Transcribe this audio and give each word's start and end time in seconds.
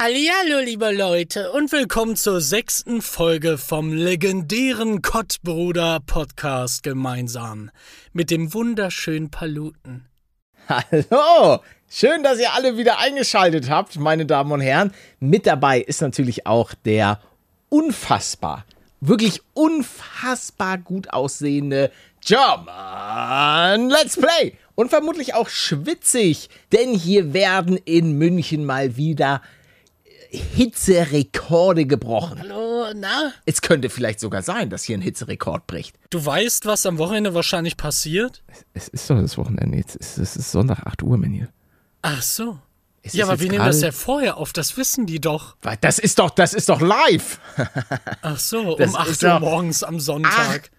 Hallihallo, 0.00 0.60
liebe 0.60 0.92
Leute, 0.92 1.50
und 1.50 1.72
willkommen 1.72 2.14
zur 2.14 2.40
sechsten 2.40 3.02
Folge 3.02 3.58
vom 3.58 3.92
legendären 3.92 5.02
Kottbruder 5.02 5.98
Podcast 6.06 6.84
gemeinsam 6.84 7.72
mit 8.12 8.30
dem 8.30 8.54
wunderschönen 8.54 9.32
Paluten. 9.32 10.06
Hallo! 10.68 11.64
Schön, 11.90 12.22
dass 12.22 12.38
ihr 12.38 12.52
alle 12.52 12.78
wieder 12.78 13.00
eingeschaltet 13.00 13.68
habt, 13.70 13.98
meine 13.98 14.24
Damen 14.24 14.52
und 14.52 14.60
Herren. 14.60 14.94
Mit 15.18 15.48
dabei 15.48 15.80
ist 15.80 16.00
natürlich 16.00 16.46
auch 16.46 16.74
der 16.84 17.20
unfassbar, 17.68 18.66
wirklich 19.00 19.42
unfassbar 19.52 20.78
gut 20.78 21.12
aussehende 21.12 21.90
German 22.24 23.88
Let's 23.90 24.16
Play. 24.16 24.52
Und 24.76 24.90
vermutlich 24.90 25.34
auch 25.34 25.48
schwitzig, 25.48 26.50
denn 26.70 26.94
hier 26.94 27.32
werden 27.32 27.76
in 27.78 28.12
München 28.12 28.64
mal 28.64 28.96
wieder 28.96 29.42
Hitzerekorde 30.30 31.86
gebrochen. 31.86 32.38
Hallo, 32.40 32.86
na? 32.94 33.32
Es 33.46 33.62
könnte 33.62 33.88
vielleicht 33.90 34.20
sogar 34.20 34.42
sein, 34.42 34.70
dass 34.70 34.84
hier 34.84 34.96
ein 34.98 35.00
Hitzerekord 35.00 35.66
bricht. 35.66 35.96
Du 36.10 36.24
weißt, 36.24 36.66
was 36.66 36.84
am 36.86 36.98
Wochenende 36.98 37.34
wahrscheinlich 37.34 37.76
passiert? 37.76 38.42
Es 38.74 38.88
ist 38.88 39.08
doch 39.10 39.20
das 39.20 39.38
Wochenende. 39.38 39.78
Jetzt 39.78 39.96
ist, 39.96 40.18
es 40.18 40.36
ist 40.36 40.50
Sonntag, 40.52 40.86
8 40.86 41.02
Uhr, 41.02 41.16
Menil. 41.18 41.48
Ach 42.02 42.22
so. 42.22 42.58
Es 43.02 43.14
ja, 43.14 43.24
aber 43.26 43.40
wir 43.40 43.48
nehmen 43.50 43.64
das 43.64 43.80
ja 43.80 43.92
vorher 43.92 44.36
auf, 44.36 44.52
das 44.52 44.76
wissen 44.76 45.06
die 45.06 45.20
doch. 45.20 45.56
Das 45.80 45.98
ist 45.98 46.18
doch, 46.18 46.30
das 46.30 46.52
ist 46.52 46.68
doch 46.68 46.80
live. 46.80 47.40
Ach 48.22 48.38
so, 48.38 48.76
Das 48.76 48.90
um 48.90 48.96
8 48.96 49.08
ist 49.08 49.22
Uhr 49.24 49.40
morgens 49.40 49.82
am 49.82 49.98
Sonntag. 50.00 50.70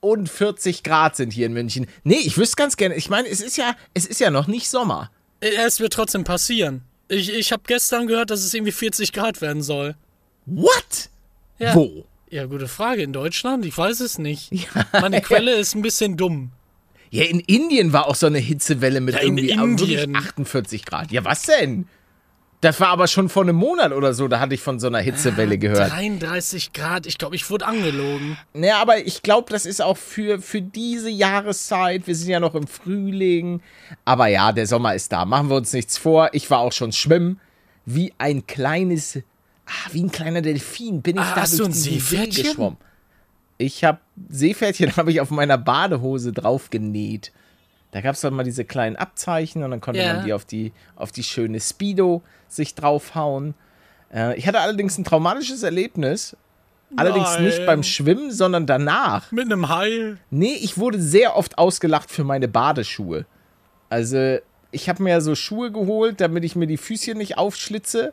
und 0.00 0.28
40 0.28 0.82
Grad 0.82 1.16
sind 1.16 1.32
hier 1.32 1.46
in 1.46 1.52
München. 1.52 1.86
Nee, 2.02 2.16
ich 2.16 2.36
wüsste 2.36 2.56
ganz 2.56 2.76
gerne, 2.76 2.96
ich 2.96 3.08
meine, 3.08 3.28
es 3.28 3.40
ist 3.40 3.56
ja, 3.56 3.74
es 3.94 4.04
ist 4.04 4.20
ja 4.20 4.30
noch 4.30 4.46
nicht 4.46 4.68
Sommer. 4.68 5.10
Es 5.40 5.80
wird 5.80 5.92
trotzdem 5.94 6.24
passieren. 6.24 6.82
Ich, 7.10 7.32
ich 7.32 7.50
habe 7.52 7.62
gestern 7.66 8.06
gehört, 8.06 8.30
dass 8.30 8.40
es 8.44 8.54
irgendwie 8.54 8.72
40 8.72 9.12
Grad 9.12 9.40
werden 9.40 9.62
soll. 9.62 9.96
What? 10.46 11.10
Ja. 11.58 11.74
Wo? 11.74 12.04
Ja, 12.30 12.46
gute 12.46 12.68
Frage. 12.68 13.02
In 13.02 13.12
Deutschland? 13.12 13.66
Ich 13.66 13.76
weiß 13.76 13.98
es 14.00 14.18
nicht. 14.18 14.50
Meine 14.92 15.20
Quelle 15.22 15.56
ist 15.56 15.74
ein 15.74 15.82
bisschen 15.82 16.16
dumm. 16.16 16.52
Ja, 17.10 17.24
in 17.24 17.40
Indien 17.40 17.92
war 17.92 18.06
auch 18.06 18.14
so 18.14 18.26
eine 18.26 18.38
Hitzewelle 18.38 19.00
mit 19.00 19.16
Ja, 19.16 19.22
irgendwie 19.22 19.52
auch 19.58 19.66
wirklich 19.66 20.02
Indien. 20.02 20.16
48 20.16 20.84
Grad. 20.84 21.10
Ja, 21.10 21.24
was 21.24 21.42
denn? 21.42 21.88
Das 22.60 22.78
war 22.78 22.88
aber 22.88 23.06
schon 23.06 23.30
vor 23.30 23.42
einem 23.44 23.56
Monat 23.56 23.92
oder 23.92 24.12
so, 24.12 24.28
da 24.28 24.38
hatte 24.38 24.54
ich 24.54 24.60
von 24.60 24.78
so 24.78 24.86
einer 24.88 24.98
Hitzewelle 24.98 25.56
gehört. 25.56 25.92
33 25.92 26.74
Grad. 26.74 27.06
Ich 27.06 27.16
glaube, 27.16 27.34
ich 27.34 27.48
wurde 27.48 27.64
angelogen. 27.64 28.36
Naja, 28.52 28.82
aber 28.82 28.98
ich 28.98 29.22
glaube, 29.22 29.50
das 29.50 29.64
ist 29.64 29.80
auch 29.80 29.96
für, 29.96 30.42
für 30.42 30.60
diese 30.60 31.08
Jahreszeit. 31.08 32.06
Wir 32.06 32.14
sind 32.14 32.28
ja 32.28 32.38
noch 32.38 32.54
im 32.54 32.66
Frühling. 32.66 33.62
Aber 34.04 34.26
ja, 34.26 34.52
der 34.52 34.66
Sommer 34.66 34.94
ist 34.94 35.10
da. 35.10 35.24
Machen 35.24 35.48
wir 35.48 35.56
uns 35.56 35.72
nichts 35.72 35.96
vor. 35.96 36.28
Ich 36.32 36.50
war 36.50 36.58
auch 36.58 36.72
schon 36.72 36.92
schwimmen. 36.92 37.40
Wie 37.86 38.12
ein 38.18 38.46
kleines, 38.46 39.16
ah, 39.64 39.88
wie 39.92 40.02
ein 40.02 40.12
kleiner 40.12 40.42
Delfin 40.42 41.00
bin 41.00 41.16
ich 41.16 41.22
Ah, 41.22 41.34
da 41.34 41.40
hast 41.42 41.52
durch 41.58 41.60
du 41.60 41.64
ein 41.66 41.72
See 41.72 41.98
Seepferdchen? 41.98 42.44
geschwommen. 42.44 42.76
Ich 43.56 43.84
habe 43.84 44.00
Seepferdchen 44.28 44.94
habe 44.98 45.10
ich 45.10 45.22
auf 45.22 45.30
meiner 45.30 45.56
Badehose 45.56 46.32
drauf 46.34 46.68
genäht. 46.68 47.32
Da 47.92 48.00
gab 48.00 48.14
es 48.14 48.20
dann 48.20 48.34
mal 48.34 48.44
diese 48.44 48.64
kleinen 48.64 48.96
Abzeichen 48.96 49.64
und 49.64 49.70
dann 49.72 49.80
konnte 49.80 50.00
Ja. 50.00 50.14
man 50.14 50.24
die 50.24 50.32
auf 50.32 50.44
die 50.44 50.72
auf 50.96 51.10
die 51.12 51.22
schöne 51.24 51.60
Speedo 51.60 52.22
sich 52.48 52.74
draufhauen. 52.74 53.54
Äh, 54.14 54.36
ich 54.38 54.46
hatte 54.46 54.60
allerdings 54.60 54.96
ein 54.98 55.04
traumatisches 55.04 55.62
Erlebnis. 55.62 56.36
Allerdings 56.96 57.38
nicht 57.38 57.58
Nein. 57.58 57.66
beim 57.66 57.82
Schwimmen, 57.84 58.32
sondern 58.32 58.66
danach. 58.66 59.30
Mit 59.30 59.44
einem 59.46 59.68
Hai. 59.68 60.16
Nee, 60.30 60.54
ich 60.60 60.76
wurde 60.76 61.00
sehr 61.00 61.36
oft 61.36 61.56
ausgelacht 61.56 62.10
für 62.10 62.24
meine 62.24 62.48
Badeschuhe. 62.48 63.26
Also, 63.90 64.38
ich 64.72 64.88
habe 64.88 65.00
mir 65.04 65.10
ja 65.10 65.20
so 65.20 65.36
Schuhe 65.36 65.70
geholt, 65.70 66.20
damit 66.20 66.42
ich 66.44 66.56
mir 66.56 66.66
die 66.66 66.76
Füßchen 66.76 67.16
nicht 67.18 67.38
aufschlitze. 67.38 68.12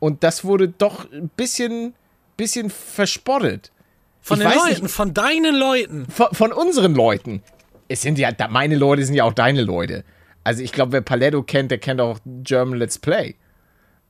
Und 0.00 0.22
das 0.24 0.42
wurde 0.42 0.68
doch 0.68 1.10
ein 1.12 1.28
bisschen, 1.36 1.92
bisschen 2.38 2.70
verspottet. 2.70 3.72
Von 4.22 4.40
Ich 4.40 4.46
den 4.48 4.56
Leuten, 4.58 4.82
nicht. 4.84 4.94
von 4.94 5.12
deinen 5.12 5.54
Leuten. 5.54 6.06
Von, 6.08 6.28
von 6.32 6.52
unseren 6.52 6.94
Leuten. 6.94 7.42
Es 7.88 8.02
sind 8.02 8.18
ja, 8.18 8.30
meine 8.50 8.76
Leute 8.76 9.04
sind 9.04 9.14
ja 9.14 9.24
auch 9.24 9.32
deine 9.34 9.62
Leute. 9.62 10.04
Also, 10.42 10.62
ich 10.62 10.72
glaube, 10.72 10.92
wer 10.92 11.00
Paletto 11.00 11.42
kennt, 11.42 11.70
der 11.70 11.78
kennt 11.78 12.00
auch 12.00 12.18
German 12.24 12.78
Let's 12.78 12.98
Play. 12.98 13.34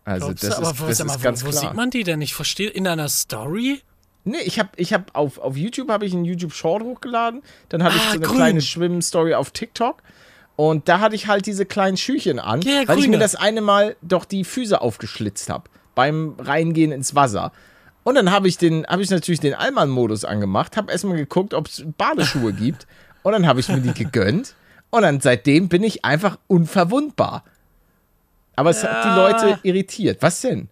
Also, 0.04 0.26
Glaubst 0.26 0.42
du? 0.42 0.48
das 0.48 0.56
aber 0.58 0.70
ist, 0.70 0.80
wo, 0.80 0.86
das 0.86 0.98
sag 0.98 1.06
mal, 1.06 1.14
ist 1.14 1.22
ganz 1.22 1.42
wo, 1.42 1.46
wo 1.46 1.50
klar. 1.50 1.60
sieht 1.62 1.74
man 1.74 1.90
die 1.90 2.02
denn? 2.04 2.20
Ich 2.22 2.34
verstehe. 2.34 2.68
In 2.70 2.86
einer 2.86 3.08
Story? 3.08 3.80
Nee, 4.24 4.38
ich 4.44 4.58
habe 4.58 4.70
ich 4.76 4.92
hab 4.92 5.14
auf, 5.14 5.38
auf 5.38 5.56
YouTube 5.56 5.90
habe 5.90 6.06
ich 6.06 6.12
einen 6.14 6.24
YouTube 6.24 6.52
Short 6.52 6.82
hochgeladen. 6.82 7.42
Dann 7.68 7.82
hatte 7.82 7.96
ich 7.96 8.02
Ah, 8.02 8.06
so 8.10 8.16
eine 8.16 8.26
grün. 8.26 8.36
kleine 8.36 8.60
Schwimm-Story 8.62 9.34
auf 9.34 9.50
TikTok. 9.50 10.02
Und 10.56 10.88
da 10.88 11.00
hatte 11.00 11.14
ich 11.14 11.26
halt 11.26 11.46
diese 11.46 11.66
kleinen 11.66 11.96
Schüchen 11.96 12.38
an, 12.38 12.62
Ja, 12.62 12.86
weil 12.86 12.98
ich 13.00 13.08
mir 13.08 13.18
das 13.18 13.34
eine 13.34 13.60
Mal 13.60 13.96
doch 14.02 14.24
die 14.24 14.44
Füße 14.44 14.80
aufgeschlitzt 14.80 15.50
habe 15.50 15.64
beim 15.94 16.34
Reingehen 16.38 16.90
ins 16.92 17.14
Wasser. 17.14 17.52
Und 18.02 18.14
dann 18.16 18.30
habe 18.30 18.48
ich 18.48 18.56
den, 18.58 18.86
habe 18.86 19.02
ich 19.02 19.10
natürlich 19.10 19.40
den 19.40 19.54
Allmann-Modus 19.54 20.24
angemacht, 20.24 20.76
habe 20.76 20.90
erstmal 20.92 21.16
geguckt, 21.16 21.54
ob 21.54 21.66
es 21.68 21.84
Badeschuhe 21.98 22.52
gibt. 22.54 22.86
Und 23.24 23.32
dann 23.32 23.46
habe 23.48 23.58
ich 23.58 23.68
mir 23.68 23.80
die 23.80 23.92
gegönnt. 24.04 24.54
Und 24.90 25.02
dann 25.02 25.20
seitdem 25.20 25.68
bin 25.68 25.82
ich 25.82 26.04
einfach 26.04 26.38
unverwundbar. 26.46 27.42
Aber 28.54 28.70
es 28.70 28.84
hat 28.84 29.04
die 29.04 29.08
Ja. 29.08 29.16
Leute 29.16 29.58
irritiert. 29.64 30.18
Was 30.22 30.40
denn? 30.42 30.68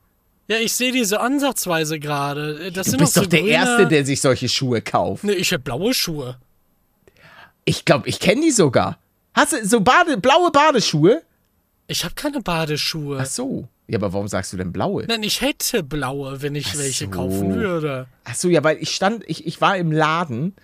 Ja, 0.47 0.59
ich 0.59 0.73
sehe 0.75 0.93
diese 0.93 1.21
Ansatzweise 1.21 1.99
gerade. 1.99 2.71
Du 2.71 2.83
bist 2.83 3.15
so 3.15 3.21
doch 3.23 3.27
der 3.27 3.41
grüne- 3.41 3.53
Erste, 3.53 3.87
der 3.89 4.07
sich 4.07 4.21
solche 4.21 4.49
Schuhe 4.49 4.81
kauft. 4.81 5.25
Nee, 5.25 5.33
ich 5.33 5.53
habe 5.53 5.63
blaue 5.65 5.93
Schuhe. 5.93 6.37
Ich 7.65 7.85
glaube, 7.85 8.09
ich 8.09 8.21
kenne 8.21 8.43
die 8.43 8.51
sogar. 8.51 8.99
Hast 9.35 9.53
du 9.53 9.67
so 9.67 9.81
Bade, 9.81 10.17
blaue 10.19 10.51
Badeschuhe? 10.51 11.23
Ich 11.87 12.05
habe 12.05 12.15
keine 12.15 12.41
Badeschuhe. 12.41 13.19
Ach 13.21 13.27
so. 13.27 13.69
Ja, 13.89 13.99
aber 13.99 14.13
warum 14.13 14.29
sagst 14.29 14.53
du 14.53 14.57
denn 14.57 14.73
blaue? 14.73 15.05
Nein, 15.09 15.23
ich 15.23 15.41
hätte 15.41 15.83
blaue, 15.83 16.43
wenn 16.43 16.55
ich 16.55 16.69
Ach 16.73 16.79
welche 16.79 17.05
so. 17.07 17.11
kaufen 17.11 17.55
würde. 17.55 18.07
Ach 18.25 18.35
so, 18.35 18.49
ja, 18.49 18.63
weil 18.63 18.79
ich 18.79 18.95
stand, 18.95 19.25
ich, 19.27 19.47
ich 19.47 19.61
war 19.61 19.77
im 19.77 19.91
Laden 19.93 20.55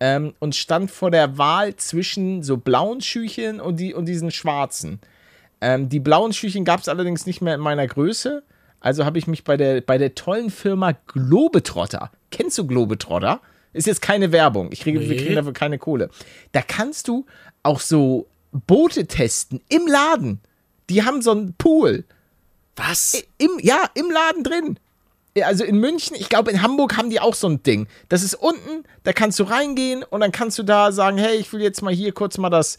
ähm, 0.00 0.34
und 0.38 0.54
stand 0.54 0.90
vor 0.90 1.10
der 1.10 1.38
Wahl 1.38 1.76
zwischen 1.76 2.42
so 2.42 2.56
blauen 2.56 3.00
Schüchen 3.00 3.60
und, 3.60 3.78
die, 3.80 3.94
und 3.94 4.06
diesen 4.06 4.30
schwarzen. 4.30 5.00
Ähm, 5.60 5.88
die 5.88 6.00
blauen 6.00 6.32
Schüchen 6.32 6.64
gab 6.64 6.80
es 6.80 6.88
allerdings 6.88 7.26
nicht 7.26 7.40
mehr 7.40 7.54
in 7.54 7.60
meiner 7.60 7.86
Größe. 7.86 8.42
Also 8.80 9.04
habe 9.04 9.18
ich 9.18 9.26
mich 9.26 9.42
bei 9.44 9.56
der, 9.56 9.80
bei 9.80 9.98
der 9.98 10.14
tollen 10.14 10.50
Firma 10.50 10.92
Globetrotter. 11.06 12.10
Kennst 12.30 12.58
du 12.58 12.66
Globetrotter? 12.66 13.40
Ist 13.72 13.86
jetzt 13.86 14.02
keine 14.02 14.32
Werbung. 14.32 14.68
Ich 14.72 14.80
kriege, 14.80 15.00
Wir 15.00 15.08
Nee. 15.08 15.16
kriegen 15.16 15.34
dafür 15.34 15.52
keine 15.52 15.78
Kohle. 15.78 16.10
Da 16.52 16.62
kannst 16.62 17.08
du 17.08 17.26
auch 17.62 17.80
so 17.80 18.26
Boote 18.52 19.06
testen 19.06 19.60
im 19.68 19.86
Laden. 19.86 20.40
Die 20.88 21.02
haben 21.04 21.20
so 21.20 21.32
einen 21.32 21.54
Pool. 21.54 22.04
Was? 22.76 23.22
Im, 23.38 23.50
ja, 23.60 23.84
im 23.94 24.10
Laden 24.10 24.44
drin. 24.44 24.78
Ja, 25.36 25.46
Also 25.46 25.64
in 25.64 25.78
München, 25.78 26.16
ich 26.18 26.28
glaube 26.30 26.50
in 26.50 26.62
Hamburg 26.62 26.96
haben 26.96 27.10
die 27.10 27.20
auch 27.20 27.34
so 27.34 27.46
ein 27.48 27.62
Ding. 27.62 27.88
Das 28.08 28.22
ist 28.22 28.34
unten, 28.34 28.84
da 29.02 29.12
kannst 29.12 29.38
du 29.38 29.44
reingehen 29.44 30.02
und 30.02 30.20
dann 30.20 30.32
kannst 30.32 30.58
du 30.58 30.62
da 30.62 30.92
sagen, 30.92 31.18
hey, 31.18 31.36
ich 31.36 31.52
will 31.52 31.60
jetzt 31.60 31.82
mal 31.82 31.92
hier 31.92 32.12
kurz 32.12 32.38
mal 32.38 32.48
das 32.48 32.78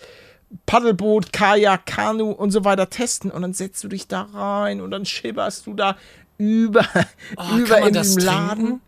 Paddelboot, 0.66 1.32
Kajak, 1.32 1.86
Kanu 1.86 2.32
und 2.32 2.52
so 2.52 2.66
weiter 2.66 2.90
testen 2.90 3.30
und 3.32 3.44
dann 3.44 3.54
setzt 3.54 3.84
du 3.84 3.88
dich 3.90 4.08
da 4.08 4.24
rein 4.34 4.82
und 4.82 4.92
dann 4.92 5.06
schibberst 5.06 5.68
du 5.68 5.74
da 5.74 5.98
über, 6.38 6.86
Oh, 7.38 7.58
über 7.58 7.80
in 7.80 7.94
diesem 7.94 8.24
trinken? 8.24 8.26
Laden. 8.26 8.82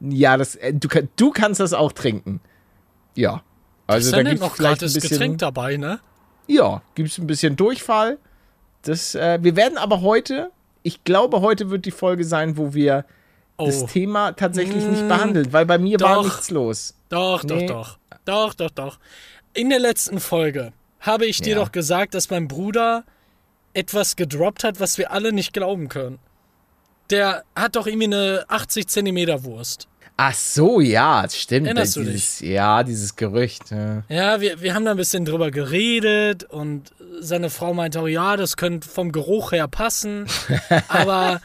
Ja, 0.00 0.36
das, 0.36 0.56
äh, 0.56 0.72
du, 0.74 0.88
du 1.16 1.30
kannst 1.30 1.58
das 1.58 1.72
auch 1.72 1.92
trinken. 1.92 2.40
Ja. 3.14 3.42
Also 3.88 4.10
da 4.10 4.18
dann 4.18 4.26
gibt 4.26 4.40
noch 4.40 4.50
es 4.50 4.56
vielleicht 4.56 4.82
ein 4.82 4.92
bisschen, 4.92 5.10
Getränk 5.10 5.38
dabei, 5.38 5.76
ne? 5.76 6.00
ja, 6.46 6.82
gibt 6.94 7.08
es 7.10 7.18
ein 7.18 7.26
bisschen 7.26 7.56
Durchfall. 7.56 8.18
Das, 8.82 9.14
äh, 9.14 9.38
wir 9.42 9.56
werden 9.56 9.78
aber 9.78 10.02
heute, 10.02 10.50
ich 10.82 11.02
glaube, 11.02 11.40
heute 11.40 11.70
wird 11.70 11.86
die 11.86 11.90
Folge 11.90 12.24
sein, 12.24 12.56
wo 12.56 12.74
wir 12.74 13.04
das 13.58 13.82
Oh. 13.82 13.86
Thema 13.86 14.32
tatsächlich 14.32 14.84
nicht 14.84 15.08
behandeln, 15.08 15.52
weil 15.52 15.66
bei 15.66 15.78
mir 15.78 15.98
war 16.00 16.16
doch. 16.16 16.24
nichts 16.24 16.50
los. 16.50 16.94
Doch, 17.08 17.42
Nee. 17.44 17.66
doch, 17.66 17.74
doch. 17.74 17.98
Doch, 18.24 18.54
doch, 18.54 18.70
doch. 18.70 18.98
In 19.54 19.70
der 19.70 19.78
letzten 19.78 20.20
Folge 20.20 20.72
habe 21.00 21.26
ich 21.26 21.40
dir 21.40 21.54
Ja. 21.56 21.60
doch 21.64 21.72
gesagt, 21.72 22.14
dass 22.14 22.30
mein 22.30 22.48
Bruder 22.48 23.04
etwas 23.74 24.16
gedroppt 24.16 24.64
hat, 24.64 24.80
was 24.80 24.98
wir 24.98 25.10
alle 25.12 25.32
nicht 25.32 25.52
glauben 25.52 25.88
können. 25.88 26.18
Der 27.10 27.44
hat 27.54 27.76
doch 27.76 27.86
irgendwie 27.86 28.06
eine 28.06 28.44
80 28.48 28.88
Zentimeter 28.88 29.44
Wurst. 29.44 29.86
Ach 30.18 30.34
so, 30.34 30.80
ja, 30.80 31.22
das 31.22 31.36
stimmt. 31.38 31.66
Erinnerst 31.66 31.94
du 31.96 32.02
dieses, 32.02 32.40
Ja, 32.40 32.82
dieses 32.82 33.16
Gerücht. 33.16 33.70
Ja. 33.70 34.02
Ja, 34.08 34.40
wir, 34.40 34.62
wir 34.62 34.74
haben 34.74 34.84
da 34.86 34.92
ein 34.92 34.96
bisschen 34.96 35.24
drüber 35.26 35.50
geredet 35.50 36.44
und 36.44 36.90
seine 37.20 37.50
Frau 37.50 37.74
meinte 37.74 38.00
auch, 38.00 38.08
ja, 38.08 38.36
das 38.36 38.56
könnte 38.56 38.88
vom 38.88 39.12
Geruch 39.12 39.52
her 39.52 39.68
passen. 39.68 40.26
Aber, 40.88 41.40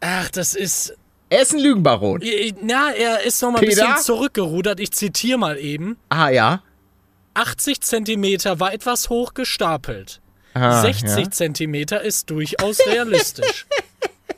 ach, 0.00 0.28
das 0.30 0.54
ist. 0.54 0.96
Er 1.30 1.42
ist 1.42 1.52
ein 1.52 1.60
Lügenbaron. 1.60 2.22
Na, 2.62 2.92
er 2.92 3.22
ist 3.22 3.42
noch 3.42 3.50
mal 3.50 3.60
ein 3.60 3.66
bisschen 3.66 3.96
zurückgerudert. 3.98 4.80
Ich 4.80 4.92
zitiere 4.92 5.38
mal 5.38 5.58
eben. 5.58 5.98
Ah, 6.08 6.30
ja. 6.30 6.62
80 7.34 7.82
Zentimeter 7.82 8.60
war 8.60 8.72
etwas 8.72 9.10
hoch 9.10 9.34
gestapelt. 9.34 10.20
Ah, 10.54 10.80
60 10.80 11.08
ja. 11.08 11.30
Zentimeter 11.30 12.02
ist 12.02 12.30
durchaus 12.30 12.80
realistisch. 12.86 13.66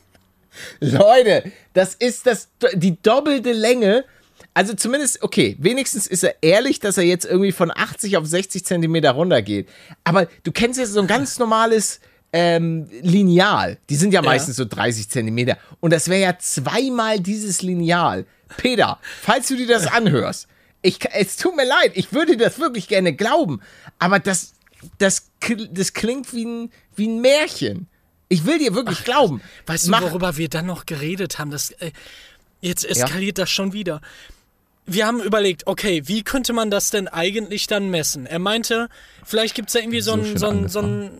Leute, 0.81 1.51
das 1.73 1.95
ist 1.95 2.27
das, 2.27 2.49
die 2.75 3.01
doppelte 3.01 3.53
Länge. 3.53 4.05
Also 4.53 4.75
zumindest, 4.75 5.23
okay, 5.23 5.57
wenigstens 5.61 6.07
ist 6.07 6.25
er 6.25 6.35
ehrlich, 6.43 6.81
dass 6.81 6.99
er 6.99 7.05
jetzt 7.05 7.25
irgendwie 7.25 7.53
von 7.53 7.71
80 7.71 8.17
auf 8.17 8.27
60 8.27 8.65
Zentimeter 8.65 9.13
runtergeht. 9.13 9.69
Aber 10.03 10.27
du 10.43 10.51
kennst 10.51 10.79
jetzt 10.79 10.93
so 10.93 11.01
ein 11.01 11.07
ganz 11.07 11.39
normales 11.39 12.01
ähm, 12.33 12.89
Lineal. 13.03 13.79
Die 13.89 13.97
sind 13.97 14.13
ja, 14.13 14.23
meistens 14.23 14.57
so 14.57 14.65
30 14.65 15.09
Zentimeter. 15.09 15.59
Und 15.81 15.93
das 15.93 16.09
wäre 16.09 16.21
ja 16.21 16.39
zweimal 16.39 17.21
dieses 17.21 17.63
Lineal. 17.63 18.27
Peter, 18.57 18.99
falls 19.23 19.49
du 19.49 19.57
dir 19.57 19.67
das 19.67 19.87
anhörst, 19.93 20.49
ich, 20.83 20.99
es 21.13 21.37
tut 21.37 21.57
mir 21.57 21.67
leid, 21.67 21.93
ich 21.95 22.13
würde 22.13 22.37
das 22.37 22.59
wirklich 22.59 22.89
gerne 22.89 23.13
glauben, 23.13 23.61
aber 23.99 24.19
das, 24.19 24.55
das, 24.99 25.31
das 25.71 25.93
klingt 25.93 26.33
wie 26.33 26.45
ein, 26.45 26.73
wie 26.97 27.09
ein 27.09 27.21
Märchen. 27.21 27.87
Ich 28.29 28.47
will 28.47 28.59
dir 28.59 28.75
wirklich 28.75 28.99
Ach, 29.01 29.05
glauben. 29.05 29.43
Weißt 29.67 29.89
du, 29.89 29.93
worüber 29.93 30.37
wir 30.37 30.49
dann 30.49 30.67
noch 30.67 30.87
geredet 30.87 31.39
haben? 31.39 31.51
Das, 31.51 31.71
äh, 31.73 31.91
jetzt 32.61 32.85
eskaliert 32.85 33.39
ja. 33.39 33.43
das 33.43 33.51
schon 33.51 33.73
wieder. 33.73 34.01
Wir 34.87 35.07
haben 35.07 35.21
überlegt, 35.21 35.67
okay, 35.67 36.03
wie 36.07 36.23
könnte 36.23 36.53
man 36.53 36.71
das 36.71 36.91
denn 36.91 37.09
eigentlich 37.09 37.67
dann 37.67 37.91
messen? 37.91 38.27
Er 38.27 38.39
meinte, 38.39 38.89
vielleicht 39.25 39.55
gibt 39.55 39.69
es 39.69 39.75
da 39.75 39.81
irgendwie 39.81 40.01
so 40.01 40.13
ein, 40.13 40.37
so 40.37 40.47
ein, 40.49 40.69
so 40.69 40.81
ein. 40.81 41.11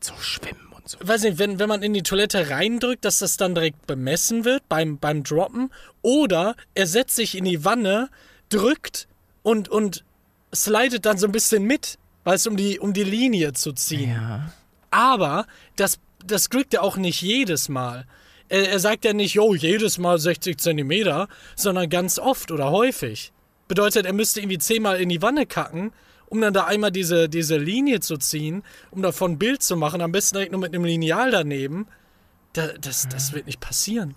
Mit 0.00 0.04
so 0.04 0.14
Schwimmen 0.18 0.72
und 0.74 0.88
so. 0.88 0.96
Weiß 1.02 1.24
nicht, 1.24 1.36
wenn, 1.36 1.58
wenn 1.58 1.68
man 1.68 1.82
in 1.82 1.92
die 1.92 2.02
Toilette 2.02 2.48
reindrückt, 2.48 3.04
dass 3.04 3.18
das 3.18 3.36
dann 3.36 3.54
direkt 3.54 3.86
bemessen 3.86 4.46
wird 4.46 4.66
beim, 4.66 4.96
beim 4.96 5.24
Droppen. 5.24 5.70
Oder 6.00 6.56
er 6.74 6.86
setzt 6.86 7.16
sich 7.16 7.36
in 7.36 7.44
die 7.44 7.66
Wanne, 7.66 8.08
drückt 8.48 9.08
und, 9.42 9.68
und 9.68 10.02
slidet 10.54 11.04
dann 11.04 11.18
so 11.18 11.26
ein 11.26 11.32
bisschen 11.32 11.64
mit, 11.64 11.98
weil 12.24 12.36
es 12.36 12.46
um 12.46 12.56
die, 12.56 12.78
um 12.78 12.94
die 12.94 13.04
Linie 13.04 13.52
zu 13.52 13.74
ziehen. 13.74 14.12
Ja. 14.12 14.52
Aber 14.90 15.46
das, 15.76 15.98
das 16.24 16.48
kriegt 16.48 16.72
er 16.72 16.82
auch 16.82 16.96
nicht 16.96 17.20
jedes 17.20 17.68
Mal. 17.68 18.06
Er, 18.48 18.70
er 18.70 18.78
sagt 18.78 19.04
ja 19.04 19.12
nicht, 19.12 19.34
jo, 19.34 19.54
jedes 19.54 19.98
Mal 19.98 20.18
60 20.18 20.56
Zentimeter, 20.56 21.28
sondern 21.56 21.90
ganz 21.90 22.18
oft 22.18 22.50
oder 22.52 22.70
häufig. 22.70 23.32
Bedeutet, 23.68 24.06
er 24.06 24.14
müsste 24.14 24.40
irgendwie 24.40 24.56
zehnmal 24.56 24.98
in 24.98 25.10
die 25.10 25.20
Wanne 25.20 25.44
kacken, 25.44 25.92
um 26.30 26.40
dann 26.40 26.54
da 26.54 26.64
einmal 26.64 26.90
diese, 26.90 27.28
diese 27.28 27.58
Linie 27.58 28.00
zu 28.00 28.16
ziehen, 28.16 28.62
um 28.90 29.02
davon 29.02 29.32
ein 29.32 29.38
Bild 29.38 29.62
zu 29.62 29.76
machen, 29.76 30.00
am 30.00 30.12
besten 30.12 30.36
direkt 30.36 30.52
nur 30.52 30.60
mit 30.60 30.74
einem 30.74 30.84
Lineal 30.84 31.30
daneben. 31.30 31.86
Da, 32.54 32.68
das, 32.80 33.08
das 33.08 33.32
wird 33.32 33.46
nicht 33.46 33.60
passieren. 33.60 34.14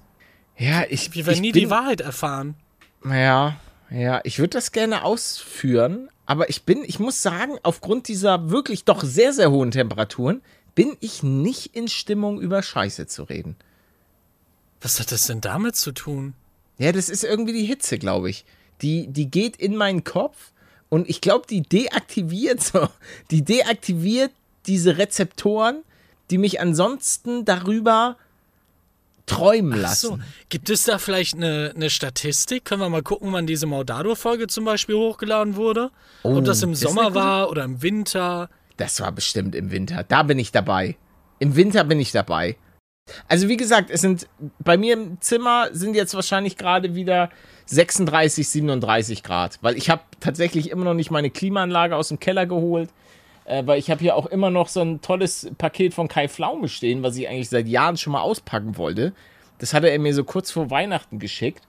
Ja, 0.58 0.84
ich. 0.90 1.14
Wir 1.14 1.26
werden 1.26 1.36
ich 1.36 1.42
nie 1.42 1.52
bin, 1.52 1.64
die 1.64 1.70
Wahrheit 1.70 2.02
erfahren. 2.02 2.56
Ja, 3.04 3.58
ja, 3.90 4.22
ich 4.24 4.40
würde 4.40 4.52
das 4.52 4.72
gerne 4.72 5.04
ausführen, 5.04 6.10
aber 6.26 6.50
ich 6.50 6.64
bin, 6.64 6.84
ich 6.86 7.00
muss 7.00 7.22
sagen, 7.22 7.58
aufgrund 7.64 8.08
dieser 8.08 8.50
wirklich 8.50 8.86
doch 8.86 9.04
sehr, 9.04 9.34
sehr 9.34 9.52
hohen 9.52 9.72
Temperaturen 9.72 10.42
bin 10.74 10.96
ich 11.00 11.22
nicht 11.22 11.76
in 11.76 11.88
Stimmung, 11.88 12.40
über 12.40 12.64
Scheiße 12.64 13.08
zu 13.08 13.24
reden. 13.24 13.56
Was 14.82 15.00
hat 15.00 15.12
das 15.12 15.28
denn 15.28 15.42
damit 15.42 15.76
zu 15.76 15.92
tun? 15.92 16.34
Ja, 16.78 16.92
das 16.92 17.10
ist 17.10 17.24
irgendwie 17.24 17.54
die 17.54 17.66
Hitze, 17.66 18.00
glaube 18.00 18.30
ich. 18.30 18.46
Die, 18.82 19.08
die 19.08 19.30
geht 19.30 19.58
in 19.58 19.76
meinen 19.76 20.04
Kopf 20.04 20.53
und 20.94 21.10
ich 21.10 21.22
glaube, 21.22 21.48
die 21.50 21.64
deaktiviert 21.64 22.62
so, 22.62 22.88
die 23.32 23.44
deaktiviert 23.44 24.30
diese 24.68 25.00
Rezeptoren, 25.00 25.82
die 26.30 26.38
mich 26.38 26.62
ansonsten 26.62 27.46
darüber 27.46 28.16
träumen 29.26 29.82
lassen. 29.82 30.08
So. 30.08 30.20
Gibt 30.50 30.70
es 30.70 30.84
da 30.84 31.00
vielleicht 31.00 31.34
eine, 31.34 31.74
eine 31.76 31.90
Statistik? 31.90 32.66
Können 32.66 32.82
wir 32.82 32.90
mal 32.90 33.02
gucken, 33.02 33.34
wann 33.34 33.48
diese 33.48 33.66
Maudado-Folge 33.66 34.46
zum 34.46 34.66
Beispiel 34.66 34.94
hochgeladen 34.94 35.56
wurde? 35.56 35.90
Oh, 36.22 36.36
Ob 36.36 36.46
das 36.46 36.62
im 36.62 36.76
Sommer 36.76 37.16
war 37.16 37.50
oder 37.50 37.64
im 37.64 37.82
Winter? 37.82 38.52
Das 38.78 39.02
war 39.02 39.12
bestimmt 39.12 39.56
im 39.56 39.72
Winter. 39.72 40.04
Da 40.04 40.22
bin 40.22 40.38
ich 40.38 40.52
dabei. 40.52 40.96
Im 41.40 41.56
Winter 41.56 41.84
bin 41.86 42.00
ich 42.00 42.12
dabei. 42.12 42.56
Also 43.28 43.50
wie 43.50 43.58
gesagt, 43.58 43.90
es 43.90 44.02
sind 44.02 44.28
bei 44.60 44.78
mir 44.78 44.94
im 44.94 45.20
Zimmer 45.22 45.70
sind 45.72 45.96
jetzt 45.96 46.14
wahrscheinlich 46.14 46.56
gerade 46.56 46.94
wieder 46.94 47.32
36, 47.66 48.48
37 48.48 49.24
Grad, 49.24 49.60
weil 49.62 49.78
ich 49.78 49.90
habe 49.90 50.02
tatsächlich 50.20 50.70
immer 50.70 50.86
noch 50.86 50.94
nicht 50.94 51.12
meine 51.12 51.30
Klimaanlage 51.30 51.96
aus 51.96 52.10
dem 52.10 52.20
Keller 52.20 52.46
geholt, 52.46 52.90
äh, 53.46 53.64
weil 53.66 53.80
ich 53.80 53.90
habe 53.90 54.02
hier 54.02 54.16
auch 54.16 54.26
immer 54.26 54.50
noch 54.50 54.68
so 54.68 54.82
ein 54.82 55.02
tolles 55.02 55.50
Paket 55.58 55.94
von 55.94 56.08
Kai 56.08 56.28
Pflaume 56.28 56.70
stehen, 56.70 57.04
was 57.04 57.16
ich 57.18 57.28
eigentlich 57.28 57.50
seit 57.50 57.68
Jahren 57.68 57.98
schon 57.98 58.14
mal 58.14 58.22
auspacken 58.22 58.78
wollte. 58.78 59.14
Das 59.60 59.74
hatte 59.74 59.90
er 59.90 60.00
mir 60.00 60.14
so 60.14 60.24
kurz 60.24 60.52
vor 60.52 60.70
Weihnachten 60.70 61.20
geschickt 61.20 61.64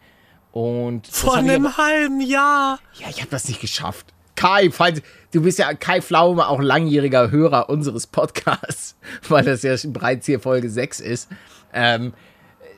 und 0.53 1.07
vor 1.07 1.37
einem 1.37 1.77
halben 1.77 2.21
Jahr. 2.21 2.79
Ja, 2.95 3.09
ich 3.09 3.21
habe 3.21 3.31
das 3.31 3.49
nicht 3.49 3.61
geschafft. 3.61 4.07
Kai, 4.37 4.71
falls, 4.71 5.01
du 5.33 5.43
bist 5.43 5.59
ja 5.59 5.73
Kai 5.75 6.01
Pflaume, 6.01 6.49
auch 6.49 6.61
langjähriger 6.61 7.31
Hörer 7.31 7.69
unseres 7.69 8.07
Podcasts, 8.07 8.97
weil 9.29 9.45
das 9.45 9.63
ja 9.63 9.75
bereits 9.87 10.27
hier 10.27 10.41
Folge 10.41 10.71
6 10.71 11.01
ist. 11.01 11.29
Ähm, 11.73 12.13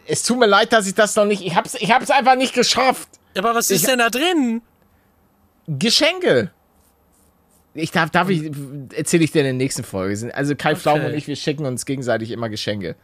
es 0.07 0.23
tut 0.23 0.39
mir 0.39 0.47
leid, 0.47 0.73
dass 0.73 0.87
ich 0.87 0.95
das 0.95 1.17
noch 1.17 1.25
nicht. 1.25 1.43
Ich 1.43 1.55
hab's, 1.57 1.75
ich 1.75 1.91
hab's 1.91 2.11
einfach 2.11 2.37
nicht 2.37 2.55
geschafft. 2.55 3.09
Aber 3.37 3.55
was 3.55 3.71
ist 3.71 3.83
ich, 3.83 3.89
denn 3.89 3.99
da 3.99 4.11
drin? 4.11 4.63
Geschenke. 5.67 6.51
Ich 7.75 7.91
darf, 7.91 8.11
darf 8.11 8.31
ich, 8.31 8.51
erzähle 8.95 9.25
ich 9.25 9.33
dir 9.33 9.41
in 9.41 9.45
der 9.47 9.53
nächsten 9.53 9.85
Folge. 9.85 10.35
Also 10.35 10.55
Kai 10.55 10.73
okay. 10.73 10.81
Pflaume 10.81 11.07
und 11.07 11.15
ich, 11.15 11.27
wir 11.27 11.37
schicken 11.37 11.67
uns 11.67 11.85
gegenseitig 11.85 12.31
immer 12.31 12.49
Geschenke. 12.49 12.97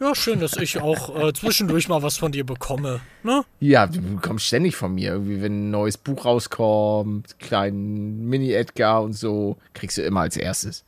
Ja, 0.00 0.14
schön, 0.14 0.40
dass 0.40 0.56
ich 0.56 0.80
auch 0.80 1.16
äh, 1.16 1.32
zwischendurch 1.32 1.88
mal 1.88 2.02
was 2.02 2.16
von 2.16 2.32
dir 2.32 2.44
bekomme. 2.44 3.00
Ne? 3.22 3.44
Ja, 3.60 3.86
du 3.86 4.00
bekommst 4.00 4.46
ständig 4.46 4.76
von 4.76 4.94
mir. 4.94 5.12
Irgendwie, 5.12 5.42
wenn 5.42 5.68
ein 5.68 5.70
neues 5.70 5.96
Buch 5.96 6.24
rauskommt, 6.24 7.38
kleinen 7.38 8.28
Mini-Edgar 8.28 9.02
und 9.02 9.14
so, 9.14 9.56
kriegst 9.72 9.96
du 9.98 10.02
immer 10.02 10.20
als 10.20 10.36
erstes. 10.36 10.84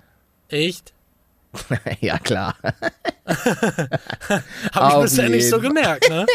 Echt? 0.49 0.93
ja, 2.01 2.19
klar. 2.19 2.57
Hab 4.73 4.93
ich 4.93 5.03
bisher 5.03 5.29
nicht 5.29 5.49
so 5.49 5.61
gemerkt, 5.61 6.09
ne? 6.09 6.27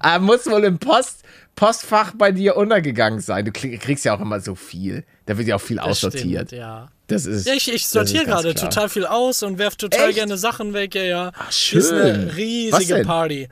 Aber 0.00 0.18
muss 0.24 0.46
wohl 0.46 0.64
im 0.64 0.78
Post, 0.78 1.22
Postfach 1.56 2.12
bei 2.16 2.32
dir 2.32 2.56
untergegangen 2.56 3.20
sein. 3.20 3.44
Du 3.44 3.52
kriegst 3.52 4.04
ja 4.04 4.14
auch 4.14 4.20
immer 4.20 4.40
so 4.40 4.54
viel. 4.54 5.04
Da 5.26 5.36
wird 5.36 5.48
ja 5.48 5.56
auch 5.56 5.60
viel 5.60 5.76
das 5.76 5.86
aussortiert. 5.86 6.48
Stimmt, 6.48 6.60
ja. 6.60 6.88
Das 7.06 7.26
ist. 7.26 7.46
Ja, 7.46 7.54
ich, 7.54 7.72
ich 7.72 7.86
sortiere 7.86 8.24
gerade 8.24 8.54
total 8.54 8.88
viel 8.88 9.06
aus 9.06 9.42
und 9.42 9.58
werfe 9.58 9.76
total 9.76 10.08
Echt? 10.08 10.16
gerne 10.16 10.36
Sachen 10.38 10.72
weg. 10.72 10.94
Ja, 10.94 11.02
ja. 11.02 11.32
Ach, 11.36 11.52
schön. 11.52 11.80
Das 11.80 11.90
ist 11.90 11.92
eine 11.92 12.36
riesige 12.36 13.02
Party. 13.04 13.48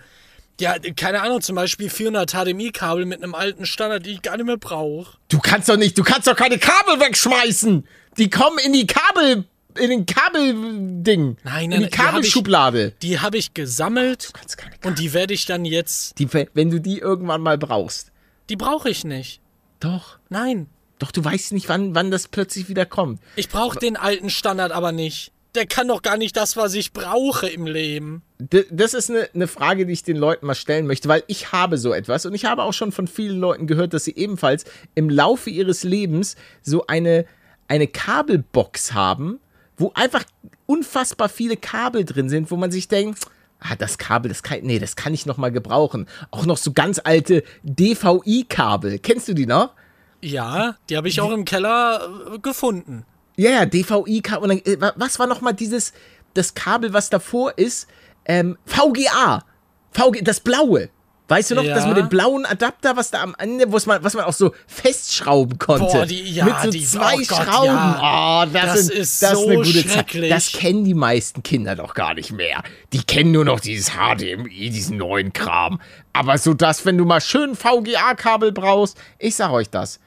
Ja, 0.61 0.75
keine 0.94 1.23
Ahnung, 1.23 1.41
zum 1.41 1.56
Beispiel 1.56 1.88
400 1.88 2.32
HDMI-Kabel 2.32 3.06
mit 3.06 3.23
einem 3.23 3.35
alten 3.35 3.64
Standard, 3.64 4.05
die 4.05 4.12
ich 4.12 4.23
gar 4.23 4.37
nicht 4.37 4.44
mehr 4.44 4.58
brauche. 4.58 5.17
Du 5.29 5.38
kannst 5.38 5.70
doch 5.70 5.79
nicht, 5.79 5.97
du 5.97 6.02
kannst 6.02 6.26
doch 6.26 6.37
keine 6.37 6.58
Kabel 6.58 7.00
wegschmeißen. 7.00 7.87
Die 8.19 8.29
kommen 8.29 8.58
in 8.58 8.75
die 8.75 8.87
Kabel, 8.87 9.44
in 9.79 9.91
den 9.91 10.07
Kabelding. 10.07 11.37
Nein, 11.45 11.71
nein, 11.71 11.73
in 11.73 11.83
die 11.83 11.89
Kabelschublade. 11.91 12.93
Die 13.03 13.21
habe 13.21 13.37
ich, 13.37 13.47
hab 13.47 13.51
ich, 13.51 13.55
gesammelt 13.55 14.33
Ach, 14.35 14.87
und 14.87 14.99
die 14.99 15.13
werde 15.13 15.35
ich 15.35 15.47
dann 15.47 15.65
jetzt. 15.65 16.19
Die, 16.19 16.29
wenn 16.33 16.71
du 16.71 16.81
die 16.81 16.99
irgendwann 16.99 17.41
mal 17.41 17.59
brauchst. 17.59 18.13
Die 18.49 18.57
brauche 18.57 18.91
ich 18.91 19.05
nicht. 19.05 19.41
Doch. 19.79 20.19
Nein. 20.29 20.67
Doch 20.99 21.13
du 21.13 21.25
weißt 21.25 21.53
nicht, 21.53 21.69
wann, 21.69 21.95
wann 21.95 22.11
das 22.11 22.29
plötzlich 22.29 22.69
wieder 22.69 22.85
kommt. 22.85 23.21
Ich 23.35 23.49
brauche 23.49 23.79
den 23.79 23.97
alten 23.97 24.29
Standard 24.29 24.71
aber 24.71 24.93
nicht. 24.93 25.33
Der 25.55 25.67
kann 25.67 25.89
doch 25.89 26.03
gar 26.03 26.17
nicht 26.17 26.37
das, 26.37 26.57
was 26.57 26.75
ich 26.75 26.93
brauche 26.93 27.49
im 27.49 27.67
Leben. 27.67 28.23
Das 28.71 28.95
ist 28.95 29.11
eine, 29.11 29.29
eine 29.35 29.49
Frage, 29.49 29.87
die 29.87 29.95
ich 29.95 30.05
den 30.05 30.17
Leuten 30.17 30.47
mal 30.47 30.55
stellen 30.55 30.87
möchte, 30.87 31.09
weil 31.09 31.25
ich 31.27 31.50
habe 31.50 31.77
so 31.77 31.93
etwas 31.93 32.25
und 32.27 32.35
ich 32.35 32.45
habe 32.45 32.62
auch 32.62 32.73
schon 32.73 32.93
von 32.93 33.09
vielen 33.09 33.41
Leuten 33.41 33.67
gehört, 33.67 33.93
dass 33.93 34.05
sie 34.05 34.15
ebenfalls 34.15 34.65
im 34.95 35.11
Laufe 35.11 35.50
ihres 35.50 35.83
Lebens 35.83 36.37
so 36.62 36.87
eine, 36.87 37.25
eine 37.67 37.89
Kabelbox 37.89 38.93
haben, 38.93 39.41
wo 39.81 39.93
einfach 39.95 40.25
unfassbar 40.67 41.29
viele 41.29 41.57
Kabel 41.57 42.05
drin 42.05 42.29
sind, 42.29 42.51
wo 42.51 42.57
man 42.57 42.71
sich 42.71 42.89
denkt, 42.89 43.21
ah, 43.61 43.77
das 43.77 43.99
Kabel, 43.99 44.29
das 44.29 44.43
kann, 44.43 44.61
nee, 44.63 44.79
das 44.79 44.97
kann 44.97 45.15
ich 45.15 45.27
noch 45.27 45.37
mal 45.37 45.51
gebrauchen. 45.51 46.07
Auch 46.31 46.47
noch 46.47 46.57
so 46.57 46.73
ganz 46.73 47.01
alte 47.03 47.43
DVI-Kabel. 47.63 48.99
Kennst 48.99 49.29
du 49.29 49.35
die 49.35 49.47
noch? 49.47 49.75
Ja, 50.23 50.77
die 50.89 50.97
habe 50.97 51.09
ich 51.09 51.21
auch 51.21 51.33
im 51.33 51.45
Keller 51.45 52.09
äh, 52.35 52.39
gefunden. 52.39 53.05
Ja, 53.37 53.51
ja, 53.51 53.67
DVI-Kabel. 53.67 54.51
Äh, 54.51 54.77
was 54.97 55.19
war 55.19 55.27
noch 55.27 55.41
mal 55.41 55.53
dieses, 55.53 55.93
das 56.35 56.55
Kabel, 56.55 56.93
was 56.93 57.11
davor 57.11 57.57
ist? 57.57 57.89
Ähm, 58.27 58.59
VGA. 58.67 59.45
VG, 59.93 60.23
das 60.23 60.41
blaue. 60.41 60.91
Weißt 61.31 61.51
du 61.51 61.55
noch, 61.55 61.63
ja. 61.63 61.75
das 61.75 61.87
mit 61.87 61.97
dem 61.97 62.09
blauen 62.09 62.45
Adapter, 62.45 62.97
was 62.97 63.11
da 63.11 63.23
am 63.23 63.35
Ende, 63.39 63.73
was 63.73 63.87
man, 63.87 64.03
was 64.03 64.15
man 64.15 64.25
auch 64.25 64.33
so 64.33 64.53
festschrauben 64.67 65.59
konnte? 65.59 65.85
Boah, 65.85 66.07
die, 66.07 66.31
ja, 66.31 66.45
mit 66.45 66.55
so 66.63 66.71
die, 66.71 66.85
zwei 66.85 67.15
oh 67.15 67.25
Schrauben. 67.25 67.67
ja. 67.67 68.43
Oh, 68.43 68.51
das, 68.53 68.63
das 68.63 68.87
sind, 68.87 68.99
ist 68.99 69.23
das 69.23 69.33
so 69.33 69.47
eine 69.47 69.57
gute 69.57 69.71
schrecklich. 69.71 70.31
Zeit. 70.31 70.31
Das 70.31 70.53
kennen 70.53 70.85
die 70.85 70.95
meisten 70.95 71.43
Kinder 71.43 71.77
doch 71.77 71.95
gar 71.95 72.15
nicht 72.15 72.33
mehr. 72.33 72.63
Die 72.93 73.03
kennen 73.03 73.33
nur 73.33 73.45
noch 73.45 73.61
dieses 73.61 73.93
HDMI, 73.93 74.71
diesen 74.71 74.99
neuen 74.99 75.33
Kram. 75.33 75.81
Aber 76.13 76.37
so 76.37 76.53
das, 76.53 76.85
wenn 76.85 76.99
du 76.99 77.05
mal 77.05 77.21
schön 77.21 77.55
VGA-Kabel 77.55 78.53
brauchst, 78.53 78.99
ich 79.19 79.37
sag 79.37 79.51
euch 79.53 79.71
das 79.71 80.01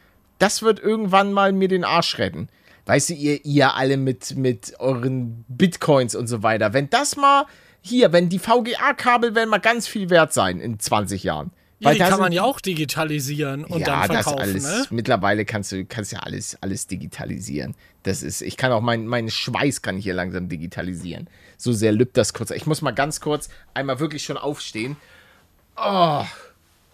das 0.44 0.62
wird 0.62 0.80
irgendwann 0.80 1.32
mal 1.32 1.54
mir 1.54 1.70
den 1.70 1.86
Arsch 1.86 2.18
retten. 2.18 2.50
Weißt 2.86 3.10
du, 3.10 3.14
ihr, 3.14 3.46
ihr 3.46 3.76
alle 3.76 3.96
mit, 3.96 4.36
mit 4.36 4.74
euren 4.78 5.46
Bitcoins 5.48 6.16
und 6.16 6.28
so 6.28 6.44
weiter. 6.44 6.74
Wenn 6.74 6.90
das 6.90 7.16
mal 7.16 7.46
hier, 7.84 8.12
wenn 8.14 8.30
die 8.30 8.40
VGA-Kabel 8.40 9.36
werden 9.36 9.50
mal 9.50 9.60
ganz 9.60 9.88
viel 9.88 10.10
wert 10.10 10.34
sein 10.34 10.60
in 10.60 10.80
20 10.80 11.24
Jahren. 11.24 11.52
Ja, 11.80 11.90
Weil 11.90 11.96
die 11.96 12.00
kann 12.00 12.20
man 12.20 12.32
ja 12.32 12.44
auch 12.44 12.62
digitalisieren 12.62 13.66
und 13.66 13.82
ja, 13.82 14.08
dann 14.08 14.24
verkaufen. 14.24 14.38
Das 14.38 14.48
alles, 14.48 14.64
ne? 14.64 14.86
Mittlerweile 14.90 15.44
kannst 15.44 15.74
du 15.74 15.84
kannst 15.84 16.14
ja 16.14 16.20
alles, 16.20 16.58
alles 16.62 16.88
digitalisieren. 16.88 17.76
Das 18.04 18.24
ist, 18.24 18.42
ich 18.42 18.56
kann 18.56 18.72
auch 18.72 18.80
meinen 18.80 19.06
mein 19.06 19.30
Schweiß 19.30 19.82
kann 19.82 19.98
ich 19.98 20.06
hier 20.06 20.14
langsam 20.14 20.48
digitalisieren. 20.48 21.28
So 21.58 21.74
sehr 21.74 21.92
lübt 21.92 22.16
das 22.16 22.34
kurz. 22.34 22.52
Ich 22.52 22.66
muss 22.66 22.82
mal 22.82 22.92
ganz 22.92 23.20
kurz 23.20 23.50
einmal 23.74 24.00
wirklich 24.00 24.24
schon 24.24 24.38
aufstehen. 24.38 24.96
Oh. 25.76 26.24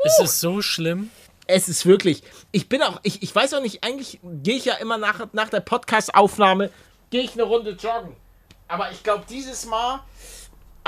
Ist 0.03 0.22
es 0.24 0.39
so 0.39 0.62
schlimm? 0.62 1.12
es 1.50 1.67
ist 1.67 1.86
wirklich, 1.88 2.22
ich 2.51 2.69
bin 2.69 2.84
auch, 2.84 3.00
ich, 3.01 3.24
ich 3.24 3.36
weiß 3.36 3.55
auch 3.55 3.62
nicht, 3.62 3.84
eigentlich 3.84 4.19
gehe 4.24 4.55
ich 4.55 4.65
ja 4.65 4.75
immer 4.75 5.00
nach, 5.00 5.34
nach 5.34 5.50
der 5.50 5.62
Podcast-Aufnahme, 5.62 6.69
gehe 7.10 7.24
ich 7.24 7.34
eine 7.34 7.43
Runde 7.43 7.72
joggen. 7.72 8.15
Aber 8.67 8.91
ich 8.91 9.01
glaube, 9.01 9.25
dieses 9.27 9.65
Mal. 9.65 10.03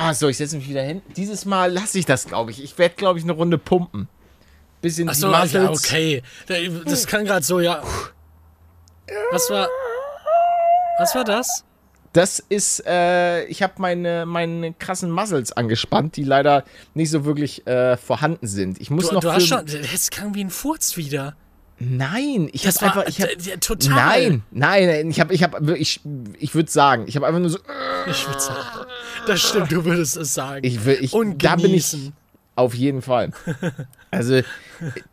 Ah, 0.04 0.16
so, 0.16 0.30
ich 0.30 0.38
setze 0.38 0.56
mich 0.58 0.68
wieder 0.68 0.82
hin. 0.82 1.04
Dieses 1.16 1.46
Mal 1.46 1.72
lasse 1.72 2.00
ich 2.00 2.06
das, 2.06 2.26
glaube 2.26 2.50
ich. 2.50 2.64
Ich 2.64 2.76
werde, 2.80 2.96
glaube 2.96 3.20
ich, 3.20 3.24
eine 3.24 3.34
Runde 3.34 3.60
pumpen. 3.60 4.08
Bisschen 4.82 5.08
Ach 5.08 5.14
so, 5.14 5.32
ja, 5.32 5.70
okay. 5.70 6.24
Das 6.86 7.06
kann 7.06 7.24
gerade 7.24 7.46
so, 7.46 7.60
ja. 7.60 7.84
Was 9.32 9.48
war. 9.52 9.68
Was 10.98 11.14
war 11.14 11.24
das? 11.24 11.66
Das 12.14 12.40
ist, 12.40 12.84
äh, 12.88 13.44
ich 13.46 13.62
habe 13.62 13.74
meine, 13.78 14.26
meine 14.26 14.74
krassen 14.74 15.12
Muscles 15.12 15.52
angespannt, 15.52 16.16
die 16.16 16.24
leider 16.24 16.66
nicht 16.96 17.12
so 17.12 17.24
wirklich 17.24 17.66
äh, 17.68 17.96
vorhanden 17.96 18.48
sind. 18.48 18.82
Ich 18.82 18.90
muss 18.90 19.10
Du, 19.10 19.14
noch 19.14 19.22
du 19.22 19.32
hast 19.32 19.46
schon. 19.46 19.64
Das 19.66 20.10
klang 20.10 20.34
wie 20.34 20.44
ein 20.44 20.50
Furz 20.50 20.98
wieder. 20.98 21.36
Nein, 21.84 22.50
ich 22.54 22.68
habe 22.68 22.80
einfach, 22.86 23.06
ich 23.08 23.22
hab, 23.22 23.30
d- 23.30 23.58
total. 23.58 23.96
nein, 23.96 24.44
nein, 24.52 25.10
ich 25.10 25.20
habe, 25.20 25.34
ich 25.34 25.42
habe, 25.44 25.78
ich, 25.78 26.00
ich 26.38 26.54
würde 26.54 26.70
sagen, 26.70 27.06
ich 27.08 27.16
habe 27.16 27.26
einfach 27.26 27.40
nur 27.40 27.50
so, 27.50 27.58
Ich 28.08 28.28
würde 28.28 28.40
sagen. 28.40 28.60
Das 29.26 29.42
stimmt, 29.42 29.72
du 29.72 29.84
würdest 29.84 30.16
es 30.18 30.34
sagen. 30.34 30.64
ich 30.64 30.86
will, 30.86 30.98
ich, 31.02 31.14
Und 31.14 31.44
da 31.44 31.56
bin 31.56 31.74
ich 31.74 31.96
auf 32.56 32.74
jeden 32.76 33.02
Fall. 33.02 33.32
Also 34.14 34.42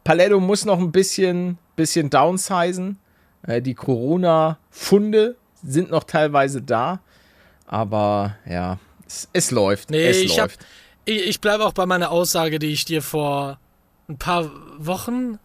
Paletto 0.03 0.41
muss 0.41 0.65
noch 0.65 0.81
ein 0.81 0.91
bisschen, 0.91 1.57
bisschen 1.77 2.11
downsizen. 2.11 2.99
Äh, 3.47 3.63
die 3.63 3.75
Corona-Funde 3.75 5.37
sind 5.63 5.91
noch 5.91 6.03
teilweise 6.05 6.63
da, 6.63 7.01
aber 7.67 8.37
ja, 8.49 8.79
es, 9.07 9.29
es 9.33 9.51
läuft, 9.53 9.91
Nee, 9.91 10.05
es 10.09 10.17
ich, 10.19 10.41
hab, 10.41 10.49
läuft. 10.51 10.67
ich, 11.05 11.27
ich 11.29 11.41
bleibe 11.41 11.65
auch 11.65 11.73
bei 11.73 11.87
meiner 11.87 12.11
Aussage, 12.11 12.59
die 12.59 12.69
ich 12.73 12.85
dir 12.85 13.03
vor 13.03 13.59
ein 14.09 14.19
paar 14.19 14.51
Wochen 14.79 15.39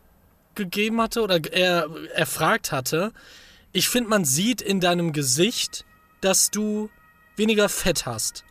gegeben 0.55 1.01
hatte 1.01 1.21
oder 1.21 1.39
er, 1.51 1.89
erfragt 2.13 2.71
hatte. 2.71 3.11
Ich 3.71 3.89
finde, 3.89 4.09
man 4.09 4.25
sieht 4.25 4.61
in 4.61 4.79
deinem 4.79 5.13
Gesicht, 5.13 5.85
dass 6.21 6.51
du 6.51 6.89
weniger 7.35 7.69
Fett 7.69 8.05
hast. 8.05 8.43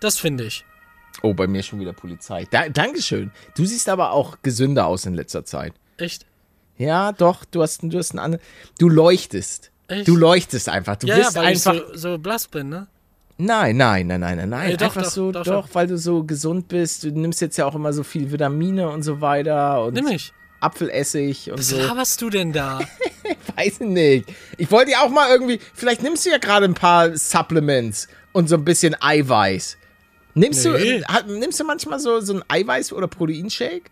Das 0.00 0.18
finde 0.18 0.44
ich. 0.44 0.64
Oh, 1.22 1.34
bei 1.34 1.46
mir 1.46 1.62
schon 1.62 1.80
wieder 1.80 1.92
Polizei. 1.92 2.46
Da, 2.50 2.68
Dankeschön. 2.68 3.32
Du 3.56 3.64
siehst 3.64 3.88
aber 3.88 4.12
auch 4.12 4.38
gesünder 4.42 4.86
aus 4.86 5.04
in 5.04 5.14
letzter 5.14 5.44
Zeit. 5.44 5.72
Echt? 5.96 6.26
Ja, 6.76 7.10
doch, 7.12 7.44
du 7.44 7.62
hast, 7.62 7.82
du 7.82 7.98
hast 7.98 8.12
einen 8.12 8.20
anderen. 8.20 8.44
Du 8.78 8.88
leuchtest. 8.88 9.72
Echt? 9.88 10.06
Du 10.06 10.14
leuchtest 10.14 10.68
einfach. 10.68 10.96
Du 10.96 11.08
ja, 11.08 11.16
ja, 11.16 11.24
bist 11.24 11.36
weil 11.36 11.46
einfach. 11.46 11.74
ich 11.74 11.82
so, 11.94 12.12
so 12.12 12.18
blass 12.18 12.46
bin, 12.46 12.68
ne? 12.68 12.86
Nein, 13.40 13.76
nein, 13.76 14.06
nein, 14.06 14.20
nein, 14.20 14.36
nein, 14.36 14.48
nein. 14.48 14.68
Nee, 14.70 14.76
doch, 14.76 14.86
einfach 14.86 15.02
doch, 15.02 15.10
so, 15.10 15.32
doch 15.32 15.44
doch, 15.44 15.68
weil 15.72 15.86
du 15.86 15.96
so 15.96 16.24
gesund 16.24 16.68
bist. 16.68 17.04
Du 17.04 17.10
nimmst 17.10 17.40
jetzt 17.40 17.56
ja 17.56 17.66
auch 17.66 17.74
immer 17.74 17.92
so 17.92 18.02
viel 18.02 18.30
Vitamine 18.30 18.88
und 18.90 19.02
so 19.02 19.20
weiter 19.20 19.84
und 19.84 19.94
Nimm 19.94 20.06
mich. 20.06 20.32
Apfelessig 20.60 21.50
und 21.50 21.58
Was 21.58 21.68
so. 21.68 21.78
laberst 21.78 22.20
du 22.20 22.30
denn 22.30 22.52
da? 22.52 22.80
Weiß 23.56 23.74
ich 23.80 23.86
nicht. 23.86 24.28
Ich 24.56 24.70
wollte 24.70 24.90
ja 24.92 25.02
auch 25.02 25.10
mal 25.10 25.30
irgendwie. 25.30 25.60
Vielleicht 25.74 26.02
nimmst 26.02 26.26
du 26.26 26.30
ja 26.30 26.38
gerade 26.38 26.64
ein 26.66 26.74
paar 26.74 27.16
Supplements 27.16 28.08
und 28.32 28.48
so 28.48 28.56
ein 28.56 28.64
bisschen 28.64 28.96
Eiweiß. 29.00 29.76
Nimmst 30.34 30.64
Nee. 30.64 31.02
du, 31.26 31.38
nimmst 31.38 31.58
du 31.60 31.64
manchmal 31.64 31.98
so, 32.00 32.20
so 32.20 32.34
ein 32.34 32.42
Eiweiß- 32.44 32.92
oder 32.92 33.08
Proteinshake? 33.08 33.84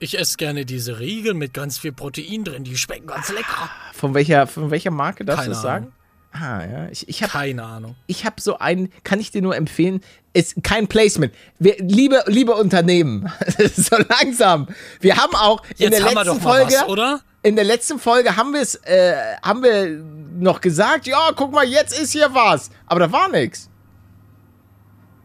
Ich 0.00 0.18
esse 0.18 0.36
gerne 0.36 0.66
diese 0.66 0.98
Riegel 0.98 1.34
mit 1.34 1.54
ganz 1.54 1.78
viel 1.78 1.92
Protein 1.92 2.44
drin. 2.44 2.64
Die 2.64 2.76
schmecken 2.76 3.06
ganz 3.06 3.30
lecker. 3.32 3.70
Von 3.92 4.12
welcher, 4.14 4.46
von 4.46 4.70
welcher 4.70 4.90
Marke 4.90 5.24
darfst 5.24 5.46
du 5.46 5.50
das 5.50 5.62
sagen? 5.62 5.92
Ah, 6.36 6.64
ja. 6.66 6.88
Ich, 6.90 7.08
ich 7.08 7.22
habe 7.22 7.30
Keine 7.30 7.62
Ahnung. 7.62 7.94
ich 8.08 8.26
hab 8.26 8.40
so 8.40 8.58
einen, 8.58 8.90
kann 9.04 9.20
ich 9.20 9.30
dir 9.30 9.40
nur 9.40 9.54
empfehlen, 9.54 10.00
ist 10.32 10.64
kein 10.64 10.88
Placement. 10.88 11.32
Wir, 11.60 11.76
liebe, 11.78 12.24
liebe 12.26 12.54
Unternehmen, 12.54 13.30
so 13.76 13.96
langsam. 14.08 14.66
Wir 15.00 15.16
haben 15.16 15.34
auch 15.36 15.62
in 15.78 15.92
Jetzt 15.92 15.98
der 15.98 16.04
haben 16.06 16.14
wir 16.16 16.24
letzten 16.24 16.40
Folge, 16.40 16.74
was, 16.74 16.88
oder? 16.88 17.20
in 17.44 17.54
der 17.54 17.64
letzten 17.64 18.00
Folge 18.00 18.36
haben 18.36 18.52
wir 18.52 18.62
es, 18.62 18.74
äh, 18.84 19.14
haben 19.42 19.62
wir 19.62 19.90
noch 20.36 20.60
gesagt, 20.60 21.06
ja, 21.06 21.30
guck 21.36 21.52
mal, 21.52 21.64
jetzt 21.64 21.96
ist 21.96 22.10
hier 22.12 22.34
was. 22.34 22.70
Aber 22.86 22.98
da 22.98 23.12
war 23.12 23.28
nichts. 23.28 23.70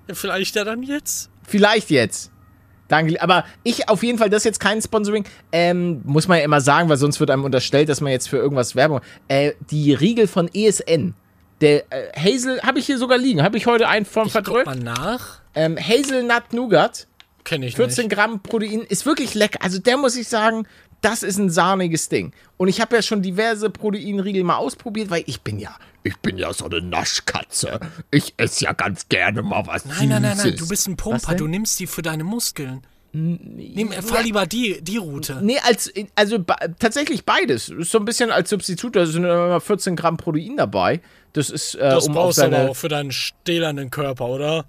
Ja, 0.07 0.13
vielleicht 0.13 0.55
ja 0.55 0.63
dann 0.63 0.83
jetzt. 0.83 1.31
Vielleicht 1.47 1.89
jetzt. 1.89 2.28
Danke, 2.89 3.21
aber 3.21 3.45
ich 3.63 3.87
auf 3.87 4.03
jeden 4.03 4.17
Fall, 4.17 4.29
das 4.29 4.39
ist 4.39 4.45
jetzt 4.45 4.59
kein 4.59 4.81
Sponsoring, 4.81 5.23
ähm, 5.53 6.01
muss 6.03 6.27
man 6.27 6.39
ja 6.39 6.43
immer 6.43 6.59
sagen, 6.59 6.89
weil 6.89 6.97
sonst 6.97 7.19
wird 7.21 7.31
einem 7.31 7.45
unterstellt, 7.45 7.87
dass 7.87 8.01
man 8.01 8.11
jetzt 8.11 8.27
für 8.27 8.37
irgendwas 8.37 8.75
Werbung. 8.75 8.99
Äh, 9.29 9.53
die 9.71 9.93
Riegel 9.93 10.27
von 10.27 10.49
ESN. 10.53 11.13
Der 11.61 11.83
äh, 11.91 12.11
Hazel, 12.17 12.61
habe 12.61 12.79
ich 12.79 12.85
hier 12.85 12.97
sogar 12.97 13.17
liegen, 13.17 13.43
habe 13.43 13.57
ich 13.57 13.65
heute 13.67 13.87
einen 13.87 14.05
von 14.05 14.29
verdrückt. 14.29 14.65
mal 14.65 14.75
nach. 14.75 15.39
Ähm, 15.55 15.77
Hazelnut 15.77 16.53
Nougat, 16.53 17.07
Kenne 17.43 17.65
ich 17.65 17.75
14 17.75 18.05
nicht. 18.05 18.15
Gramm 18.15 18.41
Protein, 18.41 18.81
ist 18.81 19.05
wirklich 19.05 19.33
lecker. 19.33 19.59
Also 19.61 19.79
der 19.79 19.97
muss 19.97 20.15
ich 20.15 20.27
sagen, 20.27 20.67
das 21.01 21.23
ist 21.23 21.37
ein 21.37 21.49
sahniges 21.49 22.09
Ding. 22.09 22.33
Und 22.57 22.67
ich 22.67 22.81
habe 22.81 22.95
ja 22.95 23.01
schon 23.01 23.21
diverse 23.21 23.69
Proteinriegel 23.69 24.43
mal 24.43 24.57
ausprobiert, 24.57 25.09
weil 25.09 25.23
ich 25.25 25.41
bin 25.41 25.59
ja, 25.59 25.75
ich 26.03 26.17
bin 26.17 26.37
ja 26.37 26.53
so 26.53 26.65
eine 26.65 26.81
Naschkatze. 26.81 27.79
Ich 28.11 28.33
esse 28.37 28.65
ja 28.65 28.73
ganz 28.73 29.07
gerne 29.09 29.41
mal 29.41 29.65
was 29.67 29.85
Nein, 29.85 30.09
nein, 30.09 30.21
nein, 30.21 30.37
nein. 30.37 30.37
Süßes. 30.37 30.59
Du 30.59 30.67
bist 30.67 30.87
ein 30.87 30.97
Pumper. 30.97 31.35
Du 31.35 31.47
nimmst 31.47 31.79
die 31.79 31.87
für 31.87 32.01
deine 32.01 32.23
Muskeln. 32.23 32.81
Nimm, 33.11 33.91
fahr 33.91 34.21
lieber 34.21 34.45
die, 34.45 34.81
die 34.81 34.97
Route. 34.97 35.39
Nee, 35.41 35.57
als, 35.63 35.91
also 36.15 36.37
tatsächlich 36.77 37.25
beides. 37.25 37.69
Ist 37.69 37.91
so 37.91 37.97
ein 37.97 38.05
bisschen 38.05 38.29
als 38.29 38.51
Substitut, 38.51 38.95
da 38.95 39.05
sind 39.07 39.23
immer 39.23 39.59
14 39.59 39.95
Gramm 39.95 40.17
Protein 40.17 40.57
dabei. 40.57 41.01
Das 41.33 41.49
ist, 41.49 41.75
äh, 41.75 41.79
Das 41.79 42.07
um 42.07 42.13
brauchst 42.13 42.37
du 42.37 42.43
aber 42.43 42.69
auch 42.69 42.75
für 42.75 42.87
deinen 42.87 43.11
stählernen 43.11 43.89
Körper, 43.89 44.27
oder? 44.27 44.65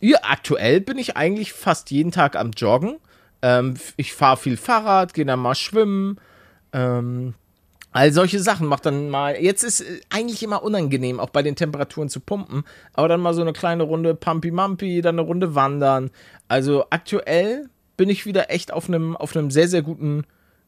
Ja, 0.00 0.18
aktuell 0.22 0.80
bin 0.80 0.98
ich 0.98 1.16
eigentlich 1.16 1.52
fast 1.52 1.90
jeden 1.90 2.10
Tag 2.10 2.36
am 2.36 2.50
Joggen. 2.50 2.96
Ähm, 3.42 3.74
ich 3.96 4.12
fahre 4.12 4.36
viel 4.36 4.56
Fahrrad, 4.56 5.14
gehe 5.14 5.24
dann 5.24 5.40
mal 5.40 5.54
schwimmen. 5.54 6.18
Ähm, 6.72 7.34
all 7.92 8.12
solche 8.12 8.40
Sachen 8.40 8.66
macht 8.66 8.86
dann 8.86 9.10
mal. 9.10 9.36
Jetzt 9.40 9.62
ist 9.62 9.80
äh, 9.80 10.00
eigentlich 10.10 10.42
immer 10.42 10.62
unangenehm, 10.62 11.20
auch 11.20 11.30
bei 11.30 11.42
den 11.42 11.56
Temperaturen 11.56 12.08
zu 12.08 12.20
pumpen. 12.20 12.64
Aber 12.92 13.08
dann 13.08 13.20
mal 13.20 13.34
so 13.34 13.42
eine 13.42 13.52
kleine 13.52 13.84
Runde 13.84 14.14
Pumpy 14.14 14.50
Mumpy, 14.50 15.00
dann 15.00 15.18
eine 15.18 15.26
Runde 15.26 15.54
wandern. 15.54 16.10
Also 16.48 16.84
aktuell 16.90 17.68
bin 17.96 18.08
ich 18.08 18.26
wieder 18.26 18.50
echt 18.50 18.72
auf 18.72 18.88
einem 18.88 19.16
auf 19.16 19.36
einem 19.36 19.50
sehr, 19.50 19.68
sehr 19.68 19.82
guten, 19.82 20.24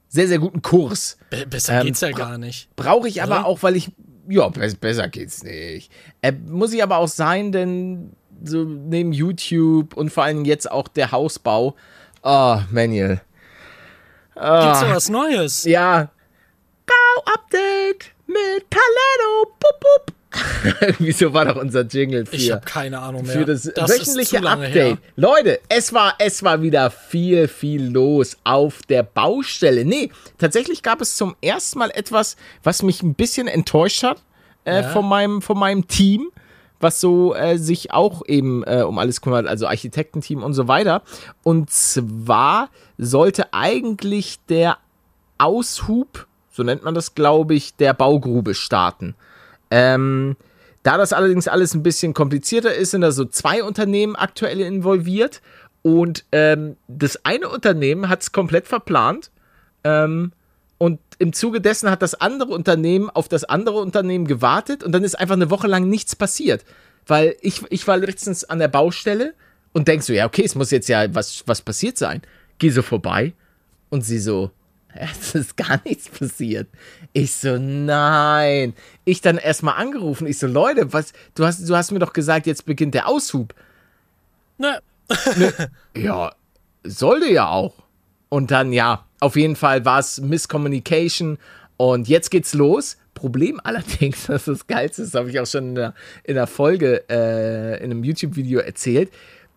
sehr, 0.08 0.28
sehr 0.28 0.38
guten 0.38 0.62
Kurs. 0.62 1.18
Be 1.30 1.46
besser 1.46 1.80
Ähm, 1.80 1.86
geht's 1.86 2.00
ja 2.00 2.10
gar 2.10 2.38
nicht. 2.38 2.74
Brauche 2.76 3.08
ich 3.08 3.22
aber 3.22 3.40
Oder? 3.40 3.46
auch, 3.46 3.62
weil 3.62 3.76
ich. 3.76 3.90
Ja, 4.28 4.48
be 4.48 4.68
besser 4.80 5.08
geht's 5.08 5.42
nicht. 5.42 5.90
Äh, 6.22 6.32
muss 6.32 6.72
ich 6.72 6.82
aber 6.82 6.98
auch 6.98 7.08
sein, 7.08 7.52
denn 7.52 8.12
so 8.42 8.64
neben 8.64 9.12
YouTube 9.12 9.96
und 9.96 10.10
vor 10.10 10.24
allem 10.24 10.44
jetzt 10.44 10.70
auch 10.70 10.88
der 10.88 11.12
Hausbau. 11.12 11.74
Oh, 12.22 12.58
Manuel. 12.70 13.20
Gibt's 14.34 14.80
da 14.80 14.94
was 14.94 15.08
Neues? 15.08 15.64
Ja. 15.64 16.08
Bau-Update 16.86 18.12
mit 18.26 18.68
Paletto. 18.70 19.56
Bup, 19.58 19.80
bup. 19.80 20.14
Irgendwie 20.80 21.12
so 21.12 21.32
war 21.32 21.44
doch 21.44 21.56
unser 21.56 21.82
Jingle 21.82 22.24
für, 22.24 22.36
Ich 22.36 22.52
habe 22.52 22.64
keine 22.64 23.00
Ahnung 23.00 23.24
mehr. 23.24 23.32
für 23.32 23.44
das, 23.44 23.66
ist 23.66 23.76
wöchentliche 23.76 24.38
Update. 24.46 24.74
her. 24.74 24.98
Leute, 25.16 25.60
es 25.68 25.92
war, 25.92 26.14
es 26.18 26.42
war 26.44 26.62
wieder 26.62 26.90
viel, 26.90 27.48
viel 27.48 27.84
los 27.90 28.36
auf 28.44 28.80
der 28.88 29.02
Baustelle. 29.02 29.84
Nee, 29.84 30.10
tatsächlich 30.38 30.82
gab 30.84 31.00
es 31.00 31.16
zum 31.16 31.34
ersten 31.42 31.80
Mal 31.80 31.90
etwas, 31.90 32.36
was 32.62 32.82
mich 32.82 33.02
ein 33.02 33.14
bisschen 33.14 33.48
enttäuscht 33.48 34.04
hat 34.04 34.22
äh, 34.64 34.82
Ja. 34.82 34.88
von, 34.90 35.08
meinem, 35.08 35.42
von 35.42 35.58
meinem 35.58 35.88
Team, 35.88 36.30
was 36.80 37.00
so 37.00 37.34
äh, 37.34 37.58
sich 37.58 37.92
auch 37.92 38.22
eben 38.26 38.64
äh, 38.64 38.82
um 38.82 38.98
alles 38.98 39.20
kümmert, 39.20 39.46
also 39.46 39.66
Architektenteam 39.66 40.42
und 40.42 40.54
so 40.54 40.66
weiter. 40.66 41.02
Und 41.42 41.70
zwar 41.70 42.70
sollte 42.98 43.52
eigentlich 43.52 44.38
der 44.48 44.78
Aushub, 45.38 46.26
so 46.50 46.62
nennt 46.62 46.82
man 46.82 46.94
das, 46.94 47.14
glaube 47.14 47.54
ich, 47.54 47.76
der 47.76 47.94
Baugrube 47.94 48.54
starten. 48.54 49.14
Ähm, 49.70 50.36
da 50.82 50.96
das 50.96 51.12
allerdings 51.12 51.48
alles 51.48 51.74
ein 51.74 51.82
bisschen 51.82 52.14
komplizierter 52.14 52.74
ist, 52.74 52.92
sind 52.92 53.02
da 53.02 53.12
so 53.12 53.24
zwei 53.24 53.62
Unternehmen 53.62 54.16
aktuell 54.16 54.60
involviert. 54.60 55.42
Und 55.82 56.24
ähm, 56.32 56.76
das 56.88 57.24
eine 57.24 57.48
Unternehmen 57.48 58.08
hat 58.08 58.22
es 58.22 58.32
komplett 58.32 58.66
verplant. 58.66 59.30
Ähm, 59.84 60.32
im 61.20 61.34
Zuge 61.34 61.60
dessen 61.60 61.90
hat 61.90 62.00
das 62.00 62.14
andere 62.14 62.52
Unternehmen 62.52 63.10
auf 63.10 63.28
das 63.28 63.44
andere 63.44 63.78
Unternehmen 63.78 64.26
gewartet 64.26 64.82
und 64.82 64.92
dann 64.92 65.04
ist 65.04 65.18
einfach 65.18 65.34
eine 65.34 65.50
Woche 65.50 65.68
lang 65.68 65.86
nichts 65.88 66.16
passiert. 66.16 66.64
Weil 67.06 67.36
ich, 67.42 67.62
ich 67.68 67.86
war 67.86 67.98
letztens 67.98 68.44
an 68.44 68.58
der 68.58 68.68
Baustelle 68.68 69.34
und 69.72 69.86
denk 69.86 70.02
so, 70.02 70.14
ja, 70.14 70.24
okay, 70.24 70.44
es 70.44 70.54
muss 70.54 70.70
jetzt 70.70 70.88
ja 70.88 71.14
was, 71.14 71.44
was 71.46 71.60
passiert 71.60 71.98
sein. 71.98 72.22
Geh 72.58 72.70
so 72.70 72.80
vorbei 72.80 73.34
und 73.90 74.02
sie 74.02 74.18
so, 74.18 74.50
es 74.94 75.34
ist 75.34 75.56
gar 75.58 75.80
nichts 75.84 76.08
passiert. 76.08 76.68
Ich 77.12 77.34
so, 77.34 77.58
nein. 77.58 78.72
Ich 79.04 79.20
dann 79.20 79.36
erstmal 79.36 79.74
angerufen. 79.74 80.26
Ich 80.26 80.38
so, 80.38 80.46
Leute, 80.46 80.94
was, 80.94 81.12
du 81.34 81.44
hast, 81.44 81.68
du 81.68 81.76
hast 81.76 81.90
mir 81.90 81.98
doch 81.98 82.14
gesagt, 82.14 82.46
jetzt 82.46 82.64
beginnt 82.64 82.94
der 82.94 83.06
Aushub. 83.06 83.54
Ne, 84.56 84.80
Ja, 85.94 86.32
sollte 86.82 87.30
ja 87.30 87.48
auch. 87.50 87.74
Und 88.30 88.50
dann, 88.50 88.72
ja, 88.72 89.04
auf 89.20 89.36
jeden 89.36 89.56
Fall 89.56 89.84
war 89.84 89.98
es 89.98 90.20
Misscommunication. 90.20 91.36
Und 91.76 92.08
jetzt 92.08 92.30
geht's 92.30 92.54
los. 92.54 92.96
Problem 93.12 93.60
allerdings, 93.64 94.26
das 94.26 94.42
ist 94.42 94.48
das 94.48 94.66
Geilste, 94.66 95.02
das 95.02 95.14
habe 95.14 95.28
ich 95.28 95.38
auch 95.38 95.46
schon 95.46 95.70
in 95.70 95.74
der, 95.74 95.94
in 96.24 96.36
der 96.36 96.46
Folge, 96.46 97.04
äh, 97.10 97.76
in 97.78 97.90
einem 97.90 98.02
YouTube-Video 98.02 98.60
erzählt. 98.60 99.10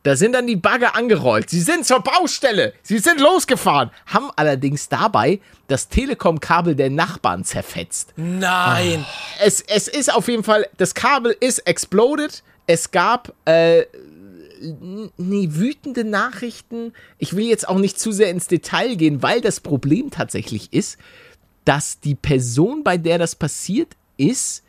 Da 0.03 0.17
sind 0.17 0.33
dann 0.33 0.47
die 0.47 0.57
Bagger 0.57 0.97
angerollt. 0.97 1.49
Sie 1.49 1.61
sind 1.61 1.85
zur 1.85 2.01
Baustelle. 2.01 2.73
Sie 2.81 2.99
sind 2.99 3.21
losgefahren. 3.21 3.89
Haben 4.07 4.31
allerdings 4.35 4.89
dabei 4.89 5.39
das 5.67 5.87
Telekom-Kabel 5.87 6.75
der 6.75 6.89
Nachbarn 6.89 7.45
zerfetzt. 7.45 8.11
Nein. 8.17 9.05
Es, 9.41 9.61
es 9.61 9.87
ist 9.87 10.13
auf 10.13 10.27
jeden 10.27 10.43
Fall, 10.43 10.67
das 10.77 10.93
Kabel 10.93 11.33
ist 11.39 11.59
exploded. 11.59 12.43
Es 12.67 12.91
gab 12.91 13.33
äh, 13.45 13.85
nee, 15.17 15.47
wütende 15.51 16.03
Nachrichten. 16.03 16.93
Ich 17.17 17.35
will 17.35 17.45
jetzt 17.45 17.67
auch 17.67 17.77
nicht 17.77 17.99
zu 17.99 18.11
sehr 18.11 18.29
ins 18.29 18.47
Detail 18.47 18.95
gehen, 18.95 19.21
weil 19.21 19.41
das 19.41 19.59
Problem 19.59 20.09
tatsächlich 20.11 20.71
ist, 20.71 20.97
dass 21.65 21.99
die 21.99 22.15
Person, 22.15 22.83
bei 22.83 22.97
der 22.97 23.17
das 23.17 23.35
passiert 23.35 23.89
ist, 24.17 24.63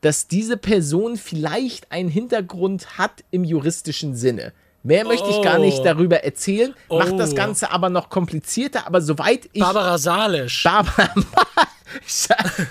dass 0.00 0.28
diese 0.28 0.56
Person 0.56 1.16
vielleicht 1.16 1.92
einen 1.92 2.08
Hintergrund 2.08 2.98
hat 2.98 3.24
im 3.30 3.44
juristischen 3.44 4.14
Sinne. 4.16 4.52
Mehr 4.82 5.04
möchte 5.04 5.28
ich 5.28 5.42
gar 5.42 5.58
nicht 5.58 5.80
Oh. 5.80 5.84
darüber 5.84 6.24
erzählen, 6.24 6.74
macht 6.88 7.18
das 7.18 7.32
Oh. 7.32 7.34
Ganze 7.34 7.70
aber 7.70 7.90
noch 7.90 8.08
komplizierter. 8.08 8.86
Aber 8.86 9.02
soweit 9.02 9.50
ich. 9.52 9.60
Barbara 9.60 9.98
Salisch. 9.98 10.62
Barbara. 10.64 11.10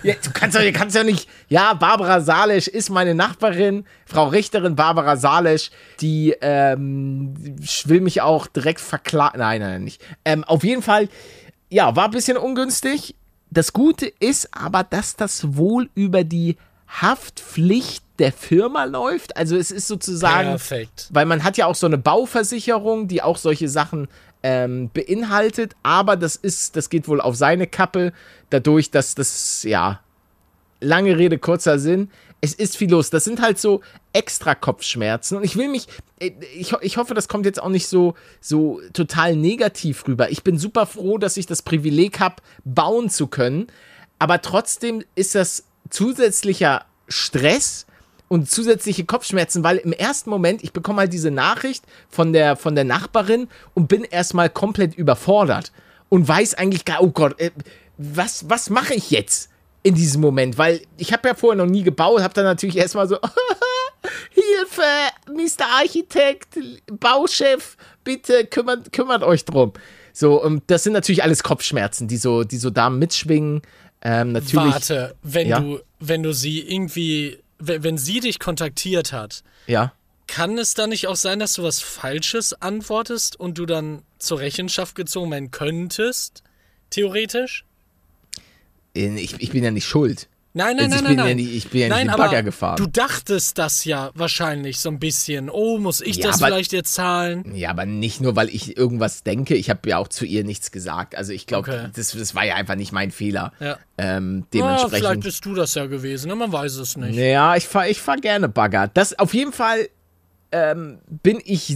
ja, 0.03 0.13
du 0.23 0.31
kannst 0.33 0.55
ja, 0.55 0.63
du 0.63 0.71
kannst 0.71 0.95
ja 0.95 1.03
nicht. 1.03 1.29
Ja, 1.47 1.73
Barbara 1.73 2.21
Salisch 2.21 2.67
ist 2.67 2.89
meine 2.89 3.15
Nachbarin, 3.15 3.85
Frau 4.05 4.27
Richterin 4.27 4.75
Barbara 4.75 5.17
Salisch, 5.17 5.71
die 6.01 6.35
ähm, 6.41 7.33
will 7.85 8.01
mich 8.01 8.21
auch 8.21 8.47
direkt 8.47 8.81
verklagen. 8.81 9.39
Nein, 9.39 9.61
nein, 9.61 9.71
nein, 9.71 9.83
nicht. 9.83 10.01
Ähm, 10.25 10.43
auf 10.43 10.63
jeden 10.63 10.81
Fall, 10.81 11.09
ja, 11.69 11.95
war 11.95 12.05
ein 12.05 12.11
bisschen 12.11 12.37
ungünstig. 12.37 13.15
Das 13.51 13.73
Gute 13.73 14.05
ist 14.19 14.49
aber, 14.53 14.83
dass 14.83 15.15
das 15.15 15.55
wohl 15.55 15.89
über 15.95 16.23
die 16.23 16.57
Haftpflicht 16.87 18.03
der 18.19 18.33
Firma 18.33 18.83
läuft. 18.83 19.37
Also 19.37 19.55
es 19.55 19.71
ist 19.71 19.87
sozusagen 19.87 20.49
Perfekt. 20.49 21.07
weil 21.11 21.25
man 21.25 21.43
hat 21.43 21.57
ja 21.57 21.65
auch 21.65 21.75
so 21.75 21.85
eine 21.85 21.97
Bauversicherung, 21.97 23.07
die 23.07 23.21
auch 23.21 23.37
solche 23.37 23.69
Sachen 23.69 24.07
ähm, 24.43 24.89
beinhaltet, 24.93 25.75
aber 25.83 26.15
das 26.15 26.35
ist, 26.35 26.75
das 26.75 26.89
geht 26.89 27.07
wohl 27.07 27.21
auf 27.21 27.35
seine 27.35 27.67
Kappe, 27.67 28.13
dadurch, 28.49 28.91
dass 28.91 29.15
das, 29.15 29.63
ja, 29.63 29.99
lange 30.81 31.17
Rede, 31.17 31.37
kurzer 31.37 31.79
Sinn, 31.79 32.09
es 32.41 32.53
ist 32.53 32.77
viel 32.77 32.89
los. 32.89 33.09
Das 33.09 33.25
sind 33.25 33.41
halt 33.41 33.59
so 33.59 33.81
extra 34.13 34.55
Kopfschmerzen 34.55 35.37
und 35.37 35.43
ich 35.43 35.57
will 35.57 35.67
mich, 35.67 35.87
äh, 36.19 36.31
ich, 36.55 36.73
ich 36.81 36.97
hoffe, 36.97 37.13
das 37.13 37.27
kommt 37.27 37.45
jetzt 37.45 37.61
auch 37.61 37.69
nicht 37.69 37.87
so, 37.87 38.15
so 38.39 38.81
total 38.93 39.35
negativ 39.35 40.07
rüber. 40.07 40.31
Ich 40.31 40.43
bin 40.43 40.57
super 40.57 40.85
froh, 40.85 41.17
dass 41.17 41.37
ich 41.37 41.45
das 41.45 41.61
Privileg 41.61 42.19
habe, 42.19 42.35
bauen 42.63 43.09
zu 43.09 43.27
können, 43.27 43.67
aber 44.19 44.41
trotzdem 44.41 45.03
ist 45.15 45.35
das 45.35 45.65
zusätzlicher 45.89 46.85
Stress 47.07 47.85
und 48.29 48.49
zusätzliche 48.49 49.03
Kopfschmerzen, 49.03 49.63
weil 49.63 49.77
im 49.77 49.91
ersten 49.91 50.29
Moment, 50.29 50.63
ich 50.63 50.71
bekomme 50.71 50.99
halt 50.99 51.11
diese 51.11 51.31
Nachricht 51.31 51.83
von 52.09 52.31
der, 52.31 52.55
von 52.55 52.75
der 52.75 52.85
Nachbarin 52.85 53.49
und 53.73 53.87
bin 53.89 54.03
erstmal 54.05 54.49
komplett 54.49 54.95
überfordert 54.95 55.73
und 56.07 56.25
weiß 56.27 56.53
eigentlich 56.53 56.85
gar, 56.85 57.03
oh 57.03 57.09
Gott, 57.09 57.37
äh, 57.41 57.51
was, 57.97 58.49
was 58.49 58.69
mache 58.69 58.93
ich 58.93 59.11
jetzt 59.11 59.49
in 59.83 59.95
diesem 59.95 60.21
Moment? 60.21 60.57
Weil 60.57 60.81
ich 60.97 61.11
habe 61.11 61.27
ja 61.27 61.33
vorher 61.35 61.57
noch 61.57 61.69
nie 61.69 61.83
gebaut, 61.83 62.21
habe 62.21 62.33
dann 62.33 62.45
natürlich 62.45 62.77
erstmal 62.77 63.07
so, 63.09 63.17
Hilfe, 64.31 64.83
Mr. 65.33 65.65
Architekt, 65.79 66.57
Bauchef, 66.87 67.75
bitte 68.03 68.45
kümmert, 68.45 68.91
kümmert 68.91 69.23
euch 69.23 69.43
drum. 69.45 69.73
So, 70.13 70.41
und 70.41 70.63
das 70.67 70.83
sind 70.83 70.93
natürlich 70.93 71.23
alles 71.23 71.43
Kopfschmerzen, 71.43 72.07
die 72.07 72.17
so, 72.17 72.43
die 72.43 72.57
so 72.57 72.69
da 72.69 72.89
mitschwingen. 72.89 73.61
Ähm, 74.01 74.31
natürlich. 74.31 74.73
Warte, 74.73 75.15
wenn 75.23 75.47
Ja. 75.47 75.59
du, 75.59 75.79
wenn 75.99 76.23
du 76.23 76.33
sie 76.33 76.61
irgendwie, 76.61 77.37
wenn 77.59 77.97
sie 77.97 78.19
dich 78.21 78.39
kontaktiert 78.39 79.11
hat, 79.13 79.43
Ja. 79.67 79.93
kann 80.27 80.57
es 80.57 80.73
dann 80.73 80.89
nicht 80.89 81.07
auch 81.07 81.15
sein, 81.15 81.39
dass 81.39 81.53
du 81.53 81.63
was 81.63 81.79
Falsches 81.81 82.53
antwortest 82.61 83.39
und 83.39 83.57
du 83.57 83.65
dann 83.65 84.03
zur 84.17 84.39
Rechenschaft 84.39 84.95
gezogen 84.95 85.31
werden 85.31 85.51
könntest? 85.51 86.43
Theoretisch? 86.89 87.65
Ich, 88.93 89.39
ich 89.39 89.49
bin 89.51 89.63
ja 89.63 89.71
nicht 89.71 89.85
schuld. 89.85 90.27
Nein, 90.51 90.77
nein, 90.77 90.85
ich 90.87 90.91
nein, 90.91 90.97
bin 90.97 91.07
nein. 91.07 91.17
ja 91.17 91.23
nein. 91.25 91.35
nicht- 91.37 91.53
ich 91.53 91.69
bin 91.69 91.81
ja 91.81 91.87
nicht 91.87 91.95
nein, 91.97 92.07
den 92.07 92.17
Bagger 92.17 92.41
gefahren. 92.41 92.77
Du 92.77 92.87
dachtest 92.87 93.59
das 93.59 93.85
ja 93.85 94.09
wahrscheinlich 94.15 94.79
so 94.79 94.89
ein 94.89 94.97
bisschen. 94.99 95.49
Oh, 95.49 95.77
muss 95.77 96.01
ich 96.01 96.17
Ja, 96.17 96.27
das 96.27 96.37
aber- 96.41 96.47
vielleicht 96.47 96.71
jetzt 96.73 96.93
zahlen? 96.93 97.55
Ja, 97.55 97.69
aber 97.69 97.85
nicht 97.85 98.19
nur, 98.19 98.35
weil 98.35 98.49
ich 98.49 98.75
irgendwas 98.75 99.21
denke. 99.23 99.53
Ich 99.55 99.69
habe 99.69 99.87
ja 99.87 99.97
auch 99.99 100.07
zu 100.07 100.25
ihr 100.25 100.43
nichts 100.43 100.71
gesagt. 100.71 101.15
Also 101.15 101.33
ich 101.33 101.45
glaube, 101.45 101.69
Okay. 101.69 101.89
das, 101.95 102.11
das 102.13 102.33
war 102.33 102.45
ja 102.45 102.55
einfach 102.55 102.75
nicht 102.75 102.91
mein 102.91 103.11
Fehler. 103.11 103.53
Ja. 103.59 103.77
Ähm, 103.99 104.43
Ah, 104.43 104.47
vielleicht 104.51 104.53
dementsprechend. 104.53 105.23
bist 105.23 105.45
du 105.45 105.53
das 105.53 105.75
ja 105.75 105.85
gewesen, 105.85 106.29
ne? 106.29 106.35
man 106.35 106.51
weiß 106.51 106.75
es 106.77 106.97
nicht. 106.97 107.15
Ja, 107.15 107.55
ich 107.55 107.67
fahr, 107.67 107.87
ich 107.87 108.01
fahr 108.01 108.17
gerne 108.17 108.49
Bagger. 108.49 108.87
Das 108.91 109.17
auf 109.19 109.33
jeden 109.35 109.53
Fall 109.53 109.87
ähm, 110.51 110.97
bin 111.21 111.39
ich 111.45 111.69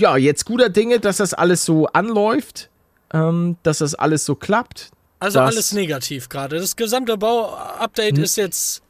ja 0.00 0.16
jetzt 0.16 0.46
guter 0.46 0.70
Dinge, 0.70 0.98
dass 0.98 1.18
das 1.18 1.34
alles 1.34 1.64
so 1.66 1.86
anläuft, 1.88 2.70
ähm, 3.12 3.56
dass 3.62 3.78
das 3.78 3.94
alles 3.94 4.24
so 4.24 4.34
klappt. 4.34 4.90
Also 5.24 5.38
das- 5.40 5.54
alles 5.54 5.72
negativ 5.72 6.28
gerade. 6.28 6.58
Das 6.58 6.76
gesamte 6.76 7.16
Bau-Update 7.16 8.18
ist 8.18 8.36
jetzt. 8.36 8.82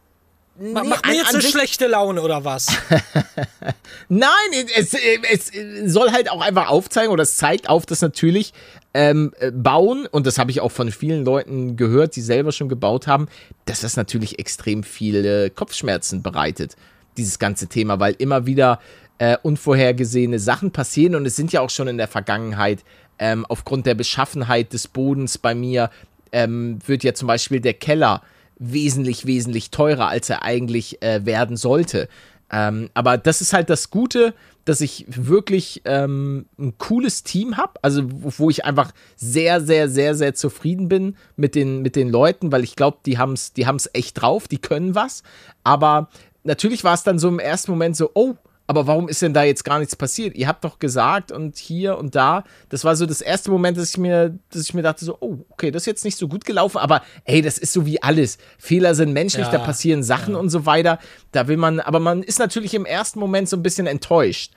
Nee, 0.56 0.72
macht 0.72 0.84
mir 1.04 1.10
an- 1.10 1.14
jetzt 1.16 1.28
an 1.30 1.34
eine 1.34 1.42
schlechte 1.42 1.86
Laune 1.88 2.22
oder 2.22 2.44
was? 2.44 2.68
Nein, 4.08 4.28
es, 4.76 4.94
es, 4.94 5.50
soll 5.92 6.12
halt 6.12 6.30
auch 6.30 6.40
einfach 6.40 6.68
aufzeigen 6.68 7.10
oder 7.12 7.24
es 7.24 7.36
zeigt 7.36 7.68
auf, 7.68 7.86
dass 7.86 8.02
natürlich 8.02 8.52
ähm, 8.92 9.32
äh, 9.40 9.50
Bauen, 9.50 10.06
und 10.06 10.26
das 10.26 10.38
habe 10.38 10.52
ich 10.52 10.60
auch 10.60 10.70
von 10.70 10.92
vielen 10.92 11.24
Leuten 11.24 11.76
gehört, 11.76 12.14
die 12.14 12.20
selber 12.20 12.52
schon 12.52 12.68
gebaut 12.68 13.08
haben, 13.08 13.26
dass 13.64 13.80
das 13.80 13.96
natürlich 13.96 14.38
extrem 14.38 14.84
viele 14.84 15.50
Kopfschmerzen 15.50 16.22
bereitet, 16.22 16.76
dieses 17.16 17.40
ganze 17.40 17.66
Thema, 17.66 17.98
weil 17.98 18.14
immer 18.18 18.46
wieder 18.46 18.80
äh, 19.18 19.36
unvorhergesehene 19.42 20.38
Sachen 20.38 20.70
passieren 20.70 21.16
und 21.16 21.26
es 21.26 21.34
sind 21.34 21.52
ja 21.52 21.60
auch 21.62 21.70
schon 21.70 21.88
in 21.88 21.98
der 21.98 22.08
Vergangenheit 22.08 22.84
ähm, 23.18 23.44
aufgrund 23.48 23.86
der 23.86 23.94
Beschaffenheit 23.94 24.72
des 24.72 24.88
Bodens 24.88 25.38
bei 25.38 25.54
mir 25.54 25.90
ähm, 26.34 26.78
wird 26.86 27.04
ja 27.04 27.14
zum 27.14 27.28
Beispiel 27.28 27.60
der 27.60 27.74
Keller 27.74 28.20
wesentlich, 28.58 29.24
wesentlich 29.24 29.70
teurer, 29.70 30.08
als 30.08 30.28
er 30.28 30.42
eigentlich 30.42 31.00
äh, 31.02 31.24
werden 31.24 31.56
sollte. 31.56 32.08
Ähm, 32.52 32.90
aber 32.92 33.16
das 33.16 33.40
ist 33.40 33.52
halt 33.52 33.70
das 33.70 33.90
Gute, 33.90 34.34
dass 34.64 34.80
ich 34.80 35.04
wirklich 35.08 35.82
ähm, 35.84 36.46
ein 36.58 36.76
cooles 36.78 37.22
Team 37.22 37.56
habe, 37.56 37.72
also 37.82 38.02
wo, 38.06 38.50
ich 38.50 38.64
einfach 38.64 38.92
sehr, 39.16 39.60
sehr, 39.60 39.88
sehr, 39.88 40.14
sehr 40.14 40.34
zufrieden 40.34 40.88
bin 40.88 41.16
mit 41.36 41.54
den, 41.54 41.82
mit 41.82 41.96
den 41.96 42.08
Leuten, 42.08 42.50
weil 42.50 42.64
ich 42.64 42.76
glaube, 42.76 42.98
die 43.06 43.18
haben 43.18 43.34
es 43.34 43.52
die 43.52 43.66
haben's 43.66 43.90
echt 43.92 44.20
drauf, 44.20 44.48
die 44.48 44.58
können 44.58 44.94
was. 44.94 45.22
Aber 45.64 46.08
natürlich 46.42 46.84
war 46.84 46.94
es 46.94 47.02
dann 47.02 47.18
so 47.18 47.28
im 47.28 47.38
ersten 47.38 47.72
Moment 47.72 47.96
so, 47.96 48.10
oh, 48.14 48.34
aber 48.66 48.86
warum 48.86 49.08
ist 49.08 49.20
denn 49.20 49.34
da 49.34 49.42
jetzt 49.42 49.64
gar 49.64 49.78
nichts 49.78 49.94
passiert? 49.94 50.34
Ihr 50.36 50.48
habt 50.48 50.64
doch 50.64 50.78
gesagt 50.78 51.30
und 51.32 51.58
hier 51.58 51.98
und 51.98 52.14
da. 52.14 52.44
Das 52.70 52.82
war 52.84 52.96
so 52.96 53.04
das 53.04 53.20
erste 53.20 53.50
Moment, 53.50 53.76
dass 53.76 53.90
ich 53.90 53.98
mir, 53.98 54.38
dass 54.50 54.62
ich 54.62 54.72
mir 54.72 54.82
dachte 54.82 55.04
so, 55.04 55.18
oh, 55.20 55.38
okay, 55.50 55.70
das 55.70 55.82
ist 55.82 55.86
jetzt 55.86 56.04
nicht 56.04 56.16
so 56.16 56.28
gut 56.28 56.44
gelaufen, 56.46 56.78
aber 56.78 57.02
ey, 57.24 57.42
das 57.42 57.58
ist 57.58 57.74
so 57.74 57.84
wie 57.84 58.02
alles. 58.02 58.38
Fehler 58.58 58.94
sind 58.94 59.12
menschlich, 59.12 59.46
Ja, 59.46 59.52
da 59.52 59.58
passieren 59.58 60.02
Sachen 60.02 60.34
und 60.34 60.48
so 60.48 60.64
weiter. 60.64 60.98
Da 61.32 61.46
will 61.46 61.58
man, 61.58 61.78
aber 61.80 62.00
man 62.00 62.22
ist 62.22 62.38
natürlich 62.38 62.72
im 62.72 62.86
ersten 62.86 63.18
Moment 63.20 63.48
so 63.50 63.56
ein 63.56 63.62
bisschen 63.62 63.86
enttäuscht. 63.86 64.52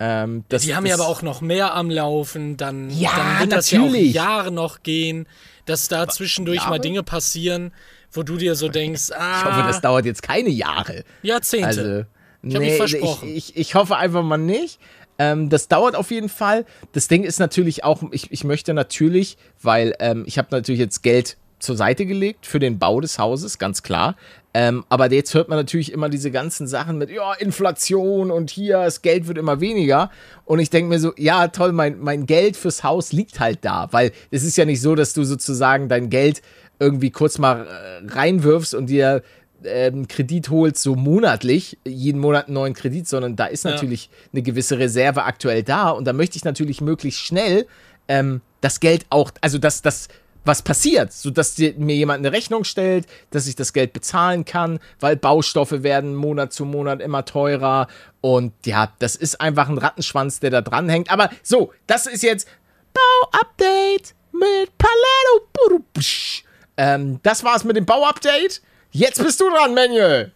Ähm, 0.00 0.44
das, 0.48 0.62
Die 0.62 0.74
haben 0.74 0.86
ja 0.86 0.94
aber 0.94 1.06
auch 1.06 1.22
noch 1.22 1.40
mehr 1.40 1.74
am 1.74 1.88
Laufen, 1.88 2.56
dann, 2.56 2.90
Ja, 2.90 3.10
dann 3.16 3.40
wird 3.40 3.52
das 3.52 3.70
natürlich. 3.70 4.12
ja 4.14 4.22
auch 4.22 4.26
Jahre 4.26 4.50
noch 4.50 4.82
gehen, 4.82 5.28
dass 5.66 5.86
da 5.86 6.08
zwischendurch 6.08 6.66
mal? 6.68 6.78
Dinge 6.80 7.04
passieren, 7.04 7.72
wo 8.10 8.24
du 8.24 8.36
dir 8.36 8.56
so 8.56 8.68
denkst, 8.68 9.10
ah, 9.12 9.38
Ich 9.38 9.44
hoffe, 9.44 9.62
das 9.68 9.80
dauert 9.80 10.04
jetzt 10.04 10.22
keine 10.22 10.48
Jahre. 10.48 11.04
Jahrzehnte. 11.22 11.66
Also, 11.66 12.04
Ich 12.42 12.58
mich 12.58 12.76
versprochen. 12.76 13.28
Ich, 13.28 13.50
ich, 13.50 13.56
ich 13.56 13.74
hoffe 13.74 13.96
einfach 13.96 14.22
mal 14.22 14.36
nicht. 14.36 14.80
Ähm, 15.18 15.48
das 15.48 15.68
dauert 15.68 15.94
auf 15.94 16.10
jeden 16.10 16.28
Fall. 16.28 16.64
Das 16.92 17.08
Ding 17.08 17.24
ist 17.24 17.38
natürlich 17.38 17.84
auch, 17.84 18.02
ich, 18.10 18.32
ich 18.32 18.44
möchte 18.44 18.74
natürlich, 18.74 19.36
weil 19.60 19.94
ähm, 20.00 20.24
ich 20.26 20.38
habe 20.38 20.48
natürlich 20.50 20.80
jetzt 20.80 21.02
Geld 21.02 21.36
zur 21.62 21.76
Seite 21.76 22.06
gelegt 22.06 22.46
für 22.46 22.58
den 22.58 22.78
Bau 22.78 23.00
des 23.00 23.18
Hauses, 23.18 23.58
ganz 23.58 23.82
klar. 23.82 24.16
Ähm, 24.54 24.84
aber 24.88 25.10
jetzt 25.10 25.32
hört 25.32 25.48
man 25.48 25.58
natürlich 25.58 25.92
immer 25.92 26.08
diese 26.08 26.30
ganzen 26.30 26.66
Sachen 26.66 26.98
mit, 26.98 27.10
ja, 27.10 27.32
Inflation 27.34 28.30
und 28.30 28.50
hier, 28.50 28.82
das 28.82 29.00
Geld 29.00 29.26
wird 29.26 29.38
immer 29.38 29.60
weniger. 29.60 30.10
Und 30.44 30.58
ich 30.58 30.68
denke 30.68 30.90
mir 30.90 30.98
so, 30.98 31.12
ja, 31.16 31.48
toll, 31.48 31.72
mein, 31.72 32.00
mein 32.00 32.26
Geld 32.26 32.56
fürs 32.56 32.82
Haus 32.82 33.12
liegt 33.12 33.40
halt 33.40 33.60
da. 33.62 33.88
Weil 33.92 34.12
es 34.30 34.42
ist 34.42 34.56
ja 34.56 34.64
nicht 34.64 34.82
so, 34.82 34.94
dass 34.94 35.14
du 35.14 35.24
sozusagen 35.24 35.88
dein 35.88 36.10
Geld 36.10 36.42
irgendwie 36.78 37.10
kurz 37.10 37.38
mal 37.38 37.66
äh, 37.66 38.12
reinwirfst 38.12 38.74
und 38.74 38.86
dir 38.86 39.22
ähm, 39.64 40.08
Kredit 40.08 40.50
holst, 40.50 40.82
so 40.82 40.94
monatlich, 40.94 41.78
jeden 41.86 42.20
Monat 42.20 42.46
einen 42.46 42.54
neuen 42.54 42.74
Kredit, 42.74 43.06
sondern 43.08 43.36
da 43.36 43.46
ist 43.46 43.64
Ja. 43.64 43.72
natürlich 43.72 44.10
eine 44.32 44.42
gewisse 44.42 44.78
Reserve 44.78 45.24
aktuell 45.24 45.62
da 45.62 45.90
und 45.90 46.04
da 46.06 46.12
möchte 46.12 46.36
ich 46.36 46.44
natürlich 46.44 46.80
möglichst 46.80 47.20
schnell 47.20 47.66
ähm, 48.08 48.40
das 48.60 48.80
Geld 48.80 49.06
auch, 49.10 49.30
also 49.40 49.58
dass 49.58 49.82
das 49.82 50.08
was 50.44 50.62
passiert, 50.62 51.12
sodass 51.12 51.54
dir, 51.54 51.74
mir 51.76 51.94
jemand 51.94 52.18
eine 52.18 52.32
Rechnung 52.32 52.64
stellt, 52.64 53.06
dass 53.30 53.46
ich 53.46 53.54
das 53.54 53.72
Geld 53.72 53.92
bezahlen 53.92 54.44
kann, 54.44 54.80
weil 54.98 55.14
Baustoffe 55.16 55.84
werden 55.84 56.16
Monat 56.16 56.52
zu 56.52 56.64
Monat 56.64 57.00
immer 57.00 57.24
teurer 57.24 57.86
und 58.20 58.52
ja, 58.66 58.92
das 58.98 59.14
ist 59.14 59.40
einfach 59.40 59.68
ein 59.68 59.78
Rattenschwanz, 59.78 60.40
der 60.40 60.50
da 60.50 60.60
dranhängt. 60.60 61.10
Aber 61.12 61.30
so, 61.44 61.72
das 61.86 62.06
ist 62.06 62.24
jetzt 62.24 62.48
Bauupdate 62.92 64.14
mit 64.32 64.70
Paletto. 64.78 65.84
Ähm, 66.76 67.20
das 67.22 67.44
war's 67.44 67.64
mit 67.64 67.76
dem 67.76 67.86
Bauupdate. 67.86 68.62
Jetzt 68.92 69.22
bist 69.22 69.40
du 69.40 69.48
dran, 69.50 69.74
Manuel. 69.74 70.32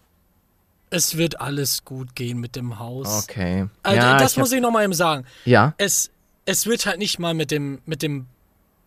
Es 0.91 1.17
wird 1.17 1.41
alles 1.41 1.85
gut 1.85 2.15
gehen 2.15 2.39
mit 2.39 2.57
dem 2.57 2.79
Haus. 2.79 3.25
Okay. 3.25 3.69
Also, 3.83 3.97
ja, 3.97 4.19
das 4.19 4.33
ich 4.33 4.39
muss 4.39 4.51
hab, 4.51 4.57
ich 4.57 4.63
noch 4.63 4.71
mal 4.71 4.85
eben 4.85 4.95
sagen. 4.95 5.27
Ja. 5.45 5.75
Es, 5.79 6.11
es 6.45 6.67
wird 6.67 6.87
halt 6.87 6.99
nicht 6.99 7.19
mal 7.19 7.35
mit 7.35 7.51
dem, 7.51 7.81
mit 7.87 8.03
dem 8.03 8.27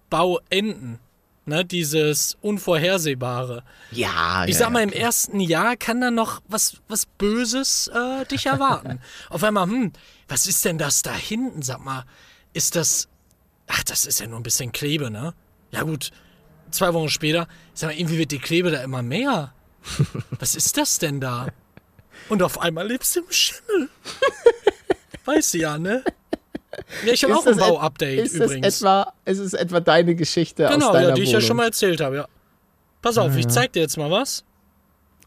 Bau 0.09 0.39
enden. 0.49 0.99
Ne, 1.45 1.65
dieses 1.65 2.37
Unvorhersehbare. 2.41 3.63
Ja, 3.89 4.45
Ich 4.45 4.53
ja, 4.53 4.59
sag 4.59 4.69
mal, 4.71 4.79
ja. 4.79 4.83
im 4.83 4.91
ersten 4.91 5.39
Jahr 5.39 5.77
kann 5.77 5.99
da 5.99 6.11
noch 6.11 6.41
was, 6.47 6.77
was 6.87 7.07
Böses 7.07 7.87
äh, 7.87 8.23
dich 8.25 8.45
erwarten. 8.45 8.99
Auf 9.29 9.43
einmal, 9.43 9.65
hm, 9.65 9.91
was 10.27 10.45
ist 10.45 10.63
denn 10.63 10.77
das 10.77 11.01
da 11.01 11.11
hinten? 11.11 11.63
Sag 11.63 11.83
mal, 11.83 12.05
ist 12.53 12.75
das. 12.75 13.07
Ach, 13.65 13.83
das 13.83 14.05
ist 14.05 14.19
ja 14.19 14.27
nur 14.27 14.39
ein 14.39 14.43
bisschen 14.43 14.71
Klebe, 14.71 15.09
ne? 15.09 15.33
Ja, 15.71 15.81
gut. 15.81 16.11
Zwei 16.69 16.93
Wochen 16.93 17.09
später, 17.09 17.47
sag 17.73 17.87
mal, 17.89 17.97
irgendwie 17.99 18.19
wird 18.19 18.31
die 18.31 18.37
Klebe 18.37 18.69
da 18.69 18.83
immer 18.83 19.01
mehr. 19.01 19.51
Was 20.39 20.55
ist 20.55 20.77
das 20.77 20.99
denn 20.99 21.19
da? 21.19 21.47
Und 22.29 22.43
auf 22.43 22.61
einmal 22.61 22.87
lebst 22.87 23.15
du 23.15 23.21
im 23.21 23.31
Schimmel. 23.31 23.89
Weißt 25.25 25.53
du 25.53 25.57
ja, 25.59 25.77
ne? 25.77 26.03
Ja, 27.05 27.13
ich 27.13 27.23
habe 27.23 27.35
auch 27.35 27.45
ein 27.45 27.57
Bau-Update 27.57 28.31
übrigens. 28.31 28.81
etwa, 28.81 29.13
ist 29.25 29.39
es 29.39 29.53
etwa 29.53 29.79
deine 29.79 30.15
Geschichte 30.15 30.67
aus 30.67 30.73
genau, 30.73 30.93
deiner 30.93 31.09
ja, 31.09 31.15
die 31.15 31.23
ich 31.23 31.31
ja 31.31 31.41
schon 31.41 31.57
mal 31.57 31.65
erzählt 31.65 32.01
habe, 32.01 32.15
ja. 32.17 32.27
Pass 33.01 33.17
auf, 33.17 33.35
ich 33.35 33.47
zeig 33.47 33.73
dir 33.73 33.81
jetzt 33.81 33.97
mal 33.97 34.11
was. 34.11 34.43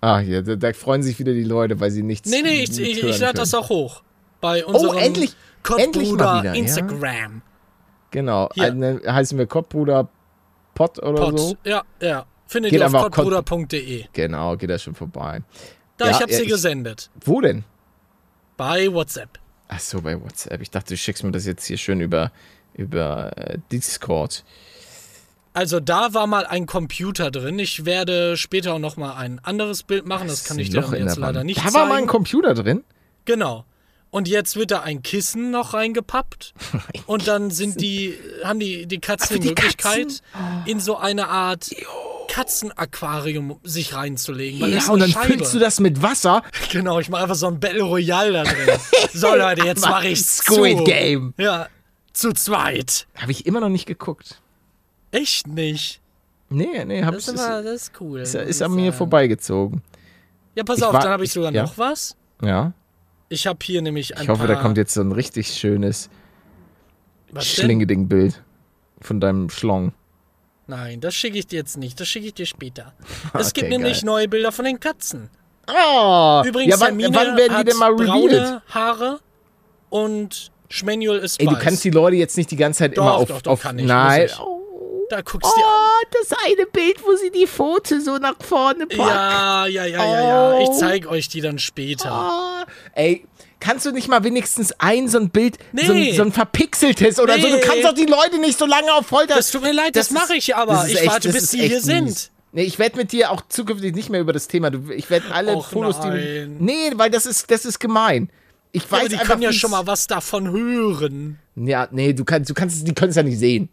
Ah, 0.00 0.18
hier, 0.18 0.42
da, 0.42 0.56
da 0.56 0.72
freuen 0.72 1.02
sich 1.02 1.18
wieder 1.18 1.32
die 1.32 1.44
Leute, 1.44 1.78
weil 1.78 1.90
sie 1.90 2.02
nichts 2.02 2.28
Nee, 2.28 2.42
nee, 2.42 2.62
ich, 2.62 2.78
ich, 2.78 3.02
ich 3.02 3.18
lade 3.18 3.34
das 3.34 3.54
auch 3.54 3.68
hoch. 3.68 4.02
Bei 4.40 4.64
unserem 4.64 4.98
endlich- 4.98 5.34
endlich 5.78 6.12
mal 6.12 6.40
wieder, 6.40 6.44
ja. 6.44 6.52
Instagram. 6.54 7.42
Genau, 8.10 8.50
Hier. 8.54 8.64
eine, 8.64 9.00
heißen 9.06 9.38
wir 9.38 9.46
Kottbruder 9.46 10.08
Pott 10.74 10.98
oder 10.98 11.30
Pod. 11.30 11.38
so. 11.38 11.56
Ja, 11.64 11.82
ja. 12.00 12.26
Findet 12.52 12.70
Geht 12.72 12.80
ihr 12.80 12.86
auf 12.86 13.10
kottbruder.de. 13.10 14.04
Genau, 14.12 14.56
geht 14.58 14.68
da 14.68 14.78
schon 14.78 14.94
vorbei. 14.94 15.40
Da, 15.96 16.04
Ja, 16.04 16.10
ich 16.10 16.20
habe 16.20 16.32
ja, 16.32 16.38
sie 16.38 16.46
gesendet. 16.46 17.08
Wo 17.24 17.40
denn? 17.40 17.64
Bei 18.58 18.92
WhatsApp. 18.92 19.38
Ach 19.68 19.80
so, 19.80 20.02
bei 20.02 20.20
WhatsApp. 20.20 20.60
Ich 20.60 20.70
dachte, 20.70 20.88
du 20.92 20.98
schickst 20.98 21.24
mir 21.24 21.32
das 21.32 21.46
jetzt 21.46 21.64
hier 21.64 21.78
schön 21.78 22.02
über, 22.02 22.30
über 22.74 23.32
äh, 23.38 23.56
Discord. 23.72 24.44
Also 25.54 25.80
da 25.80 26.12
war 26.12 26.26
mal 26.26 26.44
ein 26.44 26.66
Computer 26.66 27.30
drin. 27.30 27.58
Ich 27.58 27.86
werde 27.86 28.36
später 28.36 28.74
auch 28.74 28.78
noch 28.78 28.98
mal 28.98 29.14
ein 29.14 29.38
anderes 29.42 29.82
Bild 29.82 30.06
machen. 30.06 30.28
Das 30.28 30.44
kann 30.44 30.58
ich 30.58 30.68
dir 30.68 30.86
jetzt 30.94 31.16
leider 31.16 31.44
nicht 31.44 31.58
Da 31.58 31.62
zeigen. 31.62 31.74
war 31.74 31.86
mal 31.86 31.96
ein 31.96 32.06
Computer 32.06 32.52
drin. 32.52 32.84
Genau. 33.24 33.64
Und 34.10 34.28
jetzt 34.28 34.56
wird 34.56 34.72
da 34.72 34.82
ein 34.82 35.02
Kissen 35.02 35.50
noch 35.50 35.72
reingepappt. 35.72 36.52
Und 37.06 37.28
dann 37.28 37.50
sind 37.50 37.80
die, 37.80 38.14
haben 38.44 38.60
die, 38.60 38.84
die 38.84 38.98
Katzen 38.98 39.36
für 39.36 39.40
die, 39.40 39.48
Möglichkeit, 39.48 40.22
Katzen? 40.32 40.66
in 40.66 40.80
so 40.80 40.98
eine 40.98 41.28
Art 41.28 41.70
Katzenaquarium 42.28 43.58
sich 43.62 43.94
reinzulegen. 43.94 44.60
Weil 44.60 44.74
Ja, 44.74 44.88
und 44.90 45.00
dann 45.00 45.10
Scheibe. 45.10 45.26
füllst 45.26 45.54
du 45.54 45.58
das 45.58 45.80
mit 45.80 46.02
Wasser. 46.02 46.42
Genau, 46.72 46.98
ich 47.00 47.08
mache 47.08 47.22
einfach 47.22 47.34
so 47.34 47.46
ein 47.48 47.60
Battle 47.60 47.82
Royale 47.82 48.32
da 48.32 48.44
drin. 48.44 48.78
So, 49.12 49.34
Leute, 49.34 49.64
jetzt 49.66 49.82
mache 49.82 50.08
ich 50.08 50.24
Squid 50.24 50.78
zu. 50.78 50.84
Game. 50.84 51.34
Ja, 51.36 51.68
zu 52.12 52.32
zweit. 52.32 53.06
Habe 53.16 53.32
ich 53.32 53.44
immer 53.46 53.60
noch 53.60 53.68
nicht 53.68 53.86
geguckt. 53.86 54.40
Echt 55.10 55.46
nicht. 55.46 56.00
Nee, 56.48 56.84
nee, 56.84 57.02
hab 57.04 57.14
Das 57.14 57.28
ich. 57.28 57.34
ist, 57.34 57.40
aber, 57.40 57.62
das 57.62 57.82
ist 57.82 57.92
cool. 58.00 58.20
ist, 58.20 58.34
ist 58.34 58.60
ich 58.60 58.64
an 58.64 58.74
mir 58.74 58.86
sagen. 58.86 58.96
vorbeigezogen. 58.98 59.82
Ja, 60.54 60.64
pass 60.64 60.78
Ich 60.78 60.84
auf, 60.84 60.92
war- 60.92 61.00
dann 61.02 61.10
habe 61.12 61.24
ich 61.24 61.28
ich- 61.28 61.34
sogar 61.34 61.52
ja. 61.52 61.62
noch 61.62 61.76
was. 61.78 62.16
Ja. 62.42 62.72
Ich 63.28 63.46
habe 63.46 63.58
hier 63.62 63.80
nämlich 63.82 64.16
ein 64.16 64.22
Ich 64.24 64.28
hoffe, 64.28 64.46
da 64.46 64.54
kommt 64.56 64.76
jetzt 64.76 64.92
so 64.94 65.00
ein 65.00 65.12
richtig 65.12 65.48
schönes? 65.54 66.10
Schlingeding-Bild 67.38 68.42
von 69.00 69.20
deinem 69.20 69.48
Schlong. 69.50 69.92
Nein, 70.74 71.00
das 71.00 71.14
schicke 71.14 71.38
ich 71.38 71.46
dir 71.46 71.56
jetzt 71.60 71.76
nicht. 71.76 72.00
Das 72.00 72.08
schicke 72.08 72.26
ich 72.28 72.34
dir 72.34 72.46
später. 72.46 72.92
Es 73.34 73.50
Okay, 73.50 73.60
gibt 73.60 73.70
nämlich 73.70 73.98
geil. 74.00 74.04
neue 74.06 74.28
Bilder 74.28 74.52
von 74.52 74.64
den 74.64 74.80
Katzen. 74.80 75.28
Oh, 75.68 76.42
Übrigens, 76.44 76.74
ja, 76.74 76.80
wann, 76.80 76.98
Hermine 76.98 77.14
wann 77.14 77.36
werden 77.36 77.58
die 77.58 77.64
denn 77.64 77.76
mal 77.76 77.92
revealed? 77.92 78.30
braune 78.30 78.62
Haare 78.70 79.20
und 79.90 80.50
Schmanuel 80.68 81.18
ist 81.18 81.38
Ey, 81.40 81.46
weiß. 81.46 81.54
du 81.54 81.60
kannst 81.60 81.84
die 81.84 81.90
Leute 81.90 82.16
jetzt 82.16 82.36
nicht 82.36 82.50
die 82.50 82.56
ganze 82.56 82.78
Zeit 82.80 82.96
Doch, 82.96 83.02
immer 83.02 83.14
auf. 83.16 83.28
doch, 83.28 83.42
doch, 83.42 83.52
auf 83.52 83.60
kann 83.62 83.78
ich, 83.78 83.86
nein. 83.86 84.26
ich. 84.26 84.38
Oh, 84.40 85.06
Da 85.10 85.20
guckst 85.20 85.50
du 85.52 85.56
dir 85.60 85.66
an. 85.66 85.72
oh, 85.72 86.06
das 86.10 86.38
eine 86.46 86.66
Bild, 86.66 86.96
wo 87.04 87.14
sie 87.16 87.30
die 87.30 87.46
Pfote 87.46 88.00
so 88.00 88.16
nach 88.16 88.36
vorne 88.40 88.86
packt. 88.86 88.98
Ja, 88.98 89.66
ja, 89.66 89.84
ja, 89.84 90.04
ja, 90.04 90.20
ja. 90.54 90.58
Ich 90.60 90.68
Oh. 90.70 90.78
zeig 90.78 91.06
euch 91.06 91.28
die 91.28 91.42
dann 91.42 91.58
später. 91.58 92.10
Ah, 92.10 92.64
ey, 92.94 93.26
kannst 93.62 93.86
du 93.86 93.92
nicht 93.92 94.08
mal 94.08 94.24
wenigstens 94.24 94.72
ein 94.78 95.08
so 95.08 95.18
ein 95.18 95.30
Bild, 95.30 95.56
Nee. 95.72 95.86
so, 95.86 95.92
ein, 95.94 96.14
so 96.14 96.22
ein 96.22 96.32
verpixeltes 96.32 97.18
oder 97.20 97.38
so? 97.38 97.46
Du 97.48 97.54
Nee. 97.54 97.60
kannst 97.60 97.84
doch 97.84 97.94
die 97.94 98.06
Leute 98.06 98.38
nicht 98.40 98.58
so 98.58 98.66
lange 98.66 98.92
auf 98.92 99.06
Folter. 99.06 99.36
Das 99.36 99.50
tut 99.50 99.62
mir 99.62 99.72
leid, 99.72 99.94
das, 99.96 100.08
ist- 100.08 100.12
mache 100.12 100.34
ich 100.36 100.54
aber. 100.56 100.74
das 100.74 100.88
Ich 100.88 100.98
echt- 101.00 101.06
warte, 101.06 101.28
das 101.28 101.36
bis 101.36 101.50
sie 101.50 101.66
hier 101.66 101.80
sind. 101.80 102.04
mies. 102.06 102.30
Nee, 102.54 102.64
ich 102.64 102.78
werde 102.78 102.98
mit 102.98 103.12
dir 103.12 103.30
auch 103.30 103.40
zukünftig 103.48 103.94
nicht 103.94 104.10
mehr 104.10 104.20
über 104.20 104.32
das 104.34 104.46
Thema. 104.48 104.70
Du, 104.70 104.90
ich 104.92 105.08
werde 105.08 105.32
alle 105.32 105.56
Och, 105.56 105.70
Fotos, 105.70 106.00
die 106.00 106.08
nein. 106.08 106.56
du. 106.58 106.64
Nee, 106.64 106.90
weil 106.96 107.10
das 107.10 107.24
ist, 107.24 107.50
das 107.50 107.64
ist 107.64 107.78
gemein. 107.78 108.28
Ich 108.72 108.90
weiß 108.90 109.00
aber 109.00 109.08
die 109.08 109.14
einfach 109.16 109.28
können 109.28 109.42
ja 109.42 109.52
schon 109.52 109.70
mal 109.70 109.86
was 109.86 110.06
davon 110.06 110.50
hören. 110.50 111.38
Ja, 111.56 111.88
nee, 111.90 112.12
du 112.12 112.24
kannst, 112.24 112.50
du 112.50 112.54
kannst, 112.54 112.86
die 112.86 112.92
können 112.94 113.10
es 113.10 113.16
ja 113.16 113.22
nicht 113.22 113.38
sehen. 113.38 113.68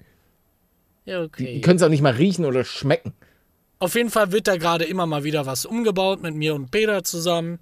Ja, 1.06 1.19
Die 1.21 1.25
okay. 1.25 1.62
können 1.62 1.78
es 1.78 1.84
auch 1.84 1.89
nicht 1.89 2.02
mal 2.02 2.13
riechen 2.13 2.45
oder 2.45 2.63
schmecken. 2.63 3.13
Auf 3.80 3.95
jeden 3.95 4.10
Fall 4.10 4.32
wird 4.32 4.47
da 4.47 4.58
gerade 4.58 4.84
immer 4.86 5.06
mal 5.06 5.23
wieder 5.23 5.45
was 5.45 5.65
umgebaut 5.65 6.21
mit 6.21 6.36
mir 6.36 6.54
und 6.54 6.69
Peter 6.71 7.04
zusammen. 7.04 7.60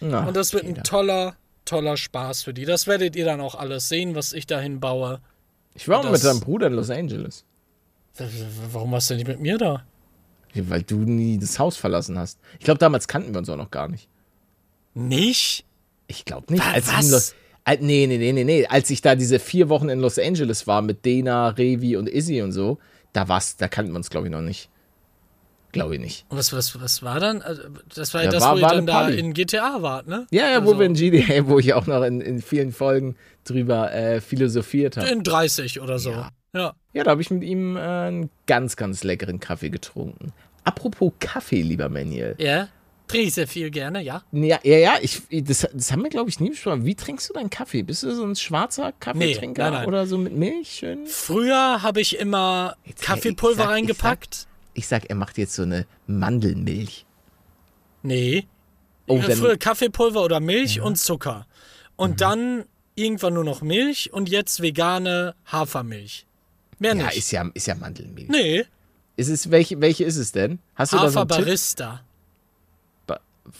Na, 0.00 0.26
Und 0.26 0.36
das 0.36 0.52
wird 0.54 0.64
ein 0.64 0.82
toller, 0.84 1.34
toller 1.68 1.96
Spaß 1.96 2.42
für 2.42 2.54
die. 2.54 2.64
Das 2.64 2.86
werdet 2.86 3.14
ihr 3.16 3.24
dann 3.24 3.40
auch 3.40 3.54
alles 3.54 3.88
sehen, 3.88 4.14
was 4.14 4.32
ich 4.32 4.46
dahin 4.46 4.80
baue. 4.80 5.20
ich 5.74 5.86
war 5.88 6.02
das- 6.02 6.10
mit 6.12 6.24
deinem 6.24 6.40
Bruder 6.40 6.66
in 6.68 6.72
Los 6.74 6.90
Angeles. 6.90 7.44
Warum 8.72 8.90
warst 8.92 9.10
du 9.10 9.14
nicht 9.14 9.28
mit 9.28 9.40
mir 9.40 9.58
da? 9.58 9.84
Ja, 10.54 10.68
weil 10.70 10.82
du 10.82 10.96
nie 10.96 11.38
das 11.38 11.58
Haus 11.58 11.76
verlassen 11.76 12.18
hast. 12.18 12.38
Ich 12.58 12.64
glaube, 12.64 12.78
damals 12.78 13.06
kannten 13.06 13.32
wir 13.32 13.38
uns 13.38 13.48
auch 13.48 13.56
noch 13.56 13.70
gar 13.70 13.86
nicht. 13.88 14.08
Nicht? 14.94 15.64
Ich 16.08 16.24
glaube 16.24 16.52
nicht. 16.52 16.64
Als 16.64 16.88
was? 16.92 17.10
Los, 17.10 17.34
Al- 17.64 17.78
nee, 17.80 18.06
nee, 18.06 18.18
nee, 18.18 18.32
nee, 18.32 18.44
nee. 18.44 18.66
Als 18.66 18.90
ich 18.90 19.02
da 19.02 19.14
diese 19.14 19.38
vier 19.38 19.68
Wochen 19.68 19.88
in 19.88 20.00
Los 20.00 20.18
Angeles 20.18 20.66
war 20.66 20.82
mit 20.82 21.04
Dena, 21.04 21.48
Revi 21.50 21.96
und 21.96 22.08
Izzy 22.08 22.40
und 22.42 22.52
so, 22.52 22.78
da 23.12 23.28
war's, 23.28 23.56
da 23.56 23.68
kannten 23.68 23.92
wir 23.92 23.96
uns, 23.98 24.10
glaube 24.10 24.26
ich, 24.26 24.32
noch 24.32 24.40
nicht. 24.40 24.68
Glaube 25.78 25.94
ich 25.96 26.00
nicht. 26.00 26.26
Und 26.28 26.38
was, 26.38 26.52
was, 26.52 26.80
was 26.80 27.02
war 27.02 27.20
dann? 27.20 27.42
Also, 27.42 27.62
Das 27.94 28.12
war 28.14 28.24
ja 28.24 28.30
das, 28.30 28.42
war- 28.42 28.54
wo 28.54 28.58
ihr 28.58 28.62
war 28.62 28.70
dann 28.74 28.78
eine 28.78 28.86
da 28.86 29.08
in 29.08 29.34
GTA 29.34 29.82
wart, 29.82 30.06
ne? 30.08 30.26
Ja, 30.30 30.48
ja, 30.50 30.58
Also, 30.60 30.74
wo 30.74 30.78
wir 30.78 30.86
in 30.86 30.94
GDA, 30.94 31.46
wo 31.48 31.58
ich 31.58 31.72
auch 31.74 31.86
noch 31.86 32.02
in, 32.02 32.20
in 32.20 32.40
vielen 32.42 32.72
Folgen 32.72 33.16
drüber 33.44 33.92
äh, 33.92 34.20
philosophiert 34.20 34.96
habe. 34.96 35.08
In 35.08 35.22
30 35.22 35.80
oder 35.80 35.98
so. 35.98 36.10
Ja. 36.10 36.30
Ja. 36.54 36.74
Ja, 36.94 37.04
da 37.04 37.10
habe 37.12 37.20
ich 37.22 37.30
mit 37.30 37.44
ihm 37.44 37.76
äh, 37.76 37.80
einen 37.80 38.30
ganz, 38.46 38.76
ganz 38.76 39.04
leckeren 39.04 39.38
Kaffee 39.40 39.70
getrunken. 39.70 40.32
Apropos 40.64 41.12
Kaffee, 41.20 41.62
lieber 41.62 41.88
Manuel. 41.88 42.34
Ja. 42.38 42.68
Trinke 43.06 43.28
ich 43.28 43.34
sehr 43.34 43.48
viel 43.48 43.70
gerne, 43.70 44.02
ja. 44.02 44.22
Ja, 44.32 44.58
ja, 44.62 44.76
ja 44.78 44.94
ich, 45.00 45.22
das, 45.30 45.66
das 45.72 45.92
haben 45.92 46.02
wir, 46.02 46.10
glaube 46.10 46.28
ich, 46.28 46.40
nie 46.40 46.50
besprochen. 46.50 46.84
Wie 46.84 46.94
trinkst 46.94 47.28
du 47.30 47.32
deinen 47.32 47.48
Kaffee? 47.48 47.82
Bist 47.82 48.02
du 48.02 48.14
so 48.14 48.22
ein 48.24 48.36
schwarzer 48.36 48.92
Kaffeetrinker 49.00 49.62
nein, 49.62 49.72
nein. 49.72 49.86
oder 49.88 50.06
so 50.06 50.18
mit 50.18 50.34
Milch? 50.34 50.70
Schön? 50.80 51.06
Früher 51.06 51.82
habe 51.82 52.02
ich 52.02 52.18
immer 52.18 52.76
Jetzt, 52.84 53.02
Kaffeepulver 53.02 53.52
ich 53.62 53.64
sag- 53.66 53.68
reingepackt. 53.70 54.46
Ich 54.78 54.86
sag, 54.86 55.10
er 55.10 55.16
macht 55.16 55.38
jetzt 55.38 55.54
so 55.54 55.62
eine 55.62 55.86
Mandelmilch. 56.06 57.04
Nee. 58.04 58.46
Oh, 59.08 59.18
dann- 59.18 59.30
Mhm. 59.30 59.42
Früher 59.42 59.56
Kaffeepulver 59.58 60.22
oder 60.22 60.38
Milch 60.38 60.80
und 60.80 60.96
Zucker. 60.96 61.46
Und 61.96 62.20
dann 62.20 62.64
irgendwann 62.94 63.34
nur 63.34 63.42
noch 63.44 63.60
Milch 63.60 64.12
und 64.12 64.28
jetzt 64.28 64.62
vegane 64.62 65.34
Hafermilch. 65.46 66.26
Mehr 66.78 66.94
Ja, 66.94 67.06
nicht. 67.06 67.16
ist 67.16 67.32
ja, 67.32 67.50
ist 67.54 67.66
ja 67.66 67.74
Mandelmilch. 67.74 68.28
nee, 68.28 68.64
Ist 69.16 69.28
es, 69.30 69.50
welche, 69.50 69.80
welche 69.80 70.04
ist 70.04 70.16
es 70.16 70.30
denn? 70.30 70.60
Hast 70.76 70.92
du 70.92 70.98
Hafer? 71.00 71.26
Barista. 71.26 72.02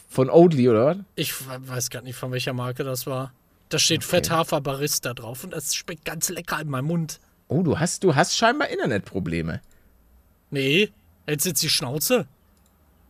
Von 0.09 0.31
Oatly, 0.31 0.68
oder 0.68 0.87
was? 0.87 0.96
Ich 1.16 1.33
weiß 1.48 1.90
gar 1.90 2.02
nicht, 2.02 2.14
von 2.14 2.31
welcher 2.31 2.52
Marke 2.52 2.85
das 2.85 3.07
war. 3.09 3.33
Da 3.70 3.78
steht 3.81 4.04
Fett 4.04 4.31
Hafer 4.31 4.61
Barista 4.61 5.14
drauf 5.14 5.42
und 5.44 5.50
das 5.52 5.74
schmeckt 5.74 6.04
ganz 6.04 6.28
lecker 6.28 6.61
in 6.61 6.68
meinem 6.68 6.85
Mund. 6.85 7.18
Oh, 7.48 7.62
du 7.62 7.78
hast, 7.81 8.04
du 8.04 8.14
hast 8.14 8.37
scheinbar 8.37 8.68
Internetprobleme. 8.68 9.61
Nee, 10.50 10.90
jetzt 11.31 11.45
sitzt 11.45 11.62
die 11.62 11.69
Schnauze. 11.69 12.27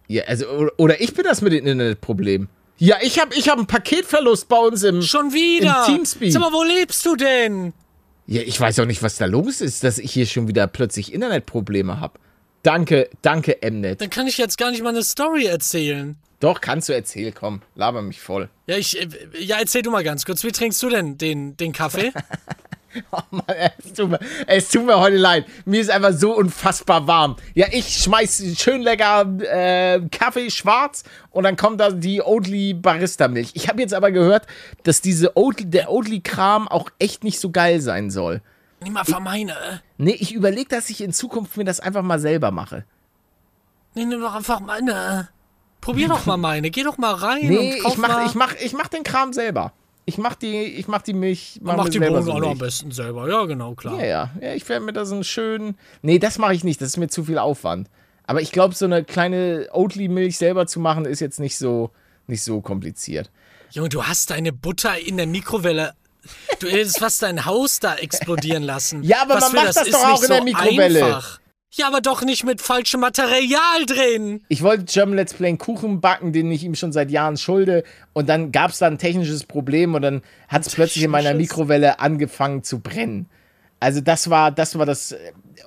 Ja, 0.07 0.25
also, 0.25 0.47
oder, 0.77 1.01
ich 1.01 1.15
bin 1.15 1.25
das 1.25 1.43
mit 1.43 1.53
dem 1.53 1.67
Internetproblem. 1.67 2.49
Ja, 2.79 2.97
ich 3.03 3.21
habe 3.21 3.35
ich 3.35 3.49
hab 3.49 3.59
einen 3.59 3.67
Paketverlust 3.67 4.49
bei 4.49 4.57
uns 4.57 4.83
im. 4.83 5.03
Schon 5.03 5.33
wieder. 5.33 5.85
Im 5.87 5.95
Teamspeak. 5.95 6.33
Sag 6.33 6.41
mal, 6.41 6.53
wo 6.53 6.63
lebst 6.63 7.05
du 7.05 7.17
denn? 7.17 7.73
Ja, 8.27 8.43
ich 8.43 8.61
weiß 8.61 8.79
auch 8.81 8.87
nicht, 8.87 9.03
was 9.03 9.17
da 9.17 9.25
los 9.25 9.61
ist, 9.61 9.85
dass 9.85 9.99
ich 9.99 10.13
hier 10.13 10.27
schon 10.27 10.49
wieder 10.49 10.67
plötzlich 10.67 11.13
Internetprobleme 11.13 11.99
habe. 12.01 12.19
Danke, 12.63 13.09
danke, 13.23 13.59
Mnet. 13.63 14.01
Dann 14.01 14.11
kann 14.11 14.27
ich 14.27 14.39
jetzt 14.39 14.59
gar 14.59 14.71
nicht 14.71 14.83
mal 14.83 14.91
eine 14.91 15.03
Story 15.03 15.47
erzählen. 15.47 16.17
Doch, 16.41 16.61
kannst 16.61 16.89
du 16.89 16.93
erzählen, 16.93 17.35
komm, 17.35 17.63
laber 17.75 18.01
mich 18.03 18.21
voll. 18.21 18.49
Ja, 18.67 18.77
ich, 18.77 19.01
äh, 19.01 19.09
ja, 19.41 19.57
erzähl 19.59 19.83
du 19.83 19.91
mal 19.91 20.05
ganz 20.05 20.25
kurz. 20.25 20.45
Wie 20.45 20.53
trinkst 20.53 20.83
du 20.83 20.89
denn 20.89 21.19
den, 21.19 21.57
den 21.57 21.73
Kaffee? 21.73 22.13
Oh 23.13 23.21
Mann, 23.31 23.45
es 23.79 23.93
tut, 23.93 24.11
mir, 24.11 24.19
es 24.47 24.69
tut 24.71 24.85
mir 24.87 24.99
heute 24.99 25.17
leid. 25.17 25.45
Mir 25.65 25.81
ist 25.81 25.91
einfach 25.91 26.13
so 26.13 26.35
unfassbar 26.37 27.07
warm. 27.07 27.37
Ja, 27.55 27.67
ich 27.71 27.89
schmeiß 28.03 28.43
schön 28.59 28.81
lecker 28.83 29.27
äh, 29.43 30.01
Kaffee 30.11 30.51
schwarz 30.51 31.05
und 31.31 31.45
dann 31.45 31.57
kommt 31.57 31.81
da 31.81 31.91
die 31.91 32.23
Oatly 32.23 32.75
Barista 32.75 33.29
Milch. 33.29 33.51
Ich 33.55 33.69
habe 33.69 33.81
jetzt 33.81 33.95
aber 33.95 34.11
gehört, 34.11 34.47
dass 34.85 35.01
diese 35.01 35.37
Oatly, 35.37 35.67
der 35.67 35.91
Oatly 35.91 36.21
Kram 36.21 36.67
auch 36.69 36.91
echt 36.99 37.25
nicht 37.25 37.41
so 37.41 37.51
geil 37.51 37.81
sein 37.81 38.11
soll. 38.11 38.41
Nimm 38.81 38.93
mal 38.95 39.05
von 39.05 39.23
meine. 39.23 39.53
äh. 39.53 39.79
Nee, 39.99 40.17
ich 40.19 40.33
überlege, 40.33 40.69
dass 40.69 40.89
ich 40.89 41.01
in 41.03 41.13
Zukunft 41.13 41.57
mir 41.57 41.65
das 41.65 41.81
einfach 41.81 42.03
mal 42.03 42.19
selber 42.21 42.51
mache. 42.53 42.85
Nee, 43.95 44.05
nimm 44.05 44.21
doch 44.21 44.35
einfach 44.35 44.61
meine. 44.61 45.29
Probier 45.81 46.09
doch 46.09 46.25
mal 46.27 46.37
meine. 46.37 46.71
Geh 46.71 46.85
doch 46.85 46.97
mal 46.99 47.15
rein 47.15 47.41
Nee, 47.47 47.75
und 47.77 47.83
kauf 47.83 47.93
ich 47.93 47.99
mach, 47.99 48.09
mal. 48.09 48.27
ich, 48.27 48.35
mach, 48.35 48.55
ich 48.55 48.73
mach 48.73 48.89
den 48.89 49.03
Kram 49.03 49.33
selber. 49.33 49.73
Ich 50.09 50.17
mach 50.17 50.37
die, 50.37 50.63
ich 50.63 50.89
mach 50.89 51.03
die 51.03 51.13
Milch. 51.13 51.59
mach, 51.61 51.77
mach 51.77 51.91
die 51.91 51.99
Bohnen 51.99 52.23
so 52.23 52.33
auch 52.33 52.41
noch 52.41 52.53
am 52.53 52.59
besten 52.59 52.93
selber. 52.93 53.29
Ja, 53.29 53.45
genau, 53.45 53.75
klar. 53.75 53.99
Ja, 54.01 54.07
ja. 54.07 54.31
ja 54.41 54.55
ich 54.55 54.67
werde 54.67 54.83
mir 54.87 54.95
da 54.95 55.05
so 55.05 55.15
einen 55.15 55.23
schönen. 55.23 55.77
Nee, 56.01 56.19
das 56.19 56.39
mache 56.39 56.55
ich 56.55 56.65
nicht. 56.65 56.81
Das 56.81 56.89
ist 56.89 56.97
mir 56.97 57.09
zu 57.09 57.25
viel 57.25 57.37
Aufwand. 57.37 57.91
Aber 58.25 58.41
ich 58.41 58.51
glaube, 58.51 58.75
so 58.75 58.87
eine 58.87 59.05
kleine 59.05 59.69
Oatly-Milch 59.71 60.39
selber 60.39 60.67
zu 60.67 60.81
machen, 60.81 61.05
ist 61.05 61.21
jetzt 61.21 61.41
nicht 61.41 61.59
so, 61.59 61.91
nicht 62.27 62.43
so 62.43 62.63
kompliziert. 62.63 63.31
Junge, 63.71 63.91
du 63.91 64.05
hast 64.05 64.31
deine 64.31 64.51
Butter 64.51 64.99
in 64.99 65.19
der 65.19 65.27
Mikrowelle. 65.27 65.93
Du 66.59 66.69
hättest 66.69 67.01
fast 67.01 67.21
dein 67.21 67.45
Haus 67.45 67.79
da 67.79 67.97
explodieren 67.97 68.63
lassen. 68.63 69.03
Ja, 69.03 69.21
aber 69.21 69.35
Was 69.35 69.53
man 69.53 69.67
macht 69.67 69.77
das 69.77 69.89
ist 69.89 69.93
doch 69.93 70.05
auch 70.05 70.13
nicht 70.13 70.23
in 70.23 70.29
der 70.31 70.43
Mikrowelle. 70.43 71.05
Einfach. 71.05 71.41
Ja, 71.71 71.87
aber 71.87 72.01
doch 72.01 72.23
nicht 72.23 72.45
mit 72.45 72.63
falschem 72.63 73.01
Material 73.01 73.85
drin. 73.87 74.43
Ich 74.49 74.63
wollte 74.63 74.85
German 74.85 75.17
Let's 75.17 75.35
Play 75.35 75.49
einen 75.49 75.59
Kuchen 75.59 76.01
backen, 76.01 76.33
den 76.33 76.51
ich 76.51 76.65
ihm 76.65 76.75
schon 76.75 76.93
seit 76.93 77.11
Jahren 77.11 77.37
schulde. 77.37 77.85
Und 78.15 78.29
dann 78.29 78.53
gab 78.53 78.71
es 78.71 78.79
da 78.79 78.87
ein 78.87 78.99
technisches 78.99 79.45
Problem 79.45 79.95
und 79.95 80.03
dann 80.03 80.23
hat 80.49 80.67
es 80.67 80.75
plötzlich 80.75 81.05
in 81.05 81.11
meiner? 81.11 81.35
Mikrowelle 81.35 82.01
angefangen 82.01 82.63
zu 82.63 82.81
brennen. 82.81 83.29
Also 83.81 84.01
das 84.01 84.31
war, 84.31 84.51
das 84.51 84.79
war 84.79 84.87
das. 84.87 85.15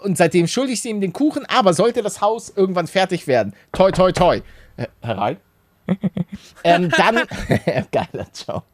Und 0.04 0.18
seitdem 0.18 0.48
schulde 0.48 0.74
ich 0.74 0.84
ihm 0.86 1.02
den 1.02 1.14
Kuchen, 1.14 1.46
aber 1.46 1.74
sollte 1.74 2.02
das 2.02 2.20
Haus 2.20 2.52
irgendwann 2.56 2.88
fertig 2.88 3.28
werden, 3.28 3.54
toi 3.72 3.92
toi 3.92 4.12
toi. 4.12 4.42
Äh, 4.78 4.88
herein? 5.02 5.38
ähm, 6.64 6.90
dann, 6.90 7.16
geiler 7.92 8.28
Joke. 8.48 8.66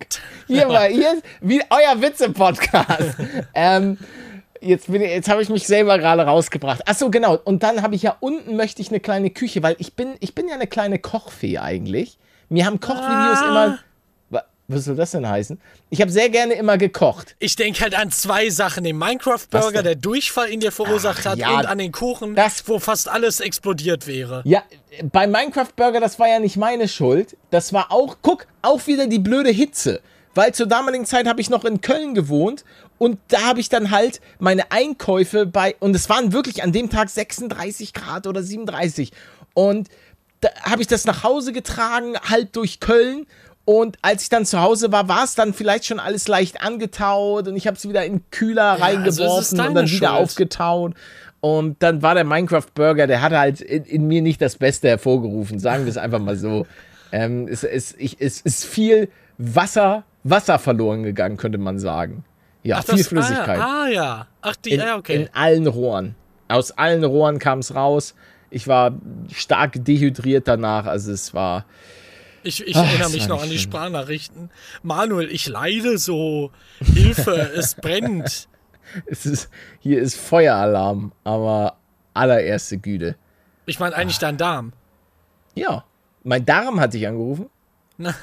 Hier 0.48 0.68
mal, 0.68 0.90
hier 0.90 1.22
wie 1.42 1.62
euer 1.70 2.02
Witze-Podcast. 2.02 3.16
ähm, 3.54 3.98
jetzt 4.62 4.92
bin 4.92 5.02
ich, 5.02 5.10
jetzt 5.10 5.30
habe 5.30 5.42
ich 5.42 5.50
mich 5.50 5.68
selber 5.68 5.98
gerade 5.98 6.24
rausgebracht. 6.24 6.82
Ach 6.86 6.96
so, 6.96 7.10
genau. 7.10 7.38
Und 7.44 7.64
dann 7.64 7.82
habe 7.82 7.96
ich 7.96 8.02
ja 8.04 8.16
unten 8.20 8.56
möchte 8.56 8.82
ich 8.82 8.90
eine 8.90 9.00
kleine 9.00 9.30
Küche, 9.30 9.64
weil 9.64 9.76
ich 9.80 9.94
bin, 9.94 10.16
ich 10.20 10.36
bin 10.36 10.48
ja 10.48 10.56
eine 10.56 10.68
kleine 10.68 11.00
Kochfee 11.00 11.58
eigentlich. 11.58 12.18
Mir 12.50 12.66
haben 12.66 12.80
Kochvideos 12.80 13.40
Ah. 13.42 13.48
immer. 13.50 13.80
Wa- 14.30 14.44
Was 14.68 14.86
soll 14.86 14.96
das 14.96 15.12
denn 15.12 15.28
heißen? 15.28 15.60
Ich 15.90 16.02
habe 16.02 16.12
sehr 16.12 16.30
gerne 16.30 16.54
immer 16.56 16.78
gekocht. 16.78 17.36
Ich 17.40 17.56
denke 17.56 17.82
halt 17.82 17.98
an 17.98 18.12
zwei 18.12 18.50
Sachen. 18.50 18.84
Den 18.84 18.98
Minecraft-Burger, 18.98 19.84
der 19.84 19.96
Durchfall 19.96 20.50
in 20.50 20.60
dir 20.60 20.72
verursacht 20.72 21.22
Ach, 21.26 21.32
hat 21.32 21.38
ja, 21.40 21.58
und 21.60 21.66
an 21.66 21.78
den 21.78 21.92
Kuchen, 21.92 22.36
das- 22.36 22.68
wo 22.68 22.80
fast 22.80 23.10
alles 23.10 23.40
explodiert 23.40 24.08
wäre. 24.08 24.42
Ja, 24.46 24.64
bei 25.12 25.28
Minecraft 25.28 25.70
Burger, 25.76 26.00
das 26.00 26.20
war 26.20 26.28
ja 26.28 26.40
nicht 26.40 26.58
meine 26.58 26.88
Schuld. 26.88 27.38
Das 27.52 27.74
war 27.74 27.92
auch, 27.92 28.18
guck, 28.22 28.48
auch 28.62 28.86
wieder 28.88 29.08
die 29.08 29.20
blöde 29.20 29.50
Hitze. 29.52 30.02
Weil 30.36 30.54
zur 30.54 30.68
damaligen 30.68 31.06
Zeit 31.08 31.28
habe 31.28 31.42
ich 31.42 31.50
noch 31.50 31.66
in 31.66 31.82
Köln 31.82 32.14
gewohnt 32.14 32.64
und 32.98 33.20
da 33.28 33.42
habe 33.42 33.60
ich 33.60 33.70
dann 33.70 33.92
halt 33.92 34.22
meine 34.40 34.72
Einkäufe 34.72 35.46
bei, 35.46 35.76
und 35.80 35.96
es 35.96 36.10
waren 36.10 36.34
wirklich 36.34 36.64
an 36.64 36.72
dem 36.72 36.90
Tag 36.90 37.10
36 37.10 37.94
Grad 37.94 38.28
oder 38.28 38.42
37. 38.42 39.12
Und 39.54 39.90
da 40.42 40.50
habe 40.64 40.82
ich 40.82 40.88
das 40.88 41.06
nach 41.06 41.24
Hause 41.24 41.54
getragen, 41.54 42.16
halt 42.30 42.56
durch 42.56 42.80
Köln. 42.80 43.26
Und 43.66 43.98
als 44.02 44.24
ich 44.24 44.30
dann 44.30 44.46
zu 44.46 44.62
Hause 44.62 44.92
war, 44.92 45.10
war 45.10 45.26
es 45.26 45.36
dann 45.36 45.54
vielleicht 45.54 45.86
schon 45.86 46.00
alles 46.00 46.28
leicht 46.28 46.62
angetaut 46.62 47.50
und 47.50 47.58
ich 47.58 47.68
habe 47.68 47.76
es 47.76 47.88
wieder 47.88 48.06
in 48.06 48.14
den 48.14 48.32
Kühler 48.32 48.80
also 48.82 48.84
es 48.84 49.16
ist 49.16 49.20
reingeworfen 49.20 49.52
und 49.52 49.58
deine 49.58 49.74
dann 49.76 49.90
wieder 49.90 50.08
Schuld. 50.08 50.22
aufgetaut. 50.22 50.94
Und 51.42 51.84
dann 51.84 52.02
war 52.02 52.16
der 52.16 52.24
Minecraft 52.24 52.66
Burger, 52.74 53.08
der 53.08 53.22
hatte 53.22 53.38
halt 53.38 53.62
in, 53.62 53.84
in 53.84 54.08
mir 54.08 54.22
nicht 54.22 54.42
das 54.42 54.56
Beste 54.56 54.88
hervorgerufen, 54.88 55.60
sagen 55.60 55.86
wir 55.86 55.90
es 55.90 55.98
einfach 55.98 56.20
mal 56.20 56.38
so. 56.38 56.66
Ähm, 57.10 57.48
es, 57.48 57.64
es, 57.64 57.96
ich, 57.98 58.18
es 58.20 58.42
ist 58.42 58.66
viel 58.66 59.08
Wasser, 59.38 60.04
Wasser 60.26 60.60
verloren 60.60 61.04
gegangen, 61.04 61.38
könnte 61.38 61.58
man 61.58 61.80
sagen. 61.80 62.26
Ja, 62.68 62.82
viel 62.82 62.98
Das- 62.98 63.08
Flüssigkeit. 63.08 63.60
Ah, 63.60 63.84
ah 63.84 63.88
ja. 63.88 64.28
Ach, 64.42 64.56
die, 64.58 64.72
in, 64.72 64.80
ja, 64.82 64.98
okay. 64.98 65.16
in 65.16 65.30
allen 65.34 65.68
Rohren. 65.68 66.16
Aus 66.50 66.72
allen 66.72 67.04
Rohren 67.04 67.40
kam 67.40 67.60
es 67.60 67.74
raus. 67.74 68.14
Ich 68.50 68.68
war 68.68 68.92
stark 69.34 69.84
dehydriert 69.84 70.48
danach, 70.48 70.86
also 70.86 71.12
es 71.12 71.34
war. 71.34 71.66
Ich, 72.44 72.66
ich 72.66 72.76
Ach, 72.76 72.84
erinnere 72.86 73.10
mich 73.10 73.28
noch 73.28 73.42
an 73.42 73.50
die 73.50 73.58
schön. 73.58 73.72
Sprachnachrichten. 73.72 74.50
Manuel, 74.84 75.30
ich 75.32 75.48
leide 75.48 75.98
so. 75.98 76.52
Hilfe, 76.80 77.52
es 77.56 77.76
brennt. 77.76 78.48
Es 79.06 79.26
ist, 79.26 79.50
hier 79.80 80.02
ist 80.02 80.16
Feueralarm, 80.18 81.12
aber 81.26 81.78
allererste 82.14 82.78
Güte. 82.78 83.16
Ich 83.66 83.80
meine 83.80 83.96
eigentlich 83.96 84.20
dein 84.20 84.38
Darm. 84.38 84.72
Ja, 85.56 85.84
mein 86.24 86.46
Darm 86.46 86.80
hat 86.80 86.94
dich 86.94 87.06
angerufen. 87.08 87.50
Na, 87.98 88.14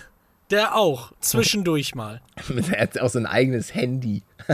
der 0.54 0.74
auch. 0.76 1.12
Zwischendurch 1.20 1.94
mal. 1.94 2.20
Er 2.72 2.80
hat 2.82 2.98
auch 2.98 3.10
so 3.10 3.18
ein 3.18 3.26
eigenes 3.26 3.74
Handy. 3.74 4.22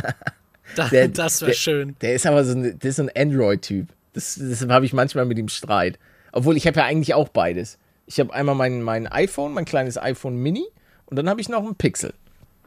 Der- 0.92 1.08
das 1.08 1.40
wäre 1.40 1.50
der- 1.50 1.56
schön. 1.56 1.96
Der 2.00 2.14
ist 2.14 2.26
aber 2.26 2.44
so 2.44 2.52
ein, 2.52 2.78
der 2.78 2.90
ist 2.90 2.96
so 2.96 3.02
ein 3.02 3.10
Android-Typ. 3.16 3.88
Das, 4.12 4.36
deshalb 4.40 4.70
habe 4.70 4.84
ich 4.86 4.92
manchmal 4.92 5.24
mit 5.24 5.36
ihm 5.38 5.48
Streit. 5.48 5.98
Obwohl 6.32 6.56
ich 6.56 6.66
habe 6.66 6.78
ja 6.78 6.86
eigentlich 6.86 7.14
auch 7.14 7.28
beides. 7.28 7.76
Ich 8.06 8.20
habe 8.20 8.32
einmal 8.32 8.54
mein, 8.54 8.82
mein 8.82 9.06
iPhone, 9.08 9.52
mein 9.52 9.64
kleines 9.64 9.98
iPhone 9.98 10.36
Mini 10.36 10.64
und 11.06 11.16
dann 11.16 11.28
habe 11.28 11.40
ich 11.40 11.48
noch 11.48 11.64
einen 11.64 11.74
Pixel. 11.74 12.14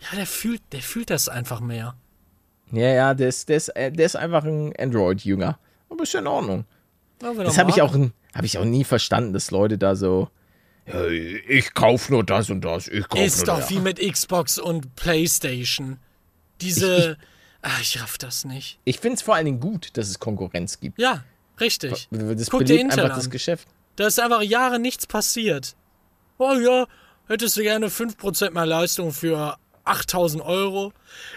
Ja, 0.01 0.17
der 0.17 0.25
fühlt, 0.25 0.61
der 0.73 0.81
fühlt 0.81 1.09
das 1.09 1.29
einfach 1.29 1.61
mehr. 1.61 1.95
Ja, 2.71 2.87
ja, 2.89 3.13
der 3.13 3.29
ist, 3.29 3.47
der 3.49 3.57
ist, 3.57 3.69
äh, 3.69 3.91
der 3.91 4.05
ist 4.05 4.15
einfach 4.17 4.43
ein 4.43 4.73
Android-Jünger. 4.77 5.57
Aber 5.89 6.03
ist 6.03 6.13
ja 6.13 6.19
in 6.19 6.27
Ordnung. 6.27 6.65
Ja, 7.21 7.33
Das 7.35 7.57
habe 7.57 7.69
ich 7.71 7.81
auch, 7.81 7.93
habe 7.93 8.45
ich 8.45 8.57
auch 8.57 8.65
nie 8.65 8.83
verstanden, 8.83 9.31
dass 9.31 9.49
Leute 9.51 9.77
da 9.77 9.95
so. 9.95 10.29
Ja, 10.85 11.05
ich 11.07 11.73
kauf 11.73 12.09
nur 12.09 12.23
das 12.23 12.49
und 12.49 12.61
das. 12.61 12.87
Ich 12.87 13.07
kauf 13.07 13.19
Ist 13.21 13.37
nur 13.37 13.45
doch 13.47 13.59
das. 13.59 13.69
wie 13.69 13.79
mit 13.79 13.99
Xbox 13.99 14.57
und 14.57 14.95
Playstation. 14.95 15.97
Diese. 16.61 17.17
Ach, 17.61 17.79
ich 17.81 18.01
raff 18.01 18.17
das 18.17 18.43
nicht. 18.43 18.79
Ich 18.83 18.99
finde 18.99 19.15
es 19.15 19.21
vor 19.21 19.35
allen 19.35 19.45
Dingen 19.45 19.59
gut, 19.61 19.95
dass 19.95 20.09
es 20.09 20.19
Konkurrenz 20.19 20.79
gibt. 20.81 20.99
Ja, 20.99 21.23
richtig. 21.59 22.09
Das 22.11 22.49
Guck 22.49 22.59
dir 22.61 22.65
belebt 22.65 22.81
Intel 22.83 22.99
einfach 23.01 23.15
das 23.15 23.25
an. 23.25 23.31
Geschäft. 23.31 23.67
Da 23.95 24.07
ist 24.07 24.19
einfach 24.19 24.41
Jahre 24.41 24.79
nichts 24.79 25.07
passiert. 25.07 25.75
Oh 26.37 26.53
ja, 26.53 26.87
hättest 27.27 27.55
du 27.57 27.61
gerne 27.61 27.87
5% 27.87 28.51
mehr 28.51 28.65
Leistung 28.65 29.13
für 29.13 29.57
8000 29.85 30.43
Euro? 30.43 30.91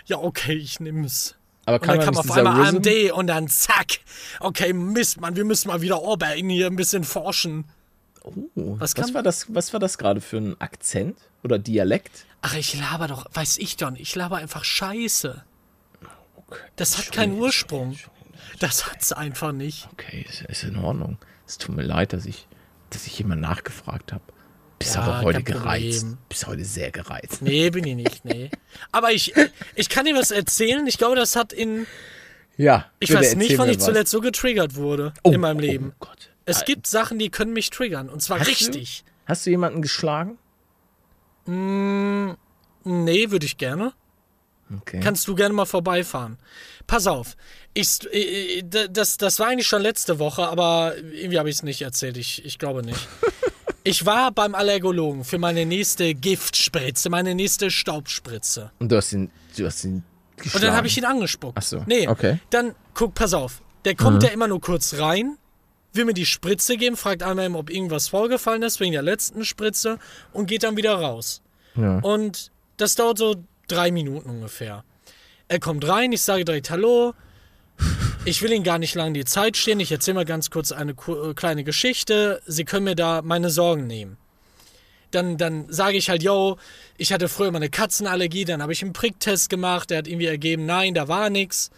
Ja, 0.06 0.16
okay, 0.18 0.54
ich 0.54 0.80
nehm's. 0.80 1.36
Aber 1.66 1.76
Und 1.76 1.80
kann 1.82 1.98
dann 1.98 2.06
man 2.06 2.14
kam 2.14 2.24
nicht 2.24 2.30
auf 2.30 2.36
einmal 2.36 2.62
Rhythm- 2.62 2.76
AMD 3.08 3.12
und 3.12 3.26
dann 3.28 3.48
zack. 3.48 3.98
Okay, 4.40 4.72
Mist, 4.72 5.20
Mann, 5.20 5.36
wir 5.36 5.44
müssen 5.44 5.68
mal 5.68 5.80
wieder 5.82 6.00
Orbein 6.02 6.48
hier 6.48 6.66
ein 6.66 6.76
bisschen 6.76 7.04
forschen. 7.04 7.66
Oh, 8.26 8.76
Was 8.78 8.96
was, 8.96 9.14
war 9.14 9.22
das, 9.22 9.46
was 9.54 9.72
war 9.72 9.80
das 9.80 9.98
gerade 9.98 10.20
für 10.20 10.38
ein 10.38 10.60
Akzent 10.60 11.16
oder 11.44 11.58
Dialekt? 11.58 12.26
Ach, 12.42 12.54
ich 12.54 12.78
laber 12.78 13.06
doch, 13.08 13.26
weiß 13.32 13.58
ich 13.58 13.76
doch 13.76 13.90
nicht, 13.90 14.02
ich 14.02 14.14
laber 14.14 14.36
einfach 14.36 14.64
Scheiße. 14.64 15.44
Das 16.76 16.98
hat 16.98 17.12
keinen 17.12 17.38
Ursprung. 17.38 17.96
Das 18.58 18.86
hat's 18.90 19.12
einfach 19.12 19.52
nicht. 19.52 19.88
Okay, 19.92 20.24
ist, 20.28 20.42
ist 20.42 20.64
in 20.64 20.76
Ordnung. 20.76 21.18
Es 21.46 21.58
tut 21.58 21.74
mir 21.76 21.82
leid, 21.82 22.12
dass 22.12 22.26
ich, 22.26 22.46
dass 22.90 23.06
ich 23.06 23.18
jemand 23.18 23.40
nachgefragt 23.40 24.12
habe. 24.12 24.22
Bist 24.78 24.94
Ja, 24.94 25.02
aber 25.02 25.22
heute 25.22 25.42
gereizt. 25.42 26.00
Problem. 26.02 26.18
Bist 26.28 26.46
heute 26.46 26.64
sehr 26.64 26.90
gereizt. 26.90 27.42
Nee, 27.42 27.70
bin 27.70 27.84
ich 27.86 27.94
nicht, 27.96 28.24
nee. 28.24 28.50
Aber 28.92 29.10
ich, 29.12 29.32
ich 29.74 29.88
kann 29.88 30.04
dir 30.04 30.14
was 30.14 30.30
erzählen. 30.30 30.86
Ich 30.86 30.98
glaube, 30.98 31.16
das 31.16 31.34
hat 31.34 31.52
in. 31.52 31.86
Ja. 32.56 32.90
Ich 33.00 33.12
weiß 33.12 33.36
nicht, 33.36 33.56
wann 33.58 33.68
ich 33.70 33.78
was. 33.78 33.84
zuletzt 33.86 34.10
so 34.10 34.20
getriggert 34.20 34.74
wurde 34.76 35.12
Oh, 35.22 35.32
in 35.32 35.40
meinem 35.40 35.58
Leben. 35.60 35.92
Oh 35.94 36.06
Gott. 36.06 36.30
Es 36.46 36.64
gibt 36.64 36.86
Sachen, 36.86 37.18
die 37.18 37.28
können 37.30 37.52
mich 37.52 37.70
triggern. 37.70 38.08
Und 38.08 38.22
zwar 38.22 38.38
Hast 38.38 38.46
du? 38.46 38.50
richtig. 38.50 39.04
Hast 39.26 39.44
du 39.46 39.50
jemanden 39.50 39.82
geschlagen? 39.82 40.38
Nee, 41.46 43.30
würde 43.30 43.46
ich 43.46 43.58
gerne. 43.58 43.92
Okay. 44.80 45.00
Kannst 45.00 45.28
du 45.28 45.34
gerne 45.34 45.54
mal 45.54 45.64
vorbeifahren. 45.66 46.38
Pass 46.86 47.06
auf. 47.06 47.36
Ich, 47.74 47.98
das, 48.90 49.16
das 49.16 49.38
war 49.38 49.48
eigentlich 49.48 49.66
schon 49.68 49.82
letzte 49.82 50.18
Woche, 50.18 50.46
aber 50.48 50.94
irgendwie 50.96 51.38
habe 51.38 51.48
ich 51.50 51.56
es 51.56 51.62
nicht 51.62 51.82
erzählt. 51.82 52.16
Ich, 52.16 52.44
ich 52.44 52.58
glaube 52.58 52.82
nicht. 52.82 53.08
Ich 53.88 54.04
war 54.04 54.32
beim 54.32 54.56
Allergologen 54.56 55.22
für 55.22 55.38
meine 55.38 55.64
nächste 55.64 56.12
Giftspritze, 56.12 57.08
meine 57.08 57.36
nächste 57.36 57.70
Staubspritze. 57.70 58.72
Und 58.80 58.90
du 58.90 58.96
hast 58.96 59.12
ihn, 59.12 59.30
du 59.56 59.64
hast 59.64 59.84
ihn 59.84 60.02
geschlagen. 60.36 60.56
Und 60.56 60.64
dann 60.64 60.76
habe 60.76 60.88
ich 60.88 60.98
ihn 60.98 61.04
angespuckt. 61.04 61.56
Ach 61.56 61.62
so, 61.62 61.84
Nee, 61.86 62.08
okay. 62.08 62.40
dann 62.50 62.74
guck, 62.94 63.14
pass 63.14 63.32
auf. 63.32 63.62
Der 63.84 63.94
kommt 63.94 64.24
ja 64.24 64.30
immer 64.30 64.48
nur 64.48 64.60
kurz 64.60 64.94
rein, 64.98 65.38
will 65.96 66.04
mir 66.04 66.14
die 66.14 66.26
Spritze 66.26 66.76
geben, 66.76 66.96
fragt 66.96 67.22
einmal, 67.22 67.54
ob 67.54 67.70
irgendwas 67.70 68.08
vorgefallen 68.08 68.62
ist 68.62 68.80
wegen 68.80 68.92
der 68.92 69.02
letzten 69.02 69.44
Spritze 69.44 69.98
und 70.32 70.46
geht 70.46 70.62
dann 70.62 70.76
wieder 70.76 70.94
raus. 70.94 71.42
Ja. 71.74 71.98
Und 71.98 72.50
das 72.76 72.94
dauert 72.94 73.18
so 73.18 73.36
drei 73.68 73.90
Minuten 73.90 74.30
ungefähr. 74.30 74.84
Er 75.48 75.60
kommt 75.60 75.86
rein, 75.86 76.12
ich 76.12 76.22
sage 76.22 76.44
direkt 76.44 76.70
Hallo. 76.70 77.14
Ich 78.24 78.42
will 78.42 78.52
Ihnen 78.52 78.64
gar 78.64 78.78
nicht 78.78 78.94
lange 78.94 79.12
die 79.12 79.24
Zeit 79.24 79.56
stehen. 79.56 79.78
Ich 79.78 79.92
erzähle 79.92 80.16
mal 80.16 80.24
ganz 80.24 80.50
kurz 80.50 80.72
eine 80.72 80.92
äh, 80.92 81.34
kleine 81.34 81.62
Geschichte. 81.62 82.42
Sie 82.46 82.64
können 82.64 82.84
mir 82.84 82.96
da 82.96 83.22
meine 83.22 83.50
Sorgen 83.50 83.86
nehmen. 83.86 84.16
Dann, 85.12 85.36
dann 85.36 85.72
sage 85.72 85.96
ich 85.96 86.10
halt, 86.10 86.24
yo, 86.24 86.56
ich 86.98 87.12
hatte 87.12 87.28
früher 87.28 87.52
mal 87.52 87.58
eine 87.58 87.70
Katzenallergie, 87.70 88.44
dann 88.44 88.60
habe 88.60 88.72
ich 88.72 88.82
einen 88.82 88.92
Pricktest 88.92 89.48
gemacht, 89.48 89.90
der 89.90 89.98
hat 89.98 90.08
irgendwie 90.08 90.26
ergeben, 90.26 90.66
nein, 90.66 90.94
da 90.94 91.06
war 91.06 91.30
nichts. 91.30 91.70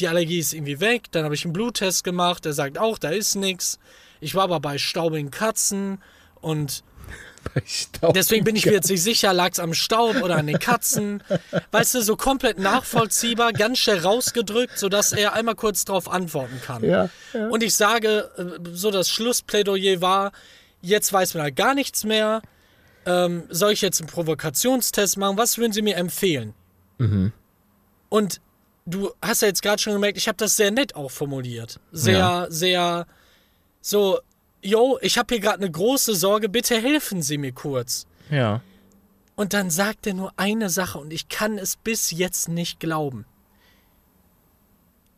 Die 0.00 0.08
Allergie 0.08 0.38
ist 0.38 0.52
irgendwie 0.52 0.80
weg. 0.80 1.04
Dann 1.12 1.24
habe 1.24 1.34
ich 1.34 1.44
einen 1.44 1.52
Bluttest 1.52 2.04
gemacht, 2.04 2.44
der 2.44 2.52
sagt 2.52 2.78
auch, 2.78 2.98
da 2.98 3.10
ist 3.10 3.34
nichts. 3.34 3.78
Ich 4.20 4.34
war 4.34 4.44
aber 4.44 4.60
bei 4.60 4.78
staubigen 4.78 5.30
Katzen 5.30 6.02
und 6.40 6.84
Deswegen 8.14 8.44
bin 8.44 8.56
ich 8.56 8.66
mir 8.66 8.72
jetzt 8.72 8.90
nicht 8.90 9.02
sicher, 9.02 9.32
lag 9.32 9.50
es 9.52 9.60
am 9.60 9.74
Staub 9.74 10.22
oder 10.22 10.36
an 10.36 10.46
den 10.46 10.58
Katzen. 10.58 11.22
Weißt 11.70 11.94
du, 11.94 12.02
so 12.02 12.16
komplett 12.16 12.58
nachvollziehbar, 12.58 13.52
ganz 13.52 13.78
schnell 13.78 13.98
rausgedrückt, 13.98 14.78
sodass 14.78 15.12
er 15.12 15.34
einmal 15.34 15.54
kurz 15.54 15.84
darauf 15.84 16.10
antworten 16.10 16.60
kann. 16.64 16.84
Ja, 16.84 17.10
ja. 17.32 17.48
Und 17.48 17.62
ich 17.62 17.74
sage, 17.74 18.30
äh, 18.36 18.68
so 18.72 18.90
das 18.90 19.10
Schlussplädoyer 19.10 20.00
war, 20.00 20.32
jetzt 20.80 21.12
weiß 21.12 21.34
man 21.34 21.44
halt 21.44 21.56
gar 21.56 21.74
nichts 21.74 22.04
mehr. 22.04 22.42
Ähm, 23.06 23.44
soll 23.50 23.72
ich 23.72 23.82
jetzt 23.82 24.00
einen 24.00 24.08
Provokationstest 24.08 25.18
machen? 25.18 25.36
Was 25.36 25.58
würden 25.58 25.72
Sie 25.72 25.82
mir 25.82 25.96
empfehlen? 25.96 26.54
Und 28.08 28.40
du 28.86 29.12
hast 29.22 29.42
ja 29.42 29.48
jetzt 29.48 29.62
gerade 29.62 29.80
schon 29.80 29.92
gemerkt, 29.94 30.18
ich 30.18 30.28
habe 30.28 30.36
das 30.36 30.56
sehr 30.56 30.70
nett 30.70 30.94
auch 30.94 31.10
formuliert. 31.10 31.80
Sehr, 31.92 32.18
Ja. 32.18 32.46
sehr 32.50 33.06
so, 33.80 34.20
yo, 34.62 34.98
ich 35.02 35.18
habe 35.18 35.34
hier 35.34 35.40
gerade 35.40 35.58
eine 35.62 35.70
große 35.70 36.14
Sorge, 36.14 36.48
bitte 36.48 36.80
helfen 36.80 37.22
Sie 37.22 37.38
mir 37.38 37.52
kurz. 37.52 38.06
Ja. 38.30 38.60
Und 39.36 39.52
dann 39.52 39.68
sagt 39.70 40.06
er 40.06 40.14
nur 40.14 40.32
eine 40.36 40.70
Sache 40.70 40.98
und 40.98 41.12
ich 41.12 41.28
kann 41.28 41.58
es 41.58 41.76
bis 41.76 42.10
jetzt 42.10 42.48
nicht 42.48 42.78
glauben. 42.80 43.24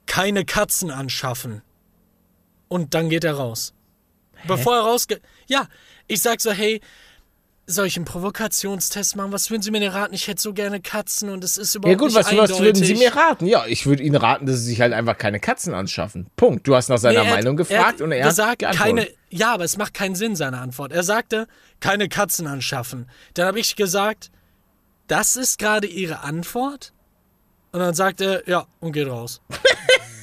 Keine 0.07 0.44
Katzen 0.44 0.90
anschaffen. 0.90 1.62
Und 2.68 2.94
dann 2.94 3.11
geht 3.11 3.24
er 3.24 3.35
raus. 3.35 3.74
Bevor 4.46 4.74
er 4.76 4.83
rausgeht. 4.83 5.22
Ja, 5.48 5.68
ich 6.09 6.20
sag 6.22 6.40
so, 6.40 6.50
hey, 6.52 6.81
soll 7.66 7.87
ich 7.87 7.96
einen 7.96 8.05
Provokationstest 8.05 9.16
machen? 9.16 9.33
Was 9.33 9.50
würden 9.50 9.62
Sie 9.62 9.70
mir 9.70 9.81
denn 9.81 9.90
raten? 9.90 10.14
Ich 10.14 10.29
hätte 10.29 10.40
so 10.40 10.52
gerne 10.52 10.81
Katzen 10.81 11.29
und 11.31 11.42
es 11.42 11.57
ist 11.57 11.74
überhaupt 11.74 11.92
Ja 11.92 11.98
gut, 11.98 12.14
nicht 12.14 12.16
was, 12.16 12.50
was 12.50 12.61
würden 12.61 12.83
Sie 12.83 12.94
mir 12.94 13.14
raten? 13.14 13.46
Ja, 13.46 13.66
ich 13.66 13.87
würde 13.87 14.02
Ihnen 14.02 14.16
raten, 14.16 14.46
dass 14.46 14.57
Sie 14.61 14.66
sich 14.66 14.81
halt 14.81 14.92
einfach 14.92 15.18
keine 15.18 15.40
Katzen 15.40 15.74
anschaffen. 15.74 16.29
Punkt. 16.37 16.66
Du 16.68 16.76
hast 16.76 16.88
nach 16.88 16.98
seiner 16.98 17.22
Nee, 17.22 17.29
er 17.29 17.35
Meinung 17.35 17.57
gefragt 17.57 18.00
er 18.00 18.05
und 18.05 18.12
er 18.12 18.24
hat 18.26 18.59
geantwortet. 18.59 18.79
keine, 18.79 19.09
ja, 19.31 19.52
aber 19.52 19.64
es 19.64 19.76
macht 19.76 19.94
keinen 19.94 20.14
Sinn, 20.14 20.37
seine 20.37 20.59
Antwort. 20.59 20.92
Er 20.92 21.02
sagte, 21.02 21.48
keine 21.81 22.09
Katzen 22.09 22.46
anschaffen. 22.46 23.11
Dann 23.35 23.46
habe 23.46 23.59
ich 23.59 23.74
gesagt, 23.74 24.31
das 25.09 25.37
ist 25.37 25.59
gerade 25.59 25.87
Ihre 25.87 26.20
Antwort? 26.20 26.92
Und 27.72 27.81
dann 27.81 27.94
sagt 27.94 28.20
er, 28.20 28.48
ja, 28.48 28.66
und 28.81 28.92
geht 28.92 29.09
raus. 29.09 29.40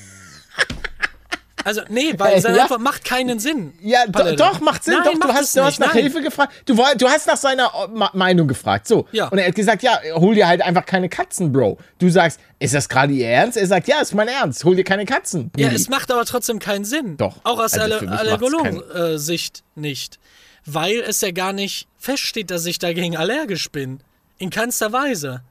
also, 1.63 1.81
nee, 1.89 2.13
weil 2.17 2.39
seine 2.41 2.57
Ja. 2.57 2.63
Antwort 2.63 2.81
macht 2.81 3.05
keinen 3.05 3.39
Sinn. 3.39 3.73
Ja, 3.81 4.05
do, 4.07 4.35
doch, 4.35 4.59
macht 4.59 4.83
Sinn. 4.83 4.95
Nein, 4.95 5.03
doch, 5.05 5.11
du 5.13 5.19
macht 5.19 5.33
hast, 5.33 5.43
es 5.45 5.51
du 5.53 5.63
hast 5.63 5.79
nach 5.79 5.93
nein. 5.93 6.03
Hilfe 6.03 6.21
gefragt. 6.21 6.53
Du, 6.65 6.75
du 6.75 7.07
hast 7.09 7.27
nach 7.27 7.37
seiner 7.37 7.65
äh, 7.65 8.17
Meinung 8.17 8.47
gefragt. 8.47 8.87
So. 8.87 9.07
Ja. 9.11 9.27
Und 9.29 9.37
er 9.37 9.47
hat 9.47 9.55
gesagt, 9.55 9.83
ja, 9.83 9.99
hol 10.15 10.35
dir 10.35 10.47
halt 10.47 10.61
einfach 10.61 10.85
keine 10.85 11.09
Katzen, 11.09 11.51
Bro. 11.51 11.77
Du 11.99 12.09
sagst, 12.09 12.39
ist 12.59 12.73
das 12.73 12.87
gerade 12.89 13.13
Ihr 13.13 13.27
Ernst? 13.27 13.57
Er 13.57 13.67
sagt, 13.67 13.87
ja, 13.87 13.99
ist 14.01 14.13
mein 14.13 14.27
Ernst. 14.27 14.63
Hol 14.63 14.75
dir 14.75 14.83
keine 14.83 15.05
Katzen. 15.05 15.51
Ja, 15.57 15.67
Brudi. 15.67 15.75
es 15.81 15.89
macht 15.89 16.11
aber 16.11 16.25
trotzdem 16.25 16.59
keinen 16.59 16.85
Sinn. 16.85 17.17
Doch. 17.17 17.37
Auch 17.43 17.59
aus 17.59 17.73
Also 17.73 18.05
macht's 18.05 18.19
Allergologen-Sicht 18.19 19.63
nicht. 19.75 20.19
Weil 20.65 20.99
es 21.01 21.21
ja 21.21 21.31
gar 21.31 21.53
nicht 21.53 21.87
feststeht, 21.97 22.51
dass 22.51 22.65
ich 22.65 22.79
dagegen 22.79 23.17
allergisch 23.17 23.69
bin. 23.71 23.99
In 24.37 24.49
keinster 24.49 24.91
Weise. 24.91 25.41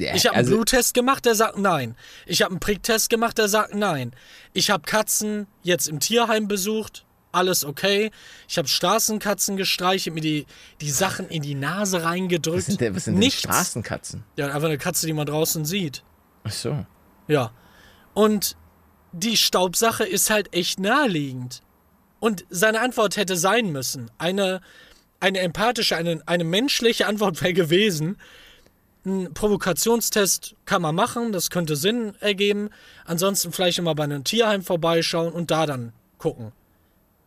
Ja, 0.00 0.14
Ich 0.14 0.26
habe 0.26 0.36
also- 0.36 0.50
einen 0.50 0.56
Bluttest 0.58 0.94
gemacht, 0.94 1.24
der 1.26 1.34
sagt 1.34 1.58
nein. 1.58 1.94
Ich 2.26 2.42
habe 2.42 2.52
einen 2.52 2.60
Pricktest 2.60 3.10
gemacht, 3.10 3.38
der 3.38 3.48
sagt 3.48 3.74
nein. 3.74 4.12
Ich 4.52 4.70
habe 4.70 4.82
Katzen 4.84 5.46
jetzt 5.62 5.88
im 5.88 6.00
Tierheim 6.00 6.48
besucht, 6.48 7.04
alles 7.32 7.64
okay. 7.64 8.10
Ich 8.48 8.58
habe 8.58 8.66
Straßenkatzen 8.66 9.56
gestreichelt, 9.56 10.14
mir 10.14 10.20
die, 10.20 10.46
die 10.80 10.90
Sachen 10.90 11.28
in 11.28 11.42
die 11.42 11.54
Nase 11.54 12.02
reingedrückt. 12.02 12.58
Was 12.58 12.66
sind 12.66 12.80
denn, 12.80 12.96
was 12.96 13.04
sind 13.04 13.20
denn. 13.20 13.30
Straßenkatzen? 13.30 14.24
Ja, 14.36 14.46
einfach 14.46 14.68
eine 14.68 14.78
Katze, 14.78 15.06
die 15.06 15.12
man 15.12 15.26
draußen 15.26 15.64
sieht. 15.64 16.02
Ach 16.44 16.50
so. 16.50 16.86
Ja. 17.28 17.52
Und 18.14 18.56
die 19.12 19.36
Staubsache 19.36 20.04
ist 20.04 20.30
halt 20.30 20.54
echt 20.54 20.80
naheliegend. 20.80 21.62
Und 22.20 22.44
seine 22.50 22.80
Antwort 22.80 23.16
hätte 23.16 23.36
sein 23.36 23.70
müssen. 23.70 24.10
Eine, 24.18 24.60
eine 25.20 25.38
empathische, 25.40 25.96
eine, 25.96 26.22
eine 26.26 26.44
menschliche 26.44 27.06
Antwort 27.06 27.40
wäre 27.42 27.52
gewesen. 27.52 28.16
Ein 29.04 29.32
Provokationstest 29.32 30.54
kann 30.66 30.82
man 30.82 30.94
machen, 30.94 31.32
das 31.32 31.48
könnte 31.50 31.74
Sinn 31.76 32.14
ergeben. 32.20 32.68
Ansonsten 33.04 33.52
vielleicht 33.52 33.78
immer 33.78 33.94
bei 33.94 34.04
einem 34.04 34.24
Tierheim 34.24 34.62
vorbeischauen 34.62 35.32
und 35.32 35.50
da 35.50 35.64
dann 35.66 35.92
gucken. 36.18 36.52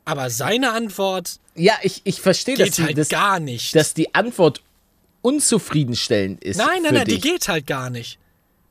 Aber 0.05 0.29
seine 0.29 0.71
Antwort 0.73 1.39
Ja, 1.55 1.73
ich, 1.81 2.01
ich 2.03 2.21
verstehe, 2.21 2.55
die, 2.55 2.71
halt 2.83 2.97
dass, 2.97 3.09
gar 3.09 3.39
nicht. 3.39 3.75
dass 3.75 3.93
die 3.93 4.13
Antwort 4.13 4.61
unzufriedenstellend 5.21 6.43
ist. 6.43 6.57
nein, 6.57 6.83
nein, 6.83 6.93
nein, 6.93 7.05
die 7.05 7.15
dich. 7.15 7.21
geht 7.23 7.47
halt 7.47 7.65
gar 7.65 7.89
nicht. 7.89 8.19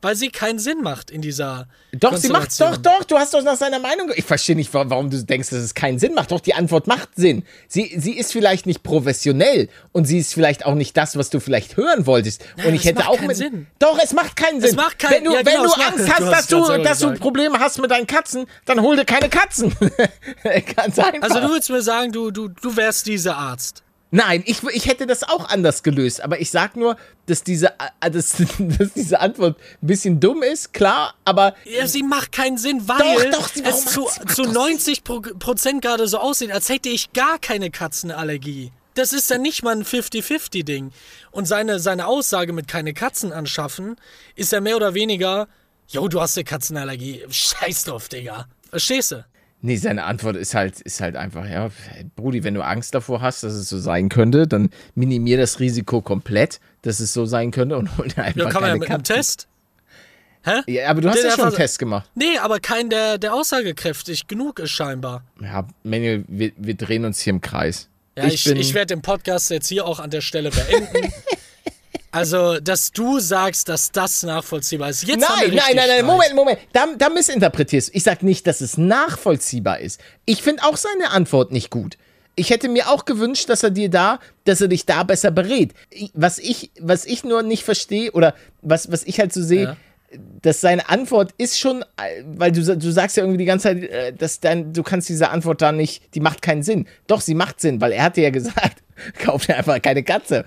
Weil 0.03 0.17
sie 0.17 0.31
keinen 0.31 0.59
Sinn 0.59 0.83
macht 0.83 1.11
in 1.13 1.23
dieser. 1.23 1.69
Doch, 1.93 2.17
sie 2.17 2.29
macht 2.29 2.61
doch, 2.61 2.77
doch, 2.77 3.05
du 3.05 3.17
hast 3.17 3.33
doch 3.35 3.43
nach 3.43 3.57
seiner 3.57 3.79
Meinung. 3.79 4.11
Ich 4.17 4.25
verstehe 4.25 4.57
nicht, 4.57 4.75
wa- 4.75 4.85
warum 4.89 5.11
du 5.11 5.23
denkst, 5.23 5.51
dass 5.51 5.61
es 5.61 5.75
keinen 5.75 5.99
Sinn 6.01 6.13
macht. 6.15 6.33
Doch, 6.33 6.41
die 6.41 6.55
Antwort 6.55 6.89
macht 6.89 7.11
Sinn. 7.15 7.45
Sie, 7.69 7.95
sie 7.99 8.19
ist 8.19 8.33
vielleicht 8.33 8.67
nicht 8.67 8.83
professionell 8.83 9.69
und 9.93 10.05
sie 10.07 10.19
ist 10.19 10.35
vielleicht 10.35 10.67
auch 10.67 10.75
nicht 10.75 10.97
das, 10.97 11.17
was 11.17 11.31
du 11.31 11.39
vielleicht 11.39 11.77
hören 11.77 12.05
wolltest. 12.07 12.45
Nein, 12.57 12.67
und 12.67 12.75
ich 12.75 12.81
es 12.81 12.87
hätte 12.87 12.99
macht 12.99 13.09
auch 13.11 13.17
keinen 13.17 13.27
mit. 13.29 13.37
Sinn. 13.37 13.67
Doch, 13.79 13.99
es 14.03 14.13
macht 14.13 14.35
keinen 14.35 14.61
Sinn. 14.61 14.75
macht 14.75 14.99
kein- 14.99 15.13
wenn 15.13 15.25
du, 15.25 15.33
ja, 15.35 15.43
genau, 15.43 15.53
wenn 15.53 15.63
du 15.63 15.69
es 15.71 15.77
macht- 15.77 15.89
Angst 15.93 16.09
du 16.09 16.13
hast, 16.13 16.21
hast 16.35 16.53
dass, 16.53 16.67
du, 16.67 16.83
dass 16.83 16.99
du. 16.99 17.15
Probleme 17.15 17.59
hast 17.61 17.79
mit 17.81 17.91
deinen 17.93 18.07
Katzen, 18.09 18.47
dann 18.65 18.81
hol 18.83 18.97
dir 18.97 19.05
keine 19.05 19.29
Katzen. 19.29 19.73
Ganz 20.77 20.99
einfach. 20.99 21.23
Also 21.23 21.41
du 21.41 21.49
würdest 21.51 21.71
mir 21.71 21.83
sagen, 21.83 22.11
du, 22.13 22.31
du, 22.33 22.49
du 22.49 22.77
wärst 22.77 23.07
dieser 23.07 23.37
Arzt. 23.37 23.83
Nein, 24.15 24.43
ich, 24.47 24.63
ich 24.75 24.87
hätte 24.87 25.07
das 25.07 25.23
auch 25.25 25.49
anders 25.49 25.83
gelöst, 25.83 26.21
aber 26.23 26.39
ich 26.39 26.51
sag 26.51 26.77
nur, 26.77 26.99
dass 27.27 27.43
diese, 27.45 27.69
äh, 28.01 28.11
dass, 28.11 28.37
dass 28.59 28.93
diese 28.95 29.21
Antwort 29.21 29.57
ein 29.83 29.87
bisschen 29.87 30.21
dumm 30.21 30.43
ist, 30.43 30.75
klar, 30.75 31.15
aber 31.25 31.55
Ja, 31.65 31.87
sie 31.87 32.03
macht 32.03 32.31
keinen 32.31 32.59
Sinn, 32.59 32.87
weil 32.87 33.31
Doch, 33.31 33.41
doch, 33.41 33.49
sie- 33.49 33.65
es 33.65 33.87
zu, 33.87 34.07
sie- 34.09 34.35
zu 34.35 34.43
doch 34.43 34.53
90 34.53 35.03
Pro 35.03 35.21
Prozent 35.23 35.81
gerade 35.81 36.07
so 36.09 36.19
aussieht, 36.19 36.53
als 36.53 36.69
hätte 36.69 36.91
ich 36.91 37.13
gar 37.15 37.39
keine 37.39 37.71
Katzenallergie. 37.71 38.71
Das 38.95 39.15
ist 39.15 39.31
dann 39.31 39.41
nicht 39.41 39.63
mal 39.63 39.75
ein 39.75 39.85
50-50-Ding. 39.85 40.93
Und 41.31 41.47
seine, 41.47 41.79
seine 41.81 42.07
Aussage 42.07 42.53
mit 42.53 42.69
keine 42.69 42.93
Katzen 42.93 43.33
anschaffen, 43.33 43.97
ist 44.37 44.53
ja 44.53 44.61
mehr 44.61 44.77
oder 44.77 44.93
weniger, 44.93 45.49
jo, 45.89 46.07
du 46.09 46.21
hast 46.21 46.37
eine 46.37 46.45
Katzenallergie. 46.45 47.25
Scheiß 47.31 47.85
drauf, 47.85 48.11
Digga. 48.11 48.47
Verstehst 48.69 49.13
du? 49.13 49.25
Nee, 49.65 49.77
seine 49.77 50.05
Antwort 50.05 50.35
ist 50.37 50.57
halt, 50.57 50.81
ist 50.81 51.01
halt 51.01 51.15
einfach, 51.15 51.49
ja, 51.49 51.71
Brudi, 52.17 52.43
wenn 52.43 52.55
du 52.55 52.63
Angst 52.63 52.97
davor 52.97 53.21
hast, 53.21 53.45
dass 53.45 53.53
es 53.53 53.69
so 53.69 53.79
sein 53.79 54.09
könnte, 54.09 54.49
dann 54.49 54.71
minimier 54.97 55.39
das 55.39 55.61
Risiko 55.61 56.03
komplett, 56.03 56.61
dass 56.83 56.99
es 56.99 57.13
so 57.13 57.27
sein 57.27 57.53
könnte 57.53 57.77
und 57.79 57.97
hol 57.97 58.09
dir 58.09 58.25
einfach 58.25 58.41
Ja, 58.41 58.51
kann 58.51 58.61
man 58.63 58.71
ja 58.71 58.77
mit 58.77 58.91
einem. 58.91 59.05
Test. 59.05 59.47
Hä? 60.45 60.63
Ja, 60.67 60.89
aber 60.89 61.01
du 61.01 61.09
hast 61.09 61.19
Der- 61.19 61.31
ja 61.31 61.37
schon 61.37 61.47
einen 61.47 61.55
Test 61.55 61.79
gemacht. 61.79 62.11
Nee, 62.17 62.37
aber 62.43 62.59
kein, 62.59 62.91
der, 62.91 63.19
der 63.19 63.33
aussagekräftig 63.33 64.27
genug 64.27 64.59
ist 64.59 64.73
scheinbar. 64.73 65.23
Ja, 65.41 65.69
Manuel, 65.85 66.25
wir, 66.27 66.51
wir 66.57 66.75
drehen 66.75 67.05
uns 67.05 67.21
hier 67.21 67.33
im 67.33 67.41
Kreis. 67.41 67.89
Ja, 68.19 68.25
ich, 68.25 68.45
ich, 68.45 68.75
werde 68.75 68.95
den 68.97 69.03
Podcast 69.03 69.51
jetzt 69.51 69.69
hier 69.69 69.87
auch 69.87 70.01
an 70.01 70.11
der 70.11 70.21
Stelle 70.21 70.51
beenden. 70.51 71.13
also, 72.13 72.61
dass 72.61 72.93
du 72.93 73.19
sagst, 73.19 73.69
dass 73.69 73.91
das 73.91 74.23
nachvollziehbar 74.23 74.91
ist. 74.91 75.03
Jetzt 75.05 75.21
Nein, 75.21 75.51
nein, 75.55 75.75
nein, 75.75 75.89
nein. 75.89 76.05
Moment, 76.07 76.35
Moment. 76.35 76.59
Da, 76.73 76.87
da 76.97 77.09
missinterpretierst 77.09 77.89
du. 77.89 77.97
Ich 77.97 78.03
sag 78.05 78.23
nicht, 78.23 78.47
dass 78.47 78.61
es 78.61 78.77
nachvollziehbar 78.79 79.81
ist. 79.81 80.01
Ich 80.27 80.43
finde 80.43 80.63
auch 80.65 80.77
seine 80.77 81.11
Antwort 81.11 81.53
nicht 81.53 81.71
gut. 81.71 81.97
Ich 82.35 82.51
hätte 82.51 82.69
mir 82.69 82.89
auch 82.89 83.05
gewünscht, 83.05 83.49
dass 83.51 83.63
er 83.63 83.71
dir 83.71 83.91
da, 83.91 84.19
dass 84.45 84.61
er 84.61 84.69
dich 84.69 84.87
da 84.87 85.03
besser 85.03 85.31
berät. 85.31 85.75
Was 86.15 86.39
ich, 86.39 86.71
was 86.81 87.05
ich 87.05 87.25
nur 87.25 87.43
nicht 87.43 87.65
verstehe 87.65 88.11
oder 88.13 88.35
was, 88.63 88.91
was 88.91 89.03
ich 89.05 89.19
halt 89.21 89.33
so 89.35 89.43
sehe, 89.43 89.65
Ja. 89.65 89.77
dass 90.41 90.61
seine 90.63 90.89
Antwort 90.89 91.35
ist 91.37 91.59
schon, 91.59 91.85
weil 92.25 92.53
du, 92.53 92.63
du 92.77 92.91
sagst 92.91 93.17
ja 93.19 93.23
irgendwie 93.23 93.39
die 93.39 93.45
ganze 93.45 93.65
Zeit, 93.69 93.83
äh, 93.85 94.13
dass 94.15 94.41
dein, 94.41 94.73
du 94.73 94.83
kannst 94.83 95.09
diese 95.11 95.29
Antwort 95.31 95.61
da 95.61 95.73
nicht, 95.73 96.15
die 96.15 96.21
macht 96.21 96.41
keinen 96.41 96.63
Sinn. 96.63 96.87
Doch, 97.07 97.21
sie 97.21 97.35
macht 97.35 97.61
Sinn, 97.61 97.81
weil 97.83 97.93
er 97.93 98.05
hat 98.05 98.17
dir 98.17 98.25
ja 98.25 98.31
gesagt, 98.31 98.83
kauf 99.19 99.45
dir 99.47 99.57
einfach 99.59 99.81
keine 99.83 100.03
Katze. 100.03 100.45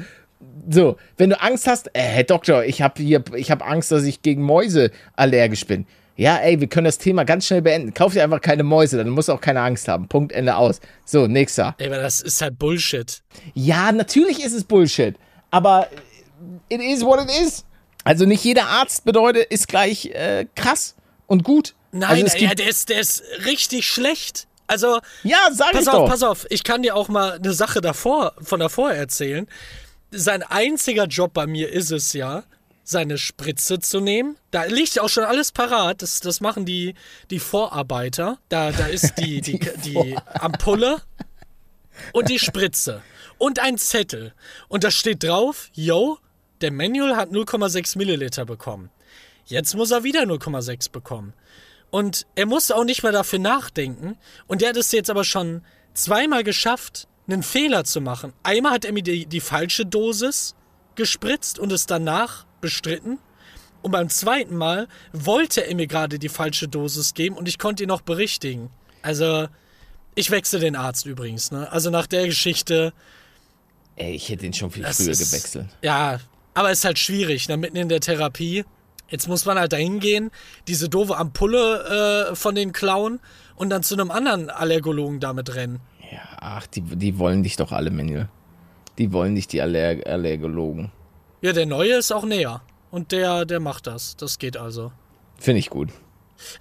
So, 0.70 0.98
wenn 1.18 1.30
du 1.30 1.42
Angst 1.42 1.68
hast, 1.68 1.88
äh, 1.94 2.02
Herr 2.02 2.24
Doktor, 2.24 2.64
ich 2.66 2.82
habe 2.82 3.02
hier, 3.02 3.24
ich 3.36 3.52
habe 3.52 3.66
Angst, 3.66 3.92
dass 3.92 4.04
ich 4.04 4.22
gegen 4.22 4.42
Mäuse 4.42 4.92
allergisch 5.16 5.66
bin. 5.66 5.86
Ja, 6.18 6.38
ey, 6.38 6.62
wir 6.62 6.68
können 6.68 6.86
das 6.86 6.98
Thema 6.98 7.26
ganz 7.26 7.46
schnell 7.46 7.62
beenden. 7.62 7.94
Kauf 7.94 8.14
dir 8.14 8.24
einfach 8.24 8.40
keine 8.40 8.64
Mäuse, 8.64 8.98
dann 8.98 9.10
musst 9.10 9.28
du 9.28 9.34
auch 9.34 9.42
keine 9.42 9.62
Angst 9.62 9.88
haben. 9.88 10.08
Punkt, 10.08 10.32
Ende 10.32 10.56
aus. 10.56 10.80
So, 11.06 11.28
nächster. 11.28 11.76
Ey, 11.78 11.88
aber 11.88 11.98
das 11.98 12.22
ist 12.22 12.42
halt 12.42 12.58
Bullshit. 12.58 13.22
Ja, 13.54 13.92
natürlich 13.92 14.44
ist 14.44 14.54
es 14.54 14.64
Bullshit, 14.64 15.16
aber 15.52 15.90
it 16.70 16.82
is 16.82 17.04
what 17.04 17.20
it 17.22 17.30
is. 17.42 17.66
Also 18.06 18.26
nicht 18.26 18.44
jeder 18.44 18.68
Arzt 18.68 19.04
bedeutet, 19.04 19.52
ist 19.52 19.68
gleich 19.68 20.06
äh, 20.06 20.46
krass 20.56 20.96
und 21.28 21.44
gut. 21.44 21.76
Nein, 21.92 22.24
also 22.24 22.38
ey, 22.38 22.56
der, 22.56 22.70
ist, 22.70 22.90
der 22.90 23.00
ist 23.00 23.24
richtig 23.46 23.86
schlecht. 23.88 24.48
Also, 24.68 25.00
ja, 25.24 25.38
sag 25.52 25.72
pass 25.74 25.84
ich 25.84 25.88
auf, 25.90 25.96
doch. 25.96 26.10
pass 26.10 26.24
auf. 26.24 26.46
Ich 26.50 26.64
kann 26.64 26.82
dir 26.82 26.96
auch 26.96 27.08
mal 27.08 27.34
eine 27.34 27.54
Sache 27.54 27.82
davor, 27.82 28.34
von 28.42 28.60
davor 28.60 28.92
erzählen. 28.92 29.48
Sein 30.18 30.44
einziger 30.44 31.06
Job 31.06 31.34
bei 31.34 31.46
mir 31.46 31.70
ist 31.70 31.92
es 31.92 32.14
ja, 32.14 32.44
seine 32.84 33.18
Spritze 33.18 33.80
zu 33.80 34.00
nehmen. 34.00 34.38
Da 34.52 34.64
liegt 34.64 34.96
ja 34.96 35.02
auch 35.02 35.10
schon 35.10 35.26
alles 35.26 35.52
parat. 35.52 36.02
Das, 36.02 36.22
das 36.22 36.40
machen 36.40 36.66
die, 36.66 36.94
die 37.32 37.40
Vorarbeiter. 37.40 38.40
Da, 38.48 38.72
da 38.72 38.86
ist 38.88 39.16
die, 39.18 39.42
die, 39.42 39.60
die, 39.60 40.16
Ampulle 40.34 41.02
und 42.14 42.30
die 42.30 42.40
Spritze. 42.40 43.02
Und 43.38 43.60
ein 43.60 43.78
Zettel. 43.78 44.34
Und 44.70 44.84
da 44.84 44.92
steht 44.92 45.24
drauf, 45.24 45.70
yo, 45.74 46.20
der 46.62 46.72
Manual 46.72 47.18
hat 47.18 47.32
0,6 47.32 47.98
Milliliter 47.98 48.46
bekommen. 48.46 48.90
Jetzt 49.46 49.76
muss 49.76 49.92
er 49.92 50.04
wieder 50.04 50.22
0,6 50.22 50.92
bekommen. 50.92 51.34
Und 51.92 52.26
er 52.36 52.46
musste 52.46 52.76
auch 52.76 52.86
nicht 52.86 53.04
mehr 53.04 53.12
dafür 53.12 53.40
nachdenken. 53.40 54.18
Und 54.48 54.62
der 54.62 54.70
hat 54.70 54.78
es 54.78 54.92
jetzt 54.92 55.10
aber 55.10 55.24
schon 55.24 55.62
zweimal 55.94 56.44
geschafft, 56.44 57.08
einen 57.28 57.44
Fehler 57.44 57.84
zu 57.84 58.02
machen. 58.02 58.34
Einmal 58.44 58.74
hat 58.74 58.86
er 58.86 58.94
mir 58.94 59.04
die, 59.04 59.26
die 59.26 59.42
falsche 59.42 59.86
Dosis 59.86 60.56
gespritzt 60.96 61.60
und 61.60 61.72
es 61.72 61.86
danach 61.86 62.46
bestritten. 62.62 63.20
Und 63.82 63.92
beim 63.92 64.10
zweiten 64.10 64.56
Mal 64.56 64.88
wollte 65.14 65.66
er 65.66 65.76
mir 65.76 65.88
gerade 65.88 66.18
die 66.20 66.30
falsche 66.30 66.68
Dosis 66.68 67.14
geben 67.14 67.36
und 67.38 67.48
ich 67.48 67.60
konnte 67.60 67.84
ihn 67.84 67.90
noch 67.90 68.02
berichtigen. 68.02 68.70
Also, 69.02 69.48
Ich 70.18 70.32
wechsle 70.32 70.60
den 70.60 70.76
Arzt 70.78 71.06
übrigens, 71.06 71.52
ne? 71.52 71.70
Also 71.72 71.90
nach 71.90 72.08
der 72.08 72.26
Geschichte. 72.26 72.94
Ey, 73.98 74.14
ich 74.16 74.30
hätte 74.30 74.46
ihn 74.46 74.54
schon 74.54 74.72
viel 74.72 74.84
früher 74.86 75.10
ist- 75.10 75.30
gewechselt. 75.30 75.68
Ja, 75.82 76.20
aber 76.54 76.72
ist 76.72 76.86
halt 76.86 76.98
schwierig, 77.00 77.50
ne? 77.50 77.58
Mitten 77.58 77.76
in 77.76 77.90
der 77.90 78.00
Therapie. 78.00 78.64
Jetzt 79.10 79.28
muss 79.28 79.46
man 79.46 79.60
halt 79.60 79.72
dahin 79.74 80.00
gehen, 80.00 80.32
diese 80.70 80.88
doofe 80.90 81.18
Ampulle 81.18 82.30
äh, 82.32 82.36
von 82.36 82.56
den 82.56 82.72
klauen 82.72 83.20
und 83.56 83.70
dann 83.70 83.84
zu 83.84 83.94
einem 83.94 84.10
anderen 84.10 84.50
Allergologen 84.50 85.20
damit 85.20 85.54
rennen. 85.54 85.80
Ja, 86.12 86.20
ach, 86.40 86.68
die, 86.68 86.82
die 86.82 87.18
wollen 87.18 87.44
dich 87.44 87.56
doch 87.56 87.72
alle, 87.72 87.92
Manuel. 87.92 88.30
Die 88.98 89.12
wollen 89.12 89.36
dich, 89.36 89.48
die 89.48 89.62
Aller 89.62 90.06
Allergologen. 90.06 90.92
Ja, 91.42 91.54
der 91.54 91.66
neue 91.66 91.96
ist 91.96 92.12
auch 92.12 92.26
näher. 92.26 92.62
Und 92.92 93.12
der, 93.12 93.46
der 93.46 93.60
macht 93.60 93.88
das. 93.88 94.16
Das 94.16 94.40
geht 94.40 94.58
also. 94.58 94.92
Finde 95.38 95.60
ich 95.60 95.70
gut. 95.70 95.90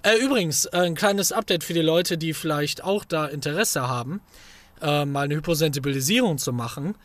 Äh, 0.03 0.17
übrigens, 0.17 0.65
äh, 0.65 0.79
ein 0.79 0.95
kleines 0.95 1.31
Update 1.31 1.63
für 1.63 1.73
die 1.73 1.81
Leute, 1.81 2.17
die 2.17 2.33
vielleicht 2.33 2.83
auch 2.83 3.05
da 3.05 3.25
Interesse 3.25 3.87
haben, 3.87 4.21
äh, 4.81 5.05
mal 5.05 5.25
eine 5.25 5.35
Hyposensibilisierung 5.35 6.37
zu 6.37 6.53
machen. 6.53 6.95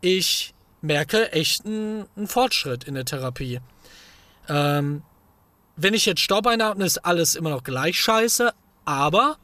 Ich 0.00 0.54
merke 0.82 1.32
echt 1.32 1.64
einen 1.66 2.06
einen 2.16 2.26
Fortschritt 2.26 2.84
in 2.84 2.94
der 2.94 3.04
Therapie. 3.04 3.60
Ähm, 4.48 5.02
wenn 5.76 5.94
ich 5.94 6.06
jetzt 6.06 6.20
Staub 6.20 6.46
einatme, 6.46 6.84
ist 6.84 6.98
alles 6.98 7.34
immer 7.34 7.50
noch 7.50 7.64
gleich 7.64 7.98
scheiße, 8.00 8.52
aber 8.84 9.36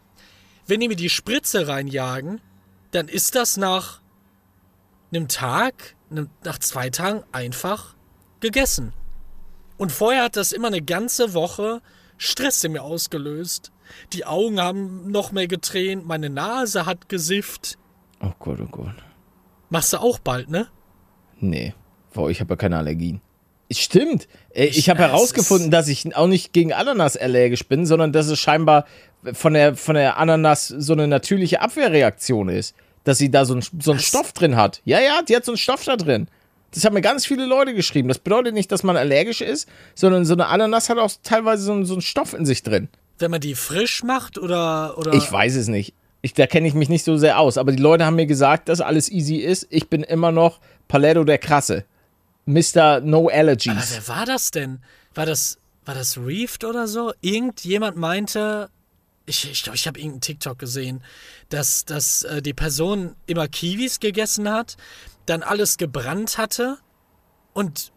wenn 0.67 0.81
die 0.81 0.89
mir 0.89 0.97
die 0.97 1.09
Spritze 1.11 1.69
reinjagen, 1.69 2.41
dann 2.93 3.09
ist 3.09 3.35
das 3.35 3.57
nach 3.57 4.01
einem 5.13 5.29
Tag, 5.29 5.95
nach 6.45 6.59
zwei 6.59 6.91
Tagen 6.91 7.23
einfach 7.33 7.95
gegessen. 8.41 8.93
Und 9.79 9.93
vorher 9.93 10.25
hat 10.25 10.37
das 10.37 10.53
immer 10.53 10.69
eine 10.69 10.83
ganze 10.83 11.35
Woche 11.35 11.81
Stress 12.19 12.63
in 12.65 12.73
mir 12.73 12.83
ausgelöst. 12.83 13.73
Die 14.13 14.25
Augen 14.25 14.61
haben 14.61 15.11
noch 15.11 15.33
mehr 15.33 15.49
getränt, 15.49 16.07
meine 16.07 16.31
Nase 16.31 16.87
hat 16.87 17.09
gesifft. 17.09 17.79
Oh 18.21 18.31
Gott, 18.39 18.61
oh 18.61 18.67
Gott. 18.71 18.95
Machst 19.71 19.93
du 19.93 19.99
auch 19.99 20.19
bald, 20.19 20.49
ne? 20.51 20.69
Nee, 21.41 21.75
boah, 22.13 22.31
ich 22.31 22.41
habe 22.41 22.53
ja 22.53 22.57
keine 22.57 22.79
Allergien. 22.79 23.21
Stimmt. 23.71 24.29
Äh, 24.55 24.67
Ich, 24.67 24.79
Ich- 24.79 24.91
habe 24.91 25.01
herausgefunden, 25.01 25.71
dass 25.71 25.89
ich 25.89 26.15
auch 26.15 26.27
nicht 26.29 26.53
gegen 26.53 26.73
Ananas 26.73 27.17
allergisch 27.17 27.67
bin, 27.67 27.87
sondern 27.87 28.13
dass 28.13 28.27
es 28.29 28.39
scheinbar 28.39 28.87
von 29.33 29.55
der, 29.55 29.77
von 29.77 29.95
der 29.95 30.19
Ananas 30.19 30.69
so 30.69 30.93
eine 30.93 31.07
natürliche 31.09 31.61
Abwehrreaktion 31.61 32.49
ist. 32.49 32.75
Dass 33.05 33.19
sie 33.19 33.31
da 33.31 33.45
so, 33.45 33.55
ein, 33.55 33.63
so 33.81 33.91
einen? 33.93 34.01
Stoff 34.01 34.33
drin 34.33 34.55
hat. 34.57 34.81
Ja, 34.85 35.01
ja, 35.01 35.23
die 35.23 35.35
hat 35.35 35.45
so 35.45 35.53
einen 35.53 35.59
Stoff 35.59 35.85
da 35.85 35.97
drin. 35.97 36.29
Das 36.73 36.85
haben 36.85 36.95
mir 36.95 37.01
ganz 37.01 37.27
viele 37.27 37.45
Leute 37.47 37.75
geschrieben. 37.75 38.09
Das 38.09 38.19
bedeutet 38.21 38.55
nicht, 38.55 38.71
dass 38.73 38.83
man 38.85 38.97
allergisch 38.97 39.41
ist, 39.41 39.69
sondern 39.95 40.25
so 40.25 40.35
eine 40.35 40.47
Ananas 40.47 40.89
hat 40.89 40.99
auch 40.99 41.11
teilweise 41.23 41.65
so, 41.65 41.73
einen- 41.73 41.85
so 41.85 41.95
einen 41.95 42.01
Stoff 42.03 42.33
in 42.33 42.47
sich 42.47 42.63
drin. 42.63 42.89
Wenn 43.19 43.31
man 43.33 43.41
die 43.41 43.55
frisch 43.57 44.03
macht 44.05 44.39
oder. 44.39 44.97
oder 44.99 45.13
Ich 45.15 45.31
weiß 45.31 45.57
es 45.57 45.69
nicht. 45.69 45.95
Ich, 46.23 46.33
da 46.35 46.47
kenne 46.47 46.69
ich 46.69 46.75
mich 46.75 46.89
nicht 46.89 47.05
so 47.05 47.17
sehr 47.17 47.39
aus. 47.41 47.59
Aber 47.59 47.73
die 47.73 47.83
Leute 47.83 48.07
haben 48.07 48.15
mir 48.17 48.27
gesagt, 48.27 48.69
dass 48.69 48.81
alles 48.81 49.11
easy 49.11 49.37
ist. 49.37 49.67
Ich 49.71 49.89
bin 49.89 50.03
immer 50.05 50.31
noch 50.33 50.61
Paletto 50.89 51.25
der 51.25 51.39
Krasse. 51.39 51.85
Mr. 52.47 53.01
No 53.01 53.25
Aber 53.29 53.35
Allergies. 53.35 53.75
wer 54.07 54.09
war 54.17 54.27
das 54.27 54.51
denn? 54.53 54.79
War 55.15 55.27
das, 55.27 55.59
war 55.85 55.95
das 55.95 56.17
Reefed 56.19 56.65
oder 56.65 56.87
so? 56.89 57.13
Irgendjemand 57.21 57.97
meinte, 57.97 58.71
ich 59.27 59.41
glaube, 59.41 59.53
ich, 59.53 59.63
glaub, 59.63 59.75
ich 59.75 59.87
habe 59.87 59.99
irgendeinen 59.99 60.21
TikTok 60.21 60.59
gesehen, 60.59 61.03
dass, 61.49 61.85
dass 61.85 62.23
äh, 62.25 62.43
die 62.43 62.55
Person 62.55 63.15
immer 63.27 63.49
Kiwis 63.49 64.01
gegessen 64.01 64.51
hat, 64.51 64.77
dann 65.27 65.43
alles 65.43 65.79
gebrannt 65.79 66.39
hatte 66.39 66.79
und 67.53 67.93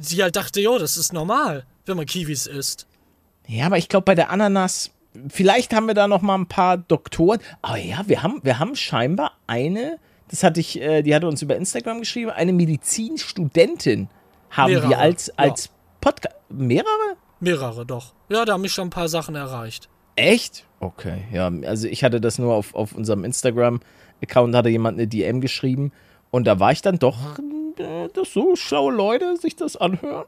sie 0.00 0.22
halt 0.22 0.36
dachte, 0.36 0.60
jo, 0.60 0.78
das 0.78 0.96
ist 0.96 1.12
normal, 1.12 1.66
wenn 1.86 1.96
man 1.96 2.06
Kiwis 2.06 2.46
isst. 2.46 2.86
Ja, 3.46 3.66
aber 3.66 3.78
ich 3.78 3.88
glaube, 3.88 4.04
bei 4.04 4.14
der 4.14 4.30
Ananas, 4.30 4.90
vielleicht 5.28 5.74
haben 5.74 5.86
wir 5.86 5.94
da 5.94 6.08
noch 6.08 6.22
mal 6.22 6.36
ein 6.36 6.48
paar 6.48 6.78
Doktoren. 6.78 7.40
Aber 7.62 7.76
ja, 7.76 8.02
wir 8.06 8.22
haben, 8.22 8.40
wir 8.42 8.58
haben 8.58 8.74
scheinbar 8.74 9.32
eine, 9.46 9.98
das 10.28 10.42
hatte 10.42 10.60
ich, 10.60 10.80
äh, 10.80 11.02
die 11.02 11.14
hatte 11.14 11.28
uns 11.28 11.42
über 11.42 11.56
Instagram 11.56 12.00
geschrieben, 12.00 12.30
eine 12.30 12.52
Medizinstudentin 12.52 14.08
haben 14.50 14.72
wir 14.72 14.80
Mehrere, 14.80 14.98
als, 14.98 15.26
ja. 15.26 15.34
als 15.36 15.70
Podcast. 16.00 16.36
Mehrere? 16.48 17.16
Mehrere 17.40 17.84
doch. 17.84 18.14
Ja, 18.28 18.44
da 18.44 18.54
haben 18.54 18.62
mich 18.62 18.72
schon 18.72 18.88
ein 18.88 18.90
paar 18.90 19.08
Sachen 19.08 19.34
erreicht. 19.34 19.88
Echt? 20.16 20.64
Okay, 20.80 21.24
ja, 21.32 21.50
also 21.66 21.88
ich 21.88 22.04
hatte 22.04 22.20
das 22.20 22.38
nur 22.38 22.54
auf, 22.54 22.74
auf 22.74 22.94
unserem 22.94 23.24
Instagram-Account, 23.24 24.54
hatte 24.54 24.68
jemand 24.68 24.98
eine 24.98 25.06
DM 25.06 25.40
geschrieben 25.40 25.92
und 26.30 26.46
da 26.46 26.60
war 26.60 26.72
ich 26.72 26.82
dann 26.82 26.98
doch, 26.98 27.38
äh, 27.78 28.08
dass 28.12 28.32
so 28.32 28.56
schlaue 28.56 28.92
Leute 28.92 29.36
sich 29.36 29.56
das 29.56 29.76
anhören. 29.76 30.26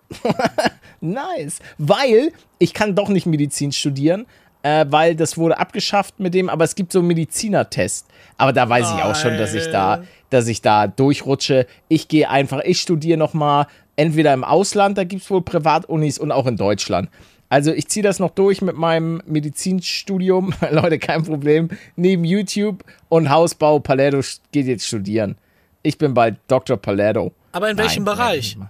nice. 1.01 1.61
Weil 1.79 2.33
ich 2.59 2.75
kann 2.75 2.95
doch 2.95 3.09
nicht 3.09 3.27
Medizin 3.27 3.73
studieren, 3.73 4.27
äh, 4.63 4.87
weil 4.89 5.15
das 5.15 5.37
wurde 5.37 5.59
abgeschafft 5.59 6.19
mit 6.19 6.35
dem, 6.35 6.49
aber 6.49 6.65
es 6.65 6.75
gibt 6.75 6.93
so 6.93 7.01
einen 7.01 7.09
Medizinertest. 7.09 8.07
Aber 8.37 8.53
da 8.53 8.69
weiß 8.69 8.93
ich 8.97 9.03
auch 9.03 9.15
schon, 9.15 9.37
dass 9.37 9.55
ich 9.55 9.67
da, 9.71 10.03
dass 10.31 10.49
ich 10.49 10.63
da 10.63 10.87
durchrutsche. 10.87 11.67
Ich 11.89 12.09
gehe 12.09 12.29
einfach, 12.29 12.61
ich 12.65 12.81
studiere 12.81 13.19
nochmal, 13.19 13.67
entweder 13.97 14.33
im 14.33 14.45
Ausland, 14.45 14.99
da 14.99 15.05
gibt 15.05 15.23
es 15.23 15.31
wohl 15.31 15.43
Privatunis 15.43 16.19
und 16.19 16.33
auch 16.33 16.47
in 16.47 16.57
Deutschland. 16.57 17.09
Also 17.49 17.73
ich 17.73 17.89
ziehe 17.89 18.03
das 18.03 18.19
noch 18.19 18.31
durch 18.31 18.61
mit 18.63 18.77
meinem 18.77 19.23
Medizinstudium. 19.27 20.53
Leute, 20.71 20.99
kein 20.99 21.23
Problem. 21.25 21.69
Neben 21.97 22.25
YouTube 22.25 22.83
und 23.09 23.31
Hausbau, 23.31 23.79
Paletto 23.79 24.21
geht 24.53 24.67
jetzt 24.67 24.87
studieren. 24.87 25.37
Ich 25.83 25.99
bin 25.99 26.15
bald 26.15 26.39
Dr. 26.49 26.77
Paletto. 26.77 27.33
Aber 27.53 27.71
in 27.71 27.79
welchem 27.79 28.05
Nein, 28.05 28.17
Bereich? 28.17 28.57
nein, 28.57 28.69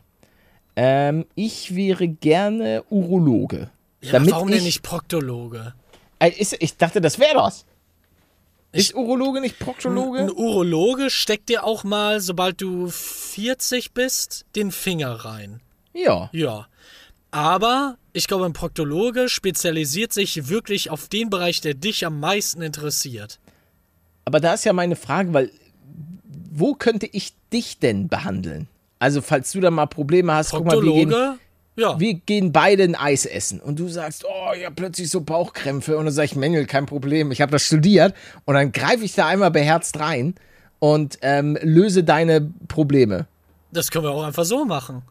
Ähm, 0.77 1.27
ich 1.35 1.75
wäre 1.75 2.07
gerne 2.09 2.85
Urologe. 2.91 3.71
Ja, 4.03 4.13
damit 4.13 4.33
warum 4.33 4.49
ich, 4.51 4.57
denn 4.57 4.65
nicht 4.65 4.83
Proktologe? 4.83 5.73
Äh, 6.19 6.31
Ist, 6.31 6.57
ich 6.61 6.77
dachte, 6.77 7.01
das 7.01 7.19
wäre 7.19 7.35
das. 7.35 7.65
Ist 8.73 8.95
Urologe 8.95 9.41
nicht 9.41 9.59
Proktologe? 9.59 10.19
Ein 10.19 10.31
Urologe 10.31 11.09
steckt 11.09 11.49
dir 11.49 11.65
auch 11.65 11.83
mal, 11.83 12.21
sobald 12.21 12.61
du 12.61 12.89
40 12.89 13.93
bist, 13.93 14.45
den 14.55 14.71
Finger 14.71 15.13
rein. 15.13 15.61
ja. 15.95 16.29
Ja. 16.33 16.67
Aber 17.33 17.97
ich 18.17 18.27
glaube, 18.29 18.47
ein 18.47 18.55
Proktologe 18.55 19.29
spezialisiert 19.29 20.13
sich 20.13 20.49
wirklich 20.49 20.91
auf 20.91 21.09
den 21.09 21.29
Bereich, 21.29 21.61
der 21.61 21.75
dich 21.75 22.07
am 22.07 22.19
meisten 22.19 22.63
interessiert. 22.63 23.39
Aber 24.25 24.41
da 24.41 24.55
ist 24.55 24.65
ja 24.65 24.73
meine 24.73 24.97
Frage, 24.97 25.35
weil 25.35 25.51
wo 26.51 26.73
könnte 26.73 27.07
ich 27.13 27.35
dich 27.53 27.79
denn 27.79 28.09
behandeln? 28.09 28.69
Also, 28.99 29.21
falls 29.21 29.53
du 29.53 29.61
da 29.61 29.71
mal 29.71 29.85
Probleme 29.85 30.33
hast, 30.33 30.53
guck 30.53 30.65
mal, 30.65 30.83
wir 30.83 30.93
gehen, 30.93 31.11
Proktologe? 31.11 31.39
Ja. 31.77 32.01
wir 32.01 32.15
gehen 32.15 32.53
beide 32.53 32.85
ein 32.85 32.95
Eis 32.95 33.27
essen 33.27 33.61
und 33.61 33.79
du 33.79 33.89
sagst, 33.89 34.25
oh, 34.25 34.65
habe 34.65 34.75
plötzlich 34.75 35.11
so 35.11 35.21
Bauchkrämpfe 35.21 35.99
und 35.99 36.07
dann 36.07 36.15
sag 36.15 36.25
ich, 36.25 36.37
Manuel, 36.37 36.65
kein 36.65 36.87
Problem, 36.87 37.31
ich 37.33 37.43
habe 37.43 37.53
das 37.53 37.65
studiert 37.65 38.15
und 38.47 38.55
dann 38.55 38.73
greife 38.73 39.05
ich 39.05 39.15
da 39.15 39.27
einmal 39.27 39.51
beherzt 39.51 40.01
rein 40.01 40.35
und 40.79 41.19
ähm, 41.21 41.59
löse 41.61 42.03
deine 42.03 42.51
Probleme. 42.69 43.27
Das 43.73 43.91
können 43.91 44.07
wir 44.07 44.13
auch 44.13 44.25
einfach 44.25 44.47
so 44.47 44.65
machen. 44.65 45.03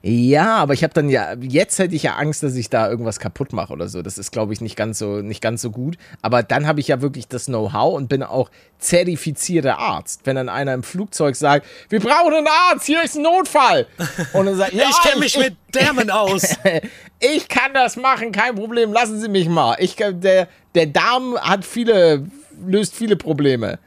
Ja, 0.00 0.56
aber 0.56 0.74
ich 0.74 0.84
habe 0.84 0.94
dann 0.94 1.08
ja, 1.08 1.34
jetzt 1.40 1.78
hätte 1.80 1.96
ich 1.96 2.04
ja 2.04 2.14
Angst, 2.14 2.44
dass 2.44 2.54
ich 2.54 2.70
da 2.70 2.88
irgendwas 2.88 3.18
kaputt 3.18 3.52
mache 3.52 3.72
oder 3.72 3.88
so. 3.88 4.00
Das 4.00 4.16
ist, 4.16 4.30
glaube 4.30 4.52
ich, 4.52 4.60
nicht 4.60 4.76
ganz 4.76 4.98
so, 4.98 5.20
nicht 5.22 5.40
ganz 5.40 5.60
so 5.60 5.70
gut. 5.70 5.96
Aber 6.22 6.44
dann 6.44 6.68
habe 6.68 6.78
ich 6.78 6.88
ja 6.88 7.00
wirklich 7.00 7.26
das 7.26 7.46
Know-how 7.46 7.94
und 7.94 8.08
bin 8.08 8.22
auch 8.22 8.50
zertifizierter 8.78 9.78
Arzt. 9.78 10.20
Wenn 10.24 10.36
dann 10.36 10.48
einer 10.48 10.72
im 10.72 10.84
Flugzeug 10.84 11.34
sagt, 11.34 11.66
wir 11.88 11.98
brauchen 11.98 12.32
einen 12.32 12.46
Arzt, 12.46 12.86
hier 12.86 13.02
ist 13.02 13.16
ein 13.16 13.22
Notfall. 13.22 13.86
Und 14.34 14.46
dann 14.46 14.56
sagt, 14.56 14.72
ja, 14.72 14.84
ich 14.90 15.00
kenne 15.02 15.20
mich 15.20 15.36
mit 15.36 15.56
Därmen 15.74 16.10
aus. 16.10 16.56
ich 17.18 17.48
kann 17.48 17.74
das 17.74 17.96
machen, 17.96 18.30
kein 18.30 18.54
Problem, 18.54 18.92
lassen 18.92 19.20
Sie 19.20 19.28
mich 19.28 19.48
mal. 19.48 19.76
Ich, 19.80 19.96
der, 19.96 20.46
der 20.76 20.86
Darm 20.86 21.36
hat 21.40 21.64
viele, 21.64 22.24
löst 22.64 22.94
viele 22.94 23.16
Probleme. 23.16 23.80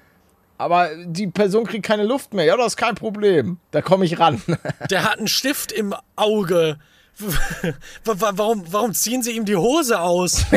Aber 0.62 0.90
die 1.06 1.28
Person 1.28 1.66
kriegt 1.66 1.86
keine 1.86 2.04
Luft 2.04 2.34
mehr. 2.34 2.46
Ja, 2.46 2.58
das 2.58 2.68
ist 2.74 2.78
kein 2.78 2.96
Problem. 2.96 3.58
Da 3.72 3.82
komme 3.82 4.06
ich 4.06 4.20
ran. 4.20 4.42
Der 4.90 5.04
hat 5.04 5.18
einen 5.18 5.28
Stift 5.28 5.72
im 5.72 5.96
Auge. 6.16 6.78
Wa- 8.06 8.20
wa- 8.20 8.32
Warum, 8.36 8.64
warum 8.72 8.94
ziehen 8.94 9.22
sie 9.24 9.32
ihm 9.32 9.46
die 9.46 9.56
Hose 9.56 10.00
aus? 10.00 10.46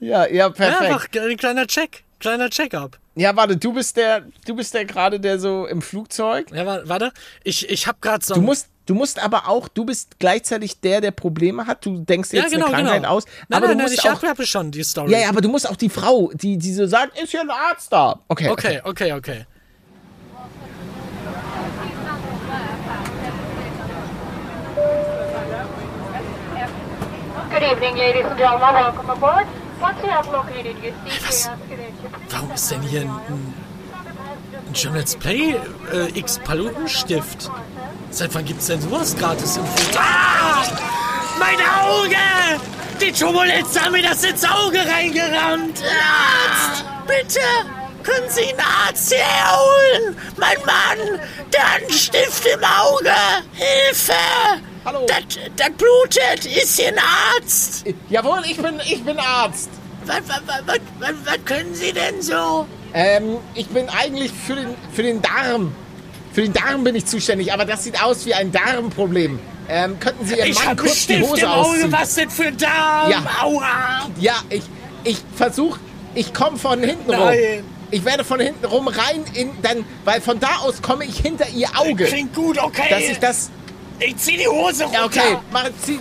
ja, 0.00 0.26
ja, 0.28 0.50
perfekt. 0.50 0.80
einfach 0.82 1.06
ein 1.14 1.36
kleiner 1.36 1.66
Check. 1.66 2.04
Kleiner 2.20 2.50
Check-up. 2.50 2.98
Ja, 3.14 3.34
warte, 3.36 3.56
du 3.56 3.72
bist 3.72 3.96
der, 3.96 4.24
du 4.46 4.56
bist 4.56 4.74
der 4.74 4.84
gerade 4.84 5.20
der 5.20 5.38
so 5.38 5.66
im 5.66 5.82
Flugzeug. 5.82 6.50
Ja, 6.52 6.66
wa- 6.66 6.82
warte. 6.84 7.12
Ich, 7.44 7.68
ich 7.70 7.86
habe 7.86 7.98
gerade 8.00 8.24
so. 8.24 8.34
Du 8.34 8.42
musst, 8.42 8.68
du 8.88 8.94
musst 8.94 9.22
aber 9.22 9.48
auch, 9.48 9.68
du 9.68 9.84
bist 9.84 10.18
gleichzeitig 10.18 10.80
der, 10.80 11.00
der 11.00 11.10
Probleme 11.10 11.66
hat. 11.66 11.84
Du 11.84 11.98
denkst 11.98 12.32
jetzt 12.32 12.44
ja, 12.44 12.48
genau, 12.48 12.66
eine 12.66 12.74
Krankheit 12.74 13.02
genau. 13.02 13.14
aus. 13.14 13.24
Nein, 13.24 13.58
aber 13.58 13.66
nein, 13.66 13.76
du 13.76 13.82
nein, 13.84 13.92
musst 13.92 14.04
ich 14.04 14.10
auch, 14.10 14.22
habe 14.22 14.46
schon 14.46 14.70
die 14.70 14.82
Story. 14.82 15.12
ja, 15.12 15.18
ja, 15.18 15.28
aber 15.28 15.40
du 15.40 15.48
musst 15.48 15.68
auch 15.68 15.76
die 15.76 15.90
Frau, 15.90 16.30
die, 16.34 16.56
die 16.56 16.72
so 16.72 16.86
sagt, 16.86 17.18
ist 17.20 17.32
ja 17.32 17.42
ein 17.42 17.50
Arzt 17.50 17.92
da. 17.92 18.18
Okay. 18.28 18.48
Okay, 18.48 18.80
okay, 18.84 19.12
okay. 19.12 19.46
Good 27.50 27.62
evening, 27.62 27.96
ladies 27.96 28.24
and 28.24 28.38
gentlemen. 28.38 28.74
Welcome 28.74 29.10
aboard. 29.10 29.46
Once 29.80 29.96
you 30.02 30.10
have 30.10 30.30
located 30.30 30.76
your 30.82 30.92
seat, 31.04 31.26
Was? 31.26 31.50
Warum 32.30 32.50
ist 32.52 32.70
denn 32.70 32.82
hier 32.82 33.00
ein, 33.02 33.08
ein, 33.08 34.94
Let's 34.94 35.16
Play 35.16 35.56
äh, 35.92 36.18
X 36.18 36.38
Palutenstift? 36.38 37.50
Seit 38.10 38.34
wann 38.34 38.44
gibt's 38.44 38.66
denn 38.66 38.80
sowas 38.80 39.16
gratis 39.16 39.56
im 39.56 39.66
Flugzeug? 39.66 40.02
Ah! 40.02 40.64
Mein 41.38 41.56
Auge! 41.56 42.16
Die 43.00 43.08
die 43.08 43.12
Turbulenz 43.12 43.78
haben 43.80 43.92
mir 43.92 44.02
das 44.02 44.22
ins 44.24 44.44
Auge 44.44 44.78
reingerammt. 44.78 45.82
Arzt, 45.82 46.84
bitte, 47.06 47.40
können 48.02 48.28
Sie 48.28 48.48
einen 48.48 48.60
Arzt 48.60 49.14
herholen? 49.14 50.16
Mein 50.36 50.56
Mann, 50.66 51.20
der 51.52 51.74
hat 51.74 51.82
einen 51.82 51.92
Stift 51.92 52.44
im 52.46 52.60
Auge. 52.64 53.12
Hilfe! 53.52 54.12
Hallo. 54.84 55.06
Das, 55.06 55.38
das 55.56 55.70
blutet. 55.70 56.44
Ist 56.44 56.78
hier 56.78 56.88
ein 56.88 56.98
Arzt? 56.98 57.84
Jawohl, 58.08 58.42
ich 58.44 58.56
bin, 58.56 58.80
ich 58.80 59.02
bin 59.04 59.18
Arzt. 59.18 59.70
Was, 60.04 60.20
was, 60.26 60.40
was, 60.46 60.80
was, 60.98 61.12
was 61.24 61.44
können 61.44 61.74
Sie 61.74 61.92
denn 61.92 62.20
so? 62.20 62.66
Ähm, 62.94 63.38
ich 63.54 63.68
bin 63.68 63.88
eigentlich 63.88 64.32
für 64.32 64.54
den, 64.54 64.74
für 64.92 65.02
den 65.02 65.22
Darm. 65.22 65.74
Für 66.38 66.44
den 66.44 66.52
Darm 66.52 66.84
bin 66.84 66.94
ich 66.94 67.04
zuständig, 67.04 67.52
aber 67.52 67.64
das 67.64 67.82
sieht 67.82 68.00
aus 68.00 68.24
wie 68.24 68.32
ein 68.32 68.52
Darmproblem. 68.52 69.40
Ähm, 69.68 69.98
könnten 69.98 70.24
Sie 70.24 70.36
Ihren 70.36 70.50
Ich 70.50 70.64
Mann 70.64 70.76
kurz 70.76 70.92
die 70.92 71.14
Stift 71.14 71.28
Hose 71.28 71.40
im 71.40 71.48
Auge. 71.48 71.68
ausziehen? 71.68 71.92
Was 71.92 72.14
denn 72.14 72.30
für 72.30 72.52
Darm? 72.52 73.10
Ja. 73.10 73.22
Aua. 73.42 74.08
Ja, 74.20 74.34
ich, 74.48 74.62
ich 75.02 75.18
versuche, 75.34 75.80
ich 76.14 76.32
komme 76.32 76.56
von 76.56 76.80
hinten 76.80 77.12
rum. 77.12 77.24
Nein. 77.24 77.64
Ich 77.90 78.04
werde 78.04 78.22
von 78.22 78.38
hinten 78.38 78.64
rum 78.66 78.86
rein 78.86 79.24
in, 79.34 79.50
dann, 79.62 79.84
weil 80.04 80.20
von 80.20 80.38
da 80.38 80.58
aus 80.58 80.80
komme 80.80 81.06
ich 81.06 81.18
hinter 81.18 81.48
Ihr 81.48 81.70
Auge. 81.76 82.04
Klingt 82.04 82.32
gut, 82.36 82.56
okay. 82.62 82.86
Dass 82.88 83.02
ich 83.02 83.18
das, 83.18 83.50
ich 83.98 84.16
zieh 84.18 84.36
die 84.36 84.46
Hose 84.46 84.84
runter. 84.84 84.96
ja 85.00 85.06
okay, 85.06 85.38
mach, 85.50 85.64
zieh, 85.82 85.98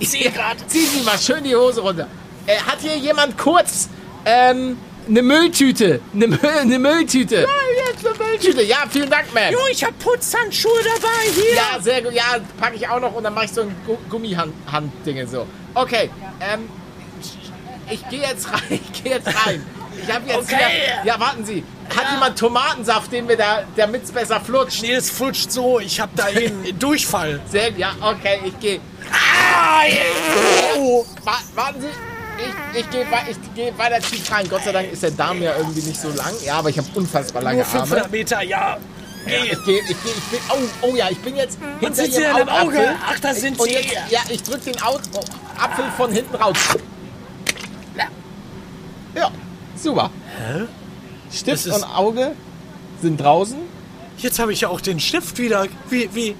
Ich 0.00 0.10
zieh 0.10 0.28
gerade. 0.34 0.58
zieh 0.66 0.86
Sie 0.86 1.02
mal 1.02 1.18
schön 1.18 1.44
die 1.44 1.54
Hose 1.54 1.82
runter. 1.82 2.08
Äh, 2.48 2.56
hat 2.56 2.78
hier 2.80 2.96
jemand 2.96 3.38
kurz, 3.38 3.88
ähm, 4.24 4.76
eine 5.08 5.22
Mülltüte? 5.22 6.00
Eine, 6.14 6.26
Müll, 6.28 6.40
eine 6.60 6.78
Mülltüte? 6.78 7.36
Ja, 7.42 7.48
jetzt 7.88 8.06
eine 8.06 8.16
Mülltüte. 8.30 8.62
Ja, 8.62 8.84
vielen 8.90 9.10
Dank, 9.10 9.26
Ma'am. 9.34 9.50
Jo, 9.52 9.58
ich 9.70 9.82
hab 9.84 9.98
Putzhandschuhe 9.98 10.80
dabei. 10.82 11.30
Hier. 11.34 11.54
Ja, 11.54 11.80
sehr 11.80 12.02
gut. 12.02 12.12
Ja, 12.12 12.38
packe 12.60 12.76
ich 12.76 12.88
auch 12.88 13.00
noch 13.00 13.14
und 13.14 13.24
dann 13.24 13.34
mache 13.34 13.46
ich 13.46 13.52
so 13.52 13.62
ein 13.62 13.74
Gu 13.86 13.96
Gummihand-Dinge 14.08 15.26
so. 15.26 15.46
Okay, 15.74 16.10
ähm, 16.40 16.68
ich 17.90 18.08
gehe 18.08 18.20
jetzt 18.28 18.50
rein. 18.52 18.62
Ich 18.92 19.02
gehe 19.02 19.12
jetzt 19.14 19.28
rein. 19.46 19.64
Ich 20.02 20.12
habe 20.12 20.26
jetzt 20.26 20.52
Okay. 20.52 20.56
hier, 20.56 21.04
ja, 21.12 21.20
warten 21.20 21.44
Sie. 21.44 21.62
Hat 21.94 22.10
jemand 22.12 22.38
Tomatensaft, 22.38 23.12
den 23.12 23.28
wir 23.28 23.36
da, 23.36 23.64
damit 23.76 24.04
es 24.04 24.10
besser 24.10 24.40
flutscht? 24.40 24.82
Nee, 24.82 24.94
es 24.94 25.10
flutscht 25.10 25.52
so. 25.52 25.78
Ich 25.80 26.00
hab 26.00 26.14
da 26.16 26.24
einen 26.24 26.76
Durchfall. 26.78 27.40
Sehr, 27.50 27.70
ja, 27.72 27.94
okay, 28.00 28.40
ich 28.46 28.58
gehe. 28.58 28.80
Ah, 29.12 29.82
oh. 30.78 31.04
Wa 31.22 31.32
warten 31.54 31.82
Sie. 31.82 31.88
Ich, 32.38 32.80
ich 32.80 32.90
gehe 32.90 33.06
ich 33.30 33.36
geh 33.54 33.72
weiter 33.76 34.00
tief 34.00 34.30
rein. 34.32 34.48
Gott 34.48 34.64
sei 34.64 34.72
Dank 34.72 34.92
ist 34.92 35.02
der 35.02 35.10
Darm 35.10 35.42
ja 35.42 35.56
irgendwie 35.56 35.82
nicht 35.82 36.00
so 36.00 36.08
lang. 36.10 36.32
Ja, 36.44 36.58
aber 36.58 36.70
ich 36.70 36.78
habe 36.78 36.88
unfassbar 36.94 37.42
lange 37.42 37.58
Nur 37.58 37.66
Arme. 37.66 37.86
500 37.86 38.10
Meter, 38.10 38.42
ja. 38.42 38.78
Ja, 39.26 39.44
ich 39.44 39.64
gehe, 39.64 39.80
ich 39.80 39.86
gehe, 39.86 40.12
ich 40.16 40.24
bin, 40.24 40.40
oh, 40.50 40.88
oh 40.88 40.96
ja, 40.96 41.08
ich 41.08 41.18
bin 41.18 41.36
jetzt 41.36 41.58
hinter 41.78 41.94
sind 41.94 42.12
Sie 42.12 42.22
Ihrem 42.22 42.48
Auge? 42.48 42.50
Augapfel. 42.50 42.96
Ach, 43.06 43.20
da 43.20 43.34
sind 43.34 43.60
Und 43.60 43.68
Sie. 43.68 43.74
Jetzt, 43.74 43.94
ja, 44.10 44.20
ich 44.28 44.42
drück 44.42 44.64
den 44.64 44.82
Au 44.82 44.98
oh, 45.14 45.20
Apfel 45.60 45.84
von 45.96 46.10
hinten 46.10 46.34
raus. 46.34 46.56
Ja, 49.14 49.30
super. 49.76 50.10
Hä? 50.38 50.62
Stift 51.32 51.66
und 51.66 51.84
Auge 51.84 52.32
sind 53.00 53.20
draußen. 53.20 53.58
Jetzt 54.18 54.38
habe 54.38 54.52
ich 54.52 54.62
ja 54.62 54.68
auch 54.68 54.80
den 54.80 55.00
Stift 55.00 55.38
wieder. 55.38 55.66
Wie, 55.88 56.08
wie. 56.14 56.34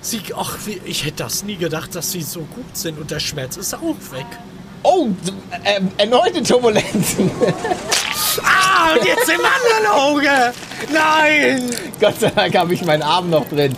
Sie, 0.00 0.20
ach, 0.36 0.58
wie, 0.66 0.80
ich 0.84 1.04
hätte 1.04 1.24
das 1.24 1.42
nie 1.42 1.56
gedacht, 1.56 1.94
dass 1.94 2.12
sie 2.12 2.22
so 2.22 2.40
gut 2.40 2.76
sind. 2.76 2.98
Und 2.98 3.10
der 3.10 3.20
Schmerz 3.20 3.56
ist 3.56 3.74
auch 3.74 3.96
weg. 4.12 4.26
Oh, 4.88 5.08
ähm, 5.64 5.90
erneute 5.98 6.42
Turbulenzen. 6.42 7.30
Ah, 8.42 8.92
und 8.92 9.04
jetzt 9.04 9.28
im 9.28 9.40
anderen 9.40 9.86
Auge. 9.92 10.52
Nein. 10.92 11.70
Gott 11.98 12.20
sei 12.20 12.28
Dank 12.30 12.54
habe 12.54 12.74
ich 12.74 12.84
meinen 12.84 13.02
Arm 13.02 13.30
noch 13.30 13.48
drin. 13.48 13.74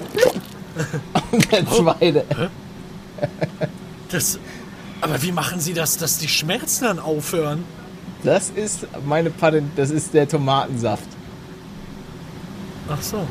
Und 1.30 1.52
der 1.52 1.66
zweite. 1.66 2.24
Das. 4.11 4.38
Aber 5.00 5.22
wie 5.22 5.30
machen 5.30 5.61
Sie 5.61 5.74
das, 5.74 5.96
dass 5.96 6.18
die 6.18 6.28
Schmerzen 6.28 6.84
dann 6.84 6.98
aufhören? 6.98 7.64
Das 8.24 8.50
ist 8.50 8.86
meine 9.06 9.30
Patent, 9.30 9.70
das 9.76 9.90
ist 9.90 10.12
der 10.12 10.28
Tomatensaft. 10.28 11.09
Ach 12.90 13.00
so. 13.02 13.26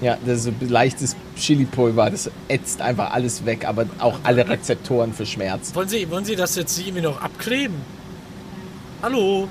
Ja, 0.00 0.16
das 0.24 0.38
ist 0.38 0.44
so 0.44 0.52
leichtes 0.60 1.14
Chili-Pulver. 1.36 2.10
Das 2.10 2.30
ätzt 2.48 2.80
einfach 2.80 3.12
alles 3.12 3.44
weg, 3.44 3.66
aber 3.66 3.86
auch 3.98 4.18
alle 4.22 4.48
Rezeptoren 4.48 5.12
für 5.12 5.26
Schmerz. 5.26 5.74
Wollen 5.74 5.88
Sie, 5.88 6.08
wollen 6.10 6.24
Sie 6.24 6.36
das 6.36 6.56
jetzt 6.56 6.78
irgendwie 6.78 7.02
noch 7.02 7.20
abkleben? 7.20 7.76
Hallo? 9.02 9.46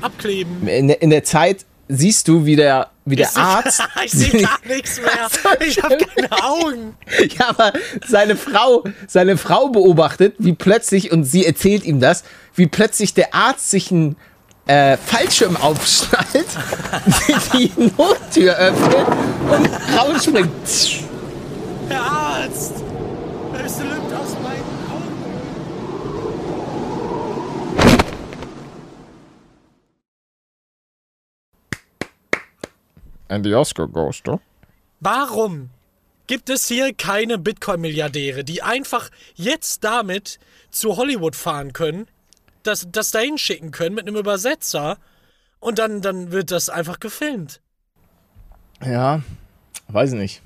Abkleben. 0.00 0.66
In 0.66 0.88
der, 0.88 1.02
in 1.02 1.10
der 1.10 1.24
Zeit 1.24 1.64
siehst 1.88 2.28
du, 2.28 2.44
wie 2.44 2.56
der, 2.56 2.90
wie 3.04 3.16
der 3.16 3.28
Ich 3.30 3.36
Arzt. 3.36 3.82
ich 4.04 4.12
sehe 4.12 4.42
gar 4.42 4.58
nichts 4.68 5.00
mehr. 5.00 5.28
Ich 5.66 5.82
habe 5.82 5.98
keine 5.98 6.44
Augen. 6.44 6.96
ja, 7.38 7.48
aber 7.48 7.72
seine 8.06 8.36
Frau, 8.36 8.84
seine 9.08 9.36
Frau 9.36 9.68
beobachtet, 9.68 10.36
wie 10.38 10.52
plötzlich, 10.52 11.10
und 11.10 11.24
sie 11.24 11.44
erzählt 11.44 11.84
ihm 11.84 12.00
das, 12.00 12.24
wie 12.54 12.66
plötzlich 12.66 13.14
der 13.14 13.34
Arzt 13.34 13.70
sich 13.70 13.90
einen 13.90 14.16
äh, 14.66 14.96
Fallschirm 14.96 15.56
aufschnallt, 15.56 16.46
die 17.52 17.72
Nottür 17.96 18.54
öffnet 18.56 19.06
und 19.50 19.98
rausspringt. 19.98 21.02
Herr 21.88 22.02
Arzt. 22.02 22.74
Es 23.64 23.78
lügt 23.78 24.12
aus 24.14 24.34
meinen 24.42 24.62
Augen. 24.90 25.12
And 33.28 33.44
the 33.44 33.54
Oscar 33.54 33.88
goes 33.88 34.22
to. 34.22 34.40
Warum 35.00 35.70
gibt 36.26 36.48
es 36.48 36.68
hier 36.68 36.94
keine 36.94 37.38
Bitcoin-Milliardäre, 37.38 38.44
die 38.44 38.62
einfach 38.62 39.10
jetzt 39.34 39.84
damit 39.84 40.38
zu 40.70 40.96
Hollywood 40.96 41.36
fahren 41.36 41.72
können, 41.72 42.06
das, 42.66 42.88
das 42.90 43.10
dahin 43.10 43.38
schicken 43.38 43.70
können 43.70 43.94
mit 43.94 44.06
einem 44.06 44.16
Übersetzer 44.16 44.98
und 45.60 45.78
dann, 45.78 46.00
dann 46.00 46.32
wird 46.32 46.50
das 46.50 46.68
einfach 46.68 47.00
gefilmt? 47.00 47.60
Ja, 48.84 49.22
weiß 49.88 50.12
ich 50.12 50.18
nicht. 50.18 50.42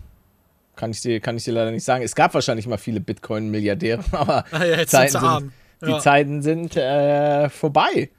Kann 0.75 0.91
ich, 0.91 1.01
dir, 1.01 1.21
kann 1.21 1.37
ich 1.39 1.45
dir 1.45 1.53
leider 1.55 1.71
nicht 1.71 1.85
sagen. 1.85 2.05
Es 2.05 2.15
gab 2.15 2.35
wahrscheinlich 2.35 2.67
mal 2.67 2.77
viele 2.77 3.01
Bitcoin-Milliardäre, 3.01 4.05
aber 4.13 4.45
Ah 4.51 4.65
ja, 4.65 4.87
Zeiten 4.87 5.13
sind 5.13 5.23
arm. 5.25 5.53
die 5.83 5.91
Ja. 5.91 5.99
Zeiten 6.01 6.43
sind 6.43 6.77
äh, 6.77 7.49
vorbei. 7.49 8.11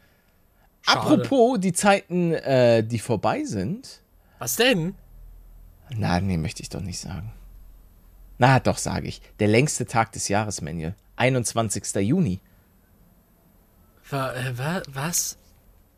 Schade. 0.82 1.00
Apropos 1.00 1.60
die 1.60 1.74
Zeiten, 1.74 2.34
äh, 2.34 2.84
die 2.84 3.00
vorbei 3.00 3.44
sind. 3.44 4.02
Was 4.40 4.56
denn? 4.56 4.96
Na, 5.96 6.20
nee, 6.20 6.38
möchte 6.38 6.64
ich 6.64 6.70
doch 6.70 6.82
nicht 6.82 7.00
sagen. 7.00 7.32
Na, 8.40 8.60
doch, 8.60 8.78
sage 8.78 9.08
ich. 9.08 9.22
Der 9.40 9.48
längste 9.48 9.86
Tag 9.86 10.12
des 10.14 10.28
Jahres, 10.28 10.62
Manuel. 10.62 10.96
21. 11.18 11.96
Juni. 12.02 12.40
Äh, 14.12 14.58
wa, 14.58 14.82
was? 14.94 15.38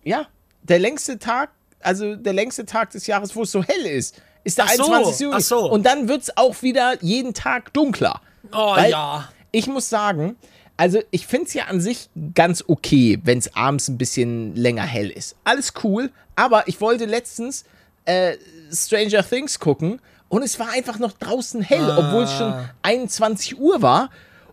Ja, 0.04 0.28
der 0.64 0.80
längste 0.80 1.20
Tag, 1.20 1.52
also 1.80 2.16
der 2.16 2.34
längste 2.34 2.66
Tag 2.66 2.92
des 2.92 3.08
Jahres, 3.08 3.36
wo 3.36 3.44
es 3.44 3.52
so 3.52 3.64
hell 3.64 3.86
ist, 3.86 4.22
ist 4.44 4.58
der 4.58 4.66
Ach 4.66 4.72
so, 4.72 4.84
21. 4.92 5.20
Juni. 5.22 5.36
ach 5.38 5.42
so. 5.42 5.72
Und 5.72 5.86
dann 5.86 6.08
wird 6.08 6.22
es 6.24 6.38
auch 6.38 6.62
wieder 6.62 6.96
jeden 7.04 7.34
Tag 7.34 7.74
dunkler. 7.74 8.22
Oh 8.52 8.76
Weil- 8.76 8.92
ja. 8.92 9.30
Ich 9.52 9.66
muss 9.68 9.90
sagen, 9.90 10.36
also 10.78 11.02
ich 11.12 11.26
finde 11.26 11.48
es 11.48 11.54
ja 11.56 11.66
an 11.66 11.82
sich 11.82 12.10
ganz 12.36 12.64
okay, 12.68 13.20
wenn 13.24 13.40
es 13.40 13.56
abends 13.56 13.88
ein 13.90 13.98
bisschen 13.98 14.56
länger 14.56 14.84
hell 14.84 15.10
ist. 15.10 15.36
Alles 15.44 15.74
cool, 15.84 16.12
aber 16.36 16.68
ich 16.68 16.80
wollte 16.82 17.06
letztens 17.06 17.66
äh, 18.06 18.38
Stranger 18.72 19.28
Things 19.28 19.60
gucken 19.60 20.00
und 20.30 20.44
es 20.44 20.60
war 20.60 20.70
einfach 20.70 21.00
noch 21.00 21.14
draußen 21.14 21.62
hell, 21.62 21.82
Ah. 21.90 21.98
obwohl 21.98 22.24
es 22.24 22.34
schon 22.38 22.54
21 22.84 23.60
Uhr 23.60 23.82
war. 23.82 24.10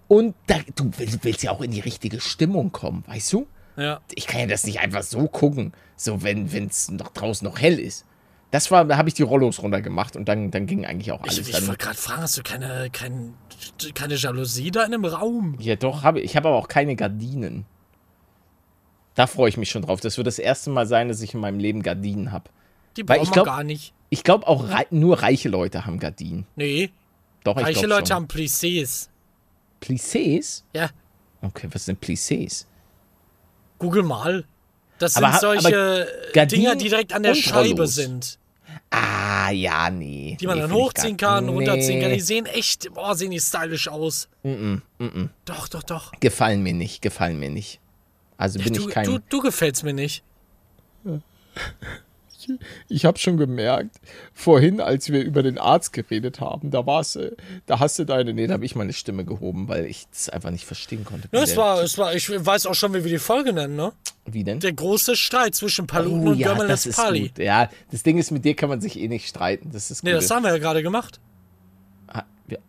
Und 0.09 0.35
da, 0.47 0.57
du 0.77 0.91
willst, 0.97 1.25
willst 1.25 1.43
ja 1.43 1.51
auch 1.51 1.61
in 1.61 1.71
die 1.73 1.81
richtige 1.81 2.21
Stimmung 2.21 2.73
kommen, 2.73 3.05
weißt 3.07 3.33
du? 3.33 3.47
Ja. 3.77 4.01
Ich 4.15 4.27
kann 4.27 4.41
ja 4.41 4.47
das 4.47 4.65
nicht 4.65 4.81
einfach 4.81 5.03
so 5.03 5.27
gucken, 5.29 5.73
so 5.97 6.23
wenn 6.23 6.47
es 6.47 6.91
noch 6.91 7.09
draußen 7.09 7.47
noch 7.47 7.59
hell 7.61 7.79
ist. 7.79 8.05
Das 8.53 8.71
war, 8.71 8.85
da 8.85 8.97
habe 8.97 9.09
ich 9.09 9.15
die 9.15 9.23
Rollos 9.23 9.61
runtergemacht 9.61 10.17
und 10.17 10.29
dann, 10.29 10.51
dann 10.51 10.67
ging 10.67 10.87
eigentlich 10.87 11.11
auch 11.13 11.21
alles 11.23 11.39
Ich, 11.39 11.49
ich 11.49 11.67
wollte 11.67 11.85
gerade 11.85 11.99
fragen, 11.99 12.23
hast 12.23 12.39
du 12.39 12.43
keine, 12.43 12.89
kein, 12.91 13.35
keine 13.95 14.15
Jalousie 14.15 14.71
da 14.71 14.85
in 14.85 14.93
dem 14.93 15.05
Raum? 15.05 15.57
Ja, 15.59 15.75
doch, 15.77 16.05
habe 16.05 16.21
ich. 16.21 16.37
Habe 16.37 16.49
aber 16.49 16.57
auch 16.57 16.69
keine 16.69 16.95
Gardinen. 16.95 17.67
Da 19.15 19.27
freue 19.27 19.49
ich 19.49 19.57
mich 19.57 19.71
schon 19.71 19.83
drauf. 19.83 20.01
Das 20.01 20.17
wird 20.17 20.27
das 20.27 20.39
erste 20.39 20.71
Mal 20.71 20.87
sein, 20.87 21.09
dass 21.09 21.21
ich 21.23 21.35
in 21.35 21.41
meinem 21.41 21.59
Leben 21.59 21.83
Gardinen 21.83 22.33
habe. 22.33 22.51
Die 22.97 23.03
brauchen 23.03 23.23
ich 23.23 23.33
glaub- 23.33 23.47
gar 23.47 23.65
nicht. 23.65 23.93
Ich 24.09 24.23
glaube 24.23 24.47
auch 24.47 24.71
rei 24.71 24.87
nur 24.91 25.21
reiche 25.21 25.49
Leute 25.49 25.85
haben 25.85 25.99
Gardinen. 25.99 26.47
Nee, 26.55 26.91
Doch, 27.43 27.57
ich 27.57 27.65
reiche 27.65 27.87
Leute 27.87 28.09
schon. 28.09 28.17
haben 28.17 28.27
Plissés. 28.27 29.09
Plissés? 29.81 30.63
Ja, 30.75 30.91
Okay, 31.43 31.69
was 31.71 31.85
sind 31.85 32.01
Plissés? 32.01 32.67
google 33.79 34.03
mal. 34.03 34.45
Das 34.99 35.17
Aber 35.17 35.31
sind 35.33 35.41
solche 35.41 36.07
Dinger, 36.35 36.77
die 36.77 36.89
direkt 36.89 37.13
an 37.13 37.23
der 37.23 37.35
Scheibe 37.35 37.87
sind. 37.87 38.39
Ah, 38.91 39.51
ja, 39.51 39.91
nee. 39.91 40.37
Die 40.41 40.47
man 40.47 40.57
nee, 40.57 40.63
dann 40.63 40.73
hochziehen 40.73 41.17
kann, 41.17 41.49
runterziehen 41.49 42.01
kann. 42.01 42.11
Nee, 42.11 42.17
Die 42.17 42.23
sehen 42.23 42.47
echt, 42.47 42.93
boah, 42.95 43.15
sehen 43.15 43.31
die 43.31 43.41
stylisch 43.41 43.89
aus. 43.89 44.29
Doch, 45.45 45.69
doch, 45.69 45.83
doch. 45.83 46.13
gefallen 46.21 46.63
mir 46.63 46.73
nicht, 46.73 47.03
gefallen 47.03 47.39
mir 47.39 47.51
nicht. 47.51 47.81
Also 48.39 48.59
bin 48.59 48.73
du, 48.73 48.89
ich 48.89 48.95
kein... 48.95 49.05
du, 49.05 49.19
du 49.19 49.41
gefällst 49.41 49.85
mir 49.85 49.93
nicht. 49.95 50.23
ich 52.89 53.05
habe 53.05 53.19
schon 53.19 53.37
gemerkt, 53.37 53.97
vorhin, 54.33 54.81
als 54.81 55.11
wir 55.11 55.23
über 55.23 55.43
den 55.43 55.59
Arzt 55.59 55.93
geredet 55.93 56.41
haben, 56.41 56.71
da 56.71 56.87
war's, 56.87 57.17
äh, 57.17 57.33
da 57.67 57.79
hast 57.81 57.99
du 57.99 58.05
deine, 58.05 58.33
nee, 58.35 58.47
da 58.47 58.55
habe 58.55 58.65
ich 58.65 58.75
meine 58.77 58.93
Stimme 58.93 59.25
gehoben, 59.25 59.69
weil 59.69 59.87
ich 59.87 60.07
das 60.11 60.29
einfach 60.29 60.51
nicht 60.51 60.65
verstehen 60.65 61.05
konnte. 61.05 61.29
Ja, 61.33 61.43
es 61.43 61.57
war, 61.57 61.83
es 61.83 61.99
war, 61.99 62.15
ich 62.15 62.29
weiß 62.29 62.67
auch 62.67 62.75
schon, 62.75 62.93
wie 62.95 63.05
wir 63.05 63.11
die 63.11 63.19
Folge 63.19 63.53
nennen, 63.53 63.77
ne? 63.77 63.93
Wie 64.25 64.45
denn? 64.45 64.61
Der 64.61 64.73
große 64.73 65.17
Streit 65.17 65.55
zwischen 65.55 65.87
Paluten 65.87 66.27
Oh 66.27 66.31
und 66.31 66.39
ja, 66.39 66.53
Gömmel 66.53 66.69
das 66.69 66.87
ist 66.87 66.97
Pali. 66.97 67.29
gut. 67.29 67.39
Ja, 67.39 67.71
das 67.91 68.03
Ding 68.03 68.19
ist, 68.19 68.31
mit 68.31 68.45
dir 68.45 68.55
kann 68.57 68.69
man 68.69 68.81
sich 68.81 68.99
eh 68.99 69.09
nicht 69.09 69.29
streiten. 69.29 69.71
Das 69.73 69.91
ist 69.91 70.03
Nee, 70.05 70.13
gut. 70.13 70.23
das 70.23 70.31
haben 70.31 70.43
wir 70.43 70.51
ja 70.51 70.59
gerade 70.59 70.83
gemacht. 70.83 71.21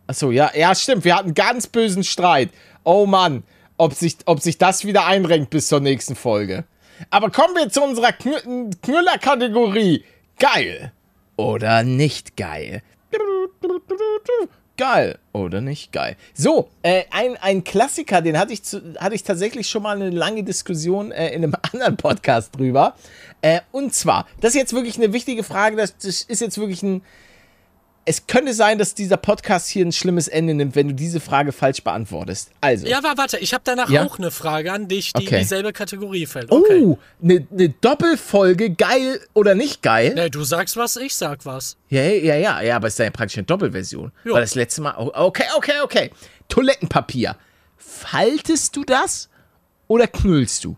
Achso, 0.08 0.32
ja, 0.32 0.50
ja, 0.56 0.74
stimmt. 0.74 1.04
Wir 1.04 1.14
hatten 1.16 1.34
ganz 1.34 1.68
bösen 1.68 2.02
Streit. 2.02 2.50
Oh 2.82 3.06
Mann, 3.06 3.44
ob 3.76 3.94
sich, 3.94 4.16
ob 4.26 4.40
sich 4.40 4.58
das 4.58 4.84
wieder 4.84 5.06
einrenkt 5.06 5.50
bis 5.50 5.68
zur 5.68 5.78
nächsten 5.80 6.16
Folge. 6.16 6.64
Aber 7.10 7.30
kommen 7.30 7.54
wir 7.54 7.68
zu 7.68 7.82
unserer 7.82 8.12
Knü 8.12 8.70
Knüller-Kategorie. 8.82 10.04
Geil 10.38 10.92
oder 11.36 11.82
nicht 11.82 12.36
geil? 12.36 12.82
Geil 14.76 15.18
oder 15.32 15.60
nicht 15.60 15.90
geil? 15.90 16.16
So, 16.34 16.68
äh, 16.82 17.04
ein, 17.10 17.36
ein 17.38 17.64
Klassiker, 17.64 18.22
den 18.22 18.38
hatte 18.38 18.52
ich, 18.52 18.62
zu, 18.62 18.94
hatte 18.98 19.16
ich 19.16 19.24
tatsächlich 19.24 19.68
schon 19.68 19.82
mal 19.82 19.96
eine 19.96 20.10
lange 20.10 20.44
Diskussion 20.44 21.10
äh, 21.10 21.30
in 21.30 21.42
einem 21.42 21.54
anderen 21.72 21.96
Podcast 21.96 22.56
drüber. 22.56 22.94
Äh, 23.42 23.60
und 23.72 23.94
zwar, 23.94 24.26
das 24.40 24.50
ist 24.50 24.56
jetzt 24.56 24.72
wirklich 24.72 24.96
eine 24.96 25.12
wichtige 25.12 25.42
Frage, 25.42 25.76
das, 25.76 25.96
das 25.96 26.22
ist 26.22 26.40
jetzt 26.40 26.58
wirklich 26.58 26.82
ein, 26.84 27.02
es 28.08 28.26
könnte 28.26 28.54
sein, 28.54 28.78
dass 28.78 28.94
dieser 28.94 29.16
Podcast 29.18 29.68
hier 29.68 29.84
ein 29.84 29.92
schlimmes 29.92 30.28
Ende 30.28 30.54
nimmt, 30.54 30.74
wenn 30.74 30.88
du 30.88 30.94
diese 30.94 31.20
Frage 31.20 31.52
falsch 31.52 31.82
beantwortest. 31.84 32.50
Also. 32.60 32.86
Ja, 32.86 32.98
aber 32.98 33.16
warte, 33.18 33.38
ich 33.38 33.52
habe 33.52 33.62
danach 33.64 33.90
Ja? 33.90 34.04
auch 34.04 34.18
eine 34.18 34.30
Frage 34.30 34.72
an 34.72 34.88
dich, 34.88 35.12
die 35.12 35.24
Okay. 35.26 35.34
in 35.36 35.40
dieselbe 35.42 35.72
Kategorie 35.72 36.24
fällt. 36.26 36.50
Okay. 36.50 36.80
Oh, 36.82 36.98
eine 37.22 37.46
ne 37.50 37.68
Doppelfolge, 37.68 38.70
geil 38.70 39.20
oder 39.34 39.54
nicht 39.54 39.82
geil? 39.82 40.14
Nee, 40.14 40.30
du 40.30 40.42
sagst 40.42 40.76
was, 40.76 40.96
ich 40.96 41.14
sag 41.14 41.44
was. 41.44 41.76
Ja, 41.90 42.02
ja, 42.02 42.36
ja, 42.36 42.60
ja, 42.62 42.76
aber 42.76 42.88
es 42.88 42.94
ist 42.94 42.98
ja 42.98 43.10
praktisch 43.10 43.36
eine 43.38 43.44
Doppelversion. 43.46 44.10
Jo. 44.24 44.34
Weil 44.34 44.40
das 44.40 44.54
letzte 44.54 44.80
Mal. 44.80 44.94
oh, 44.98 45.10
Okay, 45.14 45.44
okay, 45.56 45.80
okay. 45.82 46.10
Toilettenpapier. 46.48 47.36
Faltest 47.76 48.74
du 48.74 48.84
das 48.84 49.28
oder 49.86 50.06
knüllst 50.06 50.64
du? 50.64 50.76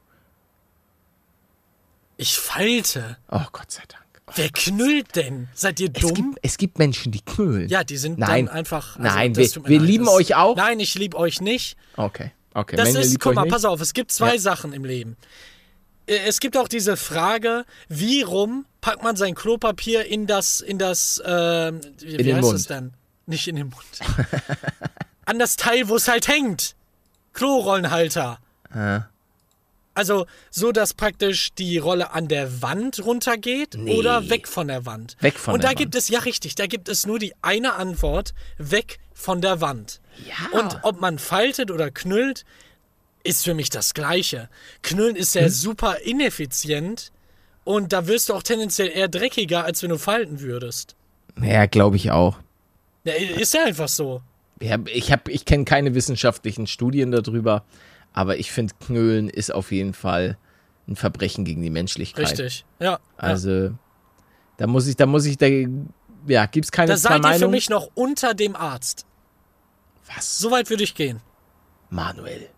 Ich 2.17 2.39
falte. 2.39 3.17
Oh, 3.31 3.41
Gott 3.53 3.71
sei 3.71 3.83
Dank. 3.89 4.00
Wer 4.35 4.49
knüllt 4.51 5.17
denn? 5.17 5.49
Seid 5.55 5.81
ihr 5.81 5.91
Es 5.95 6.01
dumm? 6.01 6.15
gibt, 6.15 6.39
es 6.43 6.57
gibt 6.59 6.79
Menschen, 6.79 7.13
die 7.13 7.21
knüllen. 7.21 7.69
Ja, 7.69 7.85
die 7.85 7.97
sind 7.97 8.19
Nein. 8.19 8.47
dann 8.47 8.55
einfach. 8.55 8.97
also, 8.99 9.03
Nein, 9.17 9.37
wir- 9.37 9.51
wir 9.67 9.81
lieben 9.81 10.05
das- 10.07 10.15
euch 10.15 10.35
auch. 10.35 10.57
Nein, 10.57 10.81
ich 10.81 10.95
liebe 10.95 11.17
euch 11.17 11.41
nicht. 11.41 11.77
Okay, 11.97 12.31
okay. 12.55 12.77
Das 12.77 12.89
Männer 12.89 13.01
ist, 13.01 13.19
guck 13.21 13.35
mal, 13.35 13.47
pass 13.47 13.65
auf, 13.65 13.81
es 13.81 13.93
gibt 13.93 14.13
zwei 14.13 14.35
Ja. 14.35 14.41
Sachen 14.41 14.73
im 14.73 14.85
Leben. 14.85 15.17
Äh, 16.07 16.19
Es 16.27 16.41
gibt 16.41 16.57
auch 16.57 16.69
diese 16.69 16.97
Frage, 16.97 17.65
wie 17.89 18.23
rum 18.23 18.67
packt 18.81 19.03
man 19.03 19.17
sein 19.17 19.35
Klopapier 19.35 20.05
in 20.07 20.27
das, 20.27 20.61
in 20.61 20.79
das, 20.79 21.23
ähm, 21.25 21.81
wie, 22.01 22.19
wie 22.19 22.23
den 22.23 22.37
heißt 22.37 22.43
Mund. 22.45 22.55
das 22.55 22.67
denn? 22.67 22.93
Nicht 23.27 23.47
in 23.49 23.57
den 23.57 23.69
Mund. 23.69 23.85
An 25.27 25.39
das 25.39 25.57
Teil, 25.57 25.89
wo 25.89 25.97
es 25.97 26.09
halt 26.09 26.27
hängt. 26.27 26.75
Klorollenhalter. 27.33 28.39
Also 30.01 30.25
so, 30.49 30.73
dass 30.73 30.95
praktisch 30.95 31.51
die 31.59 31.77
Rolle 31.77 32.13
an 32.13 32.27
der 32.27 32.63
Wand 32.63 33.05
runtergeht 33.05 33.77
oder 33.77 34.31
weg 34.31 34.49
von 34.49 34.67
der 34.69 34.87
Wand. 34.87 35.19
Weg 35.21 35.39
von 35.39 35.53
Und 35.53 35.63
der 35.63 35.73
da 35.73 35.75
gibt 35.75 35.95
es, 35.95 36.09
ja 36.09 36.21
richtig, 36.21 36.55
da 36.55 36.67
gibt 36.67 36.89
es 36.89 37.07
nur 37.07 37.19
die 37.19 37.35
eine 37.43 37.75
Antwort, 37.75 38.33
weg 38.57 38.99
von 39.13 39.43
der 39.43 39.61
Wand. 39.61 40.01
Ja. 40.27 40.59
Und 40.59 40.79
ob 40.85 41.03
man 41.03 41.19
faltet 41.19 41.71
oder 41.71 41.91
knüllt, 41.91 42.47
ist 43.25 43.45
für 43.45 43.53
mich 43.53 43.69
das 43.69 43.93
Gleiche. 43.93 44.49
Knüllen 44.81 45.17
ist 45.17 45.35
ja 45.35 45.51
super 45.51 45.99
ineffizient 45.99 47.13
und 47.65 47.93
da 47.93 48.07
wirst 48.07 48.31
du 48.31 48.35
auch 48.35 48.43
tendenziell 48.43 48.89
eher 48.89 49.09
dreckiger, 49.09 49.65
als 49.65 49.83
wenn 49.83 49.91
du 49.91 49.99
falten 49.99 50.41
würdest. 50.41 50.97
Ja, 51.43 51.67
glaube 51.67 51.97
ich 51.97 52.11
auch. 52.11 52.39
Ja, 53.05 53.13
ist 53.13 53.53
ja 53.53 53.65
einfach 53.67 53.89
so. 53.89 54.23
Ja, 54.63 54.79
ich 54.87 55.13
hab, 55.13 55.29
ich 55.29 55.45
kenne 55.45 55.67
keine 55.67 55.95
wissenschaftlichen 55.95 56.67
Studien 56.67 57.11
darüber, 57.11 57.65
aber 58.13 58.39
ich 58.39 58.53
finde, 58.53 58.75
Knüllen 58.81 59.29
ist 59.29 59.53
auf 59.53 59.73
jeden 59.73 59.95
Fall 59.95 60.37
ein 60.89 60.97
Verbrechen 60.97 61.45
gegen 61.45 61.63
die 61.63 61.71
Menschlichkeit. 61.71 62.31
Richtig. 62.31 62.65
Ja. 62.79 62.93
ja. 62.93 63.01
Also, 63.17 63.73
da 64.57 64.67
muss 64.67 64.87
ich, 64.87 64.97
da 64.97 65.07
muss 65.07 65.25
ich, 65.27 65.39
da, 65.39 65.47
ja, 66.27 66.47
gibt's 66.47 66.73
keine 66.73 66.93
Da 66.93 66.97
seid 66.97 67.25
ihr 67.25 67.35
für 67.35 67.49
mich 67.49 67.71
noch 67.71 67.91
unter 67.95 68.35
dem 68.35 68.57
Arzt. 68.57 69.07
Was? 70.15 70.39
So 70.39 70.51
weit 70.51 70.71
würde 70.71 70.83
ich 70.83 70.95
gehen. 70.95 71.21
Manuel. 71.89 72.49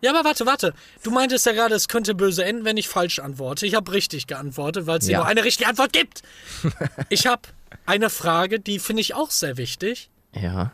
Ja, 0.00 0.10
aber 0.10 0.24
warte, 0.24 0.44
warte. 0.44 0.74
Du 1.02 1.10
meintest 1.10 1.46
ja 1.46 1.52
gerade, 1.52 1.74
es 1.74 1.88
könnte 1.88 2.14
böse 2.14 2.44
enden, 2.44 2.64
wenn 2.64 2.76
ich 2.76 2.88
falsch 2.88 3.20
antworte. 3.20 3.66
Ich 3.66 3.74
habe 3.74 3.90
richtig 3.92 4.26
geantwortet, 4.26 4.86
weil 4.86 4.98
es 4.98 5.08
Ja. 5.08 5.18
nur 5.18 5.26
eine 5.26 5.44
richtige 5.44 5.68
Antwort 5.68 5.92
gibt. 5.92 6.22
ich 7.08 7.26
habe 7.26 7.42
eine 7.86 8.10
Frage, 8.10 8.60
die 8.60 8.78
finde 8.78 9.00
ich 9.00 9.14
auch 9.14 9.30
sehr 9.30 9.56
wichtig. 9.56 10.10
Ja. 10.34 10.72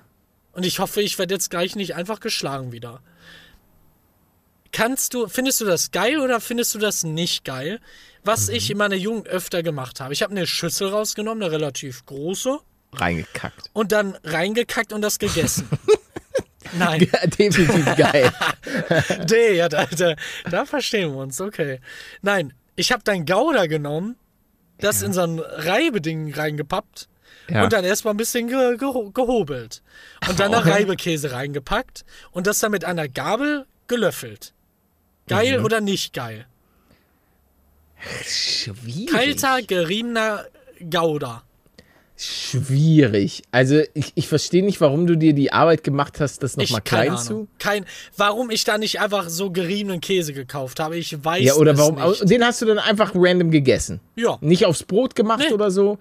Und 0.53 0.67
ich 0.67 0.81
hoffe, 0.81 1.01
ich 1.01 1.19
werde 1.19 1.35
jetzt 1.35 1.49
gleich 1.49 1.77
nicht 1.77 1.95
einfach 1.95 2.19
geschlagen 2.19 2.73
wieder. 2.73 3.03
Kannst 4.73 5.15
du, 5.15 5.27
findest 5.29 5.61
du 5.61 5.65
das 5.65 5.91
geil 5.91 6.19
oder 6.21 6.41
findest 6.41 6.75
du 6.75 6.79
das 6.79 7.03
nicht 7.03 7.45
geil? 7.45 7.81
Was 8.23 8.49
Mhm. 8.49 8.55
ich 8.55 8.71
in 8.71 8.79
meiner 8.79 8.95
Jugend 8.97 9.29
öfter 9.29 9.63
gemacht 9.63 10.01
habe. 10.01 10.13
Ich 10.13 10.23
habe 10.23 10.31
eine 10.33 10.47
Schüssel 10.47 10.89
rausgenommen, 10.89 11.43
eine 11.43 11.53
relativ 11.53 12.05
große, 12.07 12.59
Reingekackt. 12.93 13.71
und 13.73 13.93
dann 13.93 14.17
reingekackt 14.25 14.93
und 14.93 15.01
das 15.03 15.19
gegessen. 15.19 15.69
Nein. 16.79 17.09
Ja, 17.13 17.27
definitiv 17.27 17.97
geil. 17.97 18.33
Nee, 19.31 19.53
ja, 19.57 19.69
da, 19.69 19.87
da, 19.87 20.15
da 20.51 20.65
verstehen 20.67 21.13
wir 21.13 21.19
uns, 21.19 21.41
okay. 21.41 21.81
Nein, 22.23 22.53
ich 22.77 22.93
habe 22.93 23.03
dann 23.03 23.25
Gouda 23.27 23.67
genommen, 23.67 24.17
das 24.79 25.03
in 25.03 25.13
so 25.13 25.23
ein 25.23 25.39
Reibeding 25.41 26.33
reingepappt 26.35 27.09
Ja. 27.49 27.65
und 27.65 27.73
dann 27.73 27.85
erstmal 27.85 28.15
ein 28.15 28.17
bisschen 28.19 28.47
ge 28.49 28.77
geho 28.77 29.11
gehobelt. 29.11 29.83
Und 30.29 30.39
dann 30.39 30.53
noch 30.53 30.65
Reibekäse 30.67 31.33
reingepackt 31.33 32.05
und 32.31 32.47
das 32.47 32.61
dann 32.61 32.71
mit 32.71 32.85
einer 32.85 33.09
Gabel 33.09 33.67
gelöffelt. 33.89 34.53
Geil 35.31 35.59
Mhm. 35.59 35.65
oder 35.65 35.81
nicht 35.81 36.13
geil? 36.13 36.47
Schwierig. 38.27 39.07
Kalter, 39.11 39.63
geriebener 39.67 40.45
Gouda. 40.91 41.43
Schwierig. 42.17 43.43
Also, 43.51 43.81
ich, 43.95 44.13
ich 44.15 44.29
verstehe 44.29 44.63
nicht, 44.63 44.81
warum 44.83 45.07
du 45.07 45.17
dir 45.17 45.33
die 45.33 45.53
Arbeit 45.53 45.85
gemacht 45.85 46.21
hast, 46.21 46.43
das 46.43 46.57
nochmal 46.57 46.83
klein 46.83 47.11
Ahnung. 47.13 47.23
zu. 47.25 47.49
Kein, 47.59 47.87
warum 48.17 48.51
ich 48.51 48.65
da 48.65 48.77
nicht 48.77 49.01
einfach 49.01 49.31
so 49.31 49.51
geriebenen 49.51 50.01
Käse 50.03 50.35
gekauft 50.35 50.81
habe, 50.81 50.99
ich 50.99 51.25
weiß 51.25 51.43
Ja, 51.43 51.55
oder 51.55 51.79
warum? 51.79 51.95
nicht. 51.97 52.29
Den 52.29 52.45
hast 52.45 52.61
du 52.61 52.67
dann 52.67 52.79
einfach 52.79 53.13
random 53.15 53.51
gegessen. 53.51 54.01
Ja. 54.17 54.37
Nicht 54.43 54.67
aufs 54.67 54.83
Brot 54.83 55.15
gemacht 55.15 55.45
Nee. 55.49 55.55
oder 55.55 55.71
so. 55.71 55.99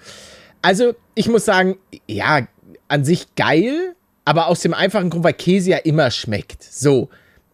Also, 0.61 0.93
ich 1.15 1.29
muss 1.29 1.45
sagen, 1.45 1.77
ja, 2.07 2.47
an 2.89 3.05
sich 3.05 3.33
geil, 3.35 3.95
aber 4.25 4.47
aus 4.47 4.59
dem 4.59 4.73
einfachen 4.73 5.09
Grund, 5.09 5.23
weil 5.23 5.33
Käse 5.33 5.69
ja 5.69 5.77
immer 5.77 6.11
schmeckt. 6.11 6.63
So. 6.63 7.09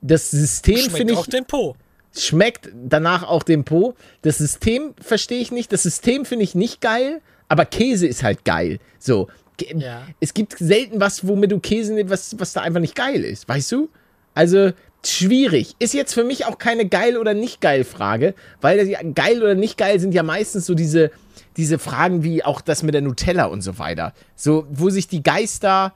Das 0.08 0.32
System 0.32 0.78
Schmeckt 0.78 0.98
finde 0.98 1.14
auch 1.16 1.24
ich 1.26 1.30
den 1.30 1.46
Po. 1.46 1.76
schmeckt 2.16 2.70
danach 2.74 3.24
auch 3.24 3.44
dem 3.44 3.64
Po. 3.66 3.96
Das 4.22 4.38
System 4.38 4.94
verstehe 5.02 5.40
ich 5.40 5.52
nicht. 5.52 5.72
Das 5.72 5.84
System 5.84 6.26
finde 6.26 6.44
ich 6.44 6.54
nicht 6.54 6.80
geil, 6.82 7.22
aber 7.50 7.66
Käse 7.66 8.08
ist 8.08 8.24
halt 8.24 8.46
geil. 8.46 8.80
So. 9.00 9.28
Ja. 9.74 10.04
Es 10.20 10.34
gibt 10.34 10.56
selten 10.60 11.00
was, 11.00 11.28
womit 11.28 11.52
du 11.52 11.60
Käse 11.60 11.94
nimmst, 11.94 12.12
was, 12.12 12.40
was 12.40 12.54
da 12.54 12.62
einfach 12.62 12.82
nicht 12.82 12.96
geil 12.96 13.24
ist. 13.24 13.48
Weißt 13.48 13.72
du? 13.72 13.90
Also, 14.34 14.72
schwierig. 15.06 15.76
Ist 15.80 15.94
jetzt 15.94 16.14
für 16.14 16.24
mich 16.24 16.46
auch 16.46 16.58
keine 16.58 16.88
geil 16.88 17.18
oder 17.18 17.34
nicht 17.34 17.62
geil 17.62 17.84
Frage, 17.84 18.36
weil 18.62 18.78
das 18.78 18.88
ja, 18.88 19.00
geil 19.02 19.42
oder 19.42 19.56
nicht 19.56 19.78
geil 19.78 20.00
sind 20.00 20.14
ja 20.14 20.24
meistens 20.24 20.66
so 20.66 20.74
diese, 20.74 21.10
diese 21.58 21.80
Fragen 21.80 22.24
wie 22.24 22.44
auch 22.44 22.62
das 22.62 22.84
mit 22.84 22.94
der 22.94 23.02
Nutella 23.02 23.46
und 23.46 23.62
so 23.62 23.80
weiter. 23.80 24.14
So, 24.36 24.68
wo 24.70 24.90
sich 24.90 25.08
die 25.08 25.24
Geister 25.24 25.94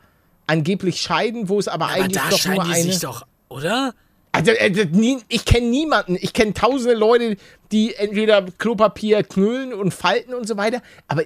angeblich 0.48 1.02
scheiden, 1.02 1.50
wo 1.50 1.60
es 1.60 1.68
aber, 1.68 1.86
Aber 1.86 1.96
eigentlich 1.96 2.22
da 2.22 2.30
doch 2.30 2.40
scheinen 2.40 2.56
nur 2.56 2.66
die 2.66 2.72
eine. 2.72 2.84
sich 2.84 3.00
doch, 3.00 3.26
oder? 3.50 3.94
Also, 4.32 4.52
äh, 4.52 5.18
ich 5.28 5.46
kenne 5.46 5.68
niemanden. 5.68 6.18
Ich 6.20 6.34
kenne 6.34 6.54
tausende 6.54 6.96
Leute, 6.96 7.38
die 7.72 7.96
entweder 7.96 8.44
Klopapier 8.44 9.24
knüllen 9.24 9.74
und 9.74 9.94
falten 9.94 10.34
und 10.34 10.48
so 10.48 10.56
weiter. 10.58 10.82
Aber 11.08 11.24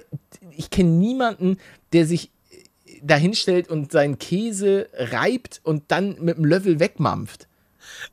ich 0.56 0.70
kenne 0.70 0.90
niemanden, 0.90 1.58
der 1.92 2.06
sich 2.06 2.30
dahinstellt 3.02 3.68
und 3.68 3.92
seinen 3.92 4.18
Käse 4.18 4.88
reibt 4.94 5.60
und 5.62 5.84
dann 5.88 6.16
mit 6.20 6.38
dem 6.38 6.44
Löffel 6.44 6.80
wegmampft. 6.80 7.48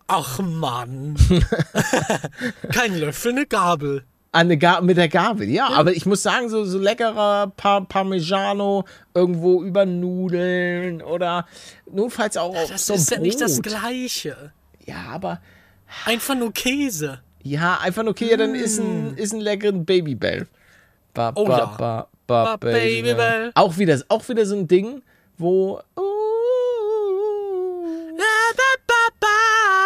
Ach 0.07 0.39
Mann. 0.39 1.15
Kein 2.73 2.97
Löffel, 2.97 3.31
eine 3.31 3.45
Gabel. 3.45 4.03
Eine 4.33 4.57
Ga 4.57 4.79
mit 4.79 4.95
der 4.95 5.09
Gabel, 5.09 5.49
ja, 5.49 5.67
aber 5.67 5.91
ich 5.91 6.05
muss 6.05 6.23
sagen, 6.23 6.47
so, 6.47 6.63
so 6.63 6.79
leckerer 6.79 7.47
Par 7.57 7.85
Parmigiano 7.85 8.85
irgendwo 9.13 9.61
über 9.61 9.85
Nudeln 9.85 11.01
oder 11.01 11.45
notfalls 11.91 12.37
auch 12.37 12.55
auf 12.55 12.69
Das 12.69 12.85
so 12.85 12.93
ist 12.93 13.11
ja 13.11 13.19
nicht 13.19 13.41
das. 13.41 13.61
Gleiche. 13.61 14.53
Ja, 14.85 15.03
aber 15.11 15.41
Einfach 16.05 16.35
nur 16.35 16.53
Käse. 16.53 17.19
Ja, 17.43 17.79
einfach 17.81 18.05
okay, 18.05 18.29
ja, 18.31 18.37
dann 18.37 18.55
ist 18.55 18.79
ein, 18.79 19.17
ist 19.17 19.33
ein 19.33 19.41
leckeren 19.41 19.83
Babybell. 19.85 20.47
Ba, 21.13 21.31
Mm. 21.31 21.35
Oh 21.35 21.45
ba, 21.45 21.57
ja. 21.57 21.65
ba, 21.65 22.07
ba, 22.27 22.43
Ba, 22.43 22.55
Babybell. 22.57 23.01
Babybell. 23.03 23.51
Auch 23.55 23.77
wieder, 23.77 24.01
auch 24.07 24.29
wieder 24.29 24.45
so 24.45 24.55
ein 24.55 24.67
Ding, 24.67 25.01
wo, 25.37 25.81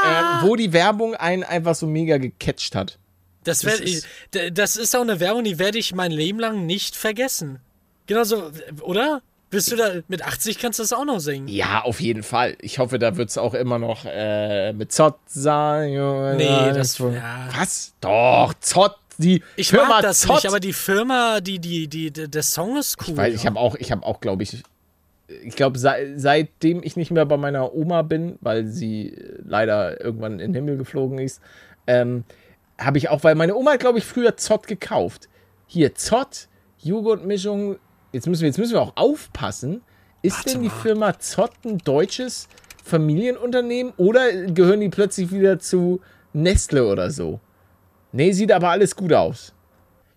ähm, 0.06 0.48
wo 0.48 0.56
die 0.56 0.72
Werbung 0.74 1.16
einen 1.16 1.44
einfach 1.44 1.76
so 1.76 1.88
mega 1.88 2.18
gecatcht 2.18 2.76
hat. 2.76 3.00
Das, 3.46 3.62
Das 3.62 3.80
ist- 3.80 4.06
ich, 4.34 4.54
das 4.54 4.76
ist 4.76 4.96
auch 4.96 5.02
eine 5.02 5.20
Werbung, 5.22 5.44
die 5.46 5.58
werde 5.58 5.78
ich 5.78 5.96
mein 5.96 6.12
Leben 6.12 6.40
lang 6.40 6.66
nicht 6.66 6.96
vergessen. 6.96 7.60
Genauso, 8.08 8.52
oder? 8.82 9.22
Bist 9.52 9.72
du 9.72 9.76
da, 9.78 9.94
mit 10.10 10.24
80 10.26 10.60
kannst 10.60 10.80
du 10.80 10.84
das 10.84 10.92
auch 10.92 11.06
noch 11.06 11.20
singen. 11.20 11.48
Ja, 11.48 11.84
auf 11.84 12.02
jeden 12.02 12.24
Fall. 12.24 12.58
Ich 12.60 12.80
hoffe, 12.80 13.00
da 13.00 13.16
wird 13.16 13.30
es 13.30 13.38
auch 13.38 13.54
immer 13.54 13.80
noch 13.80 14.04
äh, 14.06 14.74
mit 14.74 14.92
Zott 14.92 15.16
sein. 15.28 15.92
Nee, 16.36 16.74
das- 16.74 16.98
ja. 16.98 17.48
Was? 17.58 17.94
Doch, 18.02 18.54
Zott, 18.60 18.96
die 19.18 19.42
Ich 19.56 19.70
Firma 19.70 19.88
mag 19.88 20.02
das 20.02 20.22
Zott. 20.22 20.36
nicht, 20.38 20.48
aber 20.48 20.60
die 20.60 20.74
Firma, 20.74 21.40
die, 21.40 21.60
die, 21.60 21.88
die, 21.88 22.12
die 22.12 22.28
der 22.30 22.44
Song 22.44 22.76
ist 22.78 22.98
cool. 23.08 23.16
Weil 23.16 23.34
ich 23.34 23.46
habe 23.46 23.58
auch, 23.58 23.76
ich 23.76 23.92
habe 23.92 24.06
auch, 24.06 24.20
glaube 24.20 24.44
ich, 24.44 24.62
ich 25.44 25.56
glaube, 25.56 25.80
sei, 25.80 26.14
seitdem 26.18 26.84
ich 26.84 26.98
nicht 26.98 27.12
mehr 27.12 27.26
bei 27.26 27.38
meiner 27.38 27.74
Oma 27.74 28.02
bin, 28.02 28.38
weil 28.42 28.66
sie 28.68 29.10
äh, 29.14 29.40
leider 29.46 30.02
irgendwann 30.04 30.34
in 30.34 30.52
den 30.52 30.54
Himmel 30.56 30.78
geflogen 30.78 31.20
ist, 31.20 31.40
ähm, 31.88 32.24
habe 32.78 32.98
ich 32.98 33.10
auch, 33.10 33.24
weil 33.24 33.36
meine 33.36 33.56
Oma 33.56 33.74
hat, 33.74 33.80
glaube 33.80 34.00
ich, 34.00 34.06
früher 34.06 34.38
Zott 34.38 34.68
gekauft. 34.68 35.30
Hier, 35.68 35.96
Zott, 35.96 36.48
Joghurtmischung. 36.80 37.78
Jetzt 38.12 38.28
müssen 38.28 38.42
wir, 38.42 38.48
jetzt 38.48 38.58
müssen 38.58 38.74
wir 38.74 38.82
auch 38.82 38.96
aufpassen. 38.96 39.82
Ist 40.22 40.38
Warte 40.38 40.52
denn 40.52 40.62
die 40.64 40.70
mal. 40.70 40.76
Firma 40.76 41.20
Zott 41.20 41.54
ein 41.66 41.78
deutsches 41.80 42.48
Familienunternehmen 42.84 43.94
oder 43.98 44.48
gehören 44.48 44.80
die 44.80 44.90
plötzlich 44.90 45.32
wieder 45.32 45.60
zu 45.60 46.02
Nestle 46.34 46.88
oder 46.88 47.12
so? 47.12 47.40
Nee, 48.12 48.32
sieht 48.32 48.52
aber 48.52 48.70
alles 48.70 48.96
gut 48.96 49.14
aus. 49.14 49.54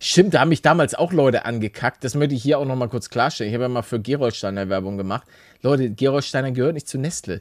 Stimmt, 0.01 0.35
da 0.35 0.41
haben 0.41 0.51
mich 0.51 0.63
damals 0.63 0.95
auch 0.95 1.13
Leute 1.13 1.45
angekackt. 1.45 2.05
Das 2.05 2.15
möchte 2.15 2.35
ich 2.35 2.43
hier 2.43 2.59
auch 2.59 2.65
noch 2.65 2.77
mal 2.77 2.89
kurz 2.89 3.11
klarstellen. 3.11 3.51
Ich 3.51 3.55
habe 3.55 3.65
ja 3.65 3.69
mal 3.69 3.83
für 3.83 3.99
Gerolsteiner 3.99 4.69
Werbung 4.69 4.97
gemacht. 4.97 5.27
Leute, 5.63 5.91
Gerolsteiner 5.91 6.53
gehört 6.53 6.75
nicht 6.75 6.87
zu 6.87 6.99
Nestle. 6.99 7.41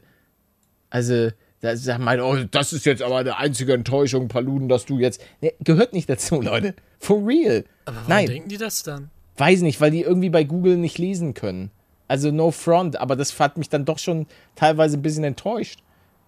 Also, 0.89 1.29
da 1.61 1.75
sagt 1.75 1.99
man, 1.99 2.19
oh, 2.21 2.35
das 2.51 2.73
ist 2.73 2.85
jetzt 2.85 3.01
aber 3.01 3.17
eine 3.17 3.37
einzige 3.37 3.73
Enttäuschung, 3.73 4.27
Paluden, 4.27 4.69
dass 4.69 4.85
du 4.85 4.99
jetzt. 4.99 5.21
Nee, 5.41 5.53
gehört 5.63 5.93
nicht 5.93 6.09
dazu, 6.09 6.41
Leute. 6.41 6.75
For 6.99 7.25
real. 7.25 7.65
aber 7.85 7.95
warum 7.97 8.09
Nein, 8.09 8.25
denken 8.27 8.49
die 8.49 8.57
das 8.57 8.83
dann? 8.83 9.09
weiß 9.37 9.61
nicht, 9.61 9.79
weil 9.81 9.91
die 9.91 10.01
irgendwie 10.01 10.29
bei 10.29 10.43
Google 10.43 10.77
nicht 10.77 10.97
lesen 10.97 11.33
können. 11.33 11.71
Also, 12.07 12.31
no 12.31 12.51
front, 12.51 12.95
aber 12.99 13.15
das 13.15 13.37
hat 13.39 13.57
mich 13.57 13.69
dann 13.69 13.85
doch 13.85 13.99
schon 13.99 14.25
teilweise 14.55 14.97
ein 14.97 15.01
bisschen 15.01 15.23
enttäuscht. 15.23 15.81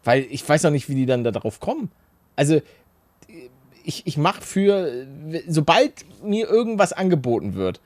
Weil 0.04 0.28
ich 0.30 0.48
weiß 0.48 0.66
auch 0.66 0.72
nicht, 0.72 0.90
wie 0.90 0.96
die 0.96 1.06
dann 1.06 1.24
da 1.24 1.32
drauf 1.32 1.60
kommen. 1.60 1.92
Also, 2.36 2.62
ich, 3.84 4.06
ich 4.06 4.18
mache 4.18 4.42
für, 4.42 5.08
sobald 5.48 5.94
mir 6.24 6.48
irgendwas 6.48 6.94
angeboten 6.94 7.56
wird 7.56 7.80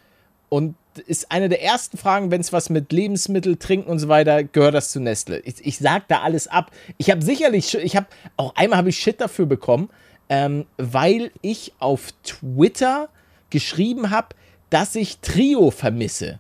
und 0.50 0.76
ist 1.00 1.32
eine 1.32 1.50
der 1.50 1.64
ersten 1.64 1.98
Fragen, 1.98 2.32
wenn 2.32 2.42
es 2.42 2.54
was 2.54 2.70
mit 2.70 2.92
Lebensmittel, 2.92 3.58
Trinken 3.58 3.90
und 3.90 4.00
so 4.00 4.08
weiter, 4.08 4.44
gehört 4.44 4.76
das 4.76 4.92
zu 4.92 5.00
Nestle. 5.00 5.40
Ich, 5.40 5.66
ich 5.66 5.78
sag 5.78 6.08
da 6.08 6.22
alles 6.22 6.48
ab. 6.48 6.72
Ich 6.98 7.10
habe 7.10 7.22
sicherlich, 7.22 7.76
ich 7.76 7.96
habe, 7.96 8.08
auch 8.38 8.56
einmal 8.56 8.78
habe 8.78 8.90
ich 8.90 8.98
Shit 8.98 9.22
dafür 9.22 9.46
bekommen, 9.46 9.90
ähm, 10.30 10.66
weil 10.78 11.32
ich 11.42 11.74
auf 11.80 12.12
Twitter 12.24 13.10
geschrieben 13.50 14.10
habe, 14.10 14.30
dass 14.70 14.96
ich 14.96 15.20
Trio 15.20 15.72
vermisse. 15.72 16.40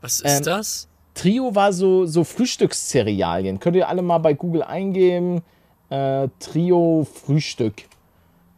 Was 0.00 0.20
ist 0.20 0.38
Ähm, 0.38 0.42
das? 0.44 0.88
Trio 1.14 1.54
war 1.54 1.72
so, 1.72 2.06
so 2.06 2.24
Frühstückszerealien. 2.24 3.58
Könnt 3.58 3.76
ihr 3.76 3.88
alle 3.88 4.02
mal 4.02 4.18
bei 4.18 4.34
Google 4.34 4.62
eingeben. 4.62 5.42
Äh, 5.88 6.28
Trio 6.38 7.06
Frühstück. 7.10 7.84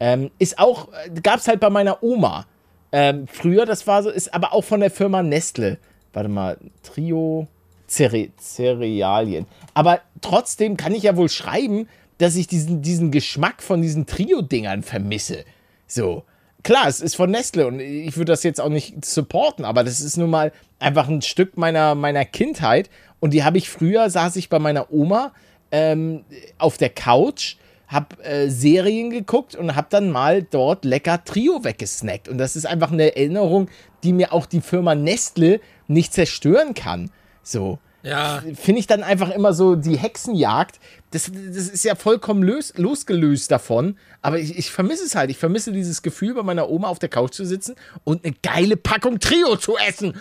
Ähm, 0.01 0.31
ist 0.39 0.59
auch, 0.59 0.89
gab 1.23 1.39
es 1.39 1.49
halt 1.49 1.61
bei 1.61 1.71
meiner 1.71 2.03
Oma. 2.03 2.47
Ähm, 2.93 3.27
früher, 3.27 3.67
das 3.67 3.87
war 3.87 4.03
so, 4.03 4.11
ist 4.11 4.33
aber 4.33 4.53
auch 4.53 4.65
von 4.65 4.81
der 4.81 4.91
Firma 4.91 5.23
Nestle. 5.23 5.79
Warte 6.13 6.29
mal, 6.29 6.57
Trio 6.83 7.47
Cere 7.87 8.29
Cerealien. 8.39 9.47
Aber 9.75 10.01
trotzdem 10.21 10.77
kann 10.77 10.95
ich 10.95 11.05
ja 11.05 11.17
wohl 11.17 11.29
schreiben, 11.29 11.89
dass 12.19 12.37
ich 12.37 12.47
diesen, 12.47 12.83
diesen 12.83 13.11
Geschmack 13.11 13.63
von 13.63 13.83
diesen 13.83 14.07
Trio-Dingern 14.07 14.83
vermisse. 14.83 15.45
So. 15.87 16.25
Klar, 16.65 16.89
es 16.89 17.01
ist 17.01 17.15
von 17.15 17.31
Nestle 17.31 17.67
und 17.67 17.79
ich 17.79 18.17
würde 18.17 18.33
das 18.33 18.43
jetzt 18.43 18.61
auch 18.61 18.69
nicht 18.69 19.05
supporten, 19.05 19.65
aber 19.65 19.85
das 19.85 20.01
ist 20.01 20.17
nun 20.17 20.29
mal 20.29 20.53
einfach 20.81 21.09
ein 21.09 21.23
Stück 21.23 21.57
meiner, 21.57 21.95
meiner 21.95 22.25
Kindheit. 22.25 22.91
Und 23.21 23.33
die 23.33 23.45
habe 23.45 23.59
ich 23.59 23.71
früher, 23.71 24.11
saß 24.11 24.37
ich 24.37 24.49
bei 24.49 24.59
meiner 24.59 24.93
Oma 24.93 25.33
ähm, 25.71 26.25
auf 26.59 26.77
der 26.77 26.91
Couch, 26.91 27.57
habe 27.89 28.23
äh, 28.23 28.49
Serien 28.51 29.11
geguckt 29.11 29.55
und 29.57 29.75
habe 29.75 29.89
dann 29.91 30.11
mal 30.11 30.43
dort 30.43 30.85
lecker 30.85 31.25
Trio 31.25 31.65
weggesnackt. 31.65 32.29
Und 32.29 32.39
das 32.39 32.55
ist 32.55 32.67
einfach 32.67 32.93
eine 32.93 33.17
Erinnerung, 33.17 33.69
die 34.05 34.13
mir 34.13 34.33
auch 34.33 34.47
die 34.47 34.61
Firma 34.61 34.95
Nestle 34.95 35.61
nicht 35.89 36.13
zerstören 36.13 36.75
kann. 36.75 37.11
So 37.43 37.79
Ja, 38.03 38.43
finde 38.55 38.81
ich 38.81 38.87
dann 38.87 39.03
einfach 39.03 39.31
immer 39.31 39.55
so 39.55 39.75
die 39.75 39.97
Hexenjagd. 39.97 40.79
Das, 41.13 41.31
das 41.33 41.69
ist 41.69 41.85
ja 41.85 41.95
vollkommen 41.95 42.43
lös, 42.43 42.75
losgelöst 42.77 43.51
davon. 43.51 43.97
Aber 44.21 44.39
ich, 44.39 44.59
ich 44.59 44.71
vermisse 44.71 45.05
es 45.05 45.15
halt. 45.15 45.31
Ich 45.31 45.39
vermisse 45.39 45.73
dieses 45.73 46.03
Gefühl, 46.03 46.35
bei 46.35 46.43
meiner 46.43 46.69
Oma 46.69 46.89
auf 46.89 46.99
der 46.99 47.09
Couch 47.09 47.33
zu 47.33 47.47
sitzen 47.47 47.75
und 48.05 48.25
eine 48.25 48.35
geile 48.43 48.77
Packung 48.77 49.19
Trio 49.19 49.57
zu 49.57 49.79
essen. 49.79 50.15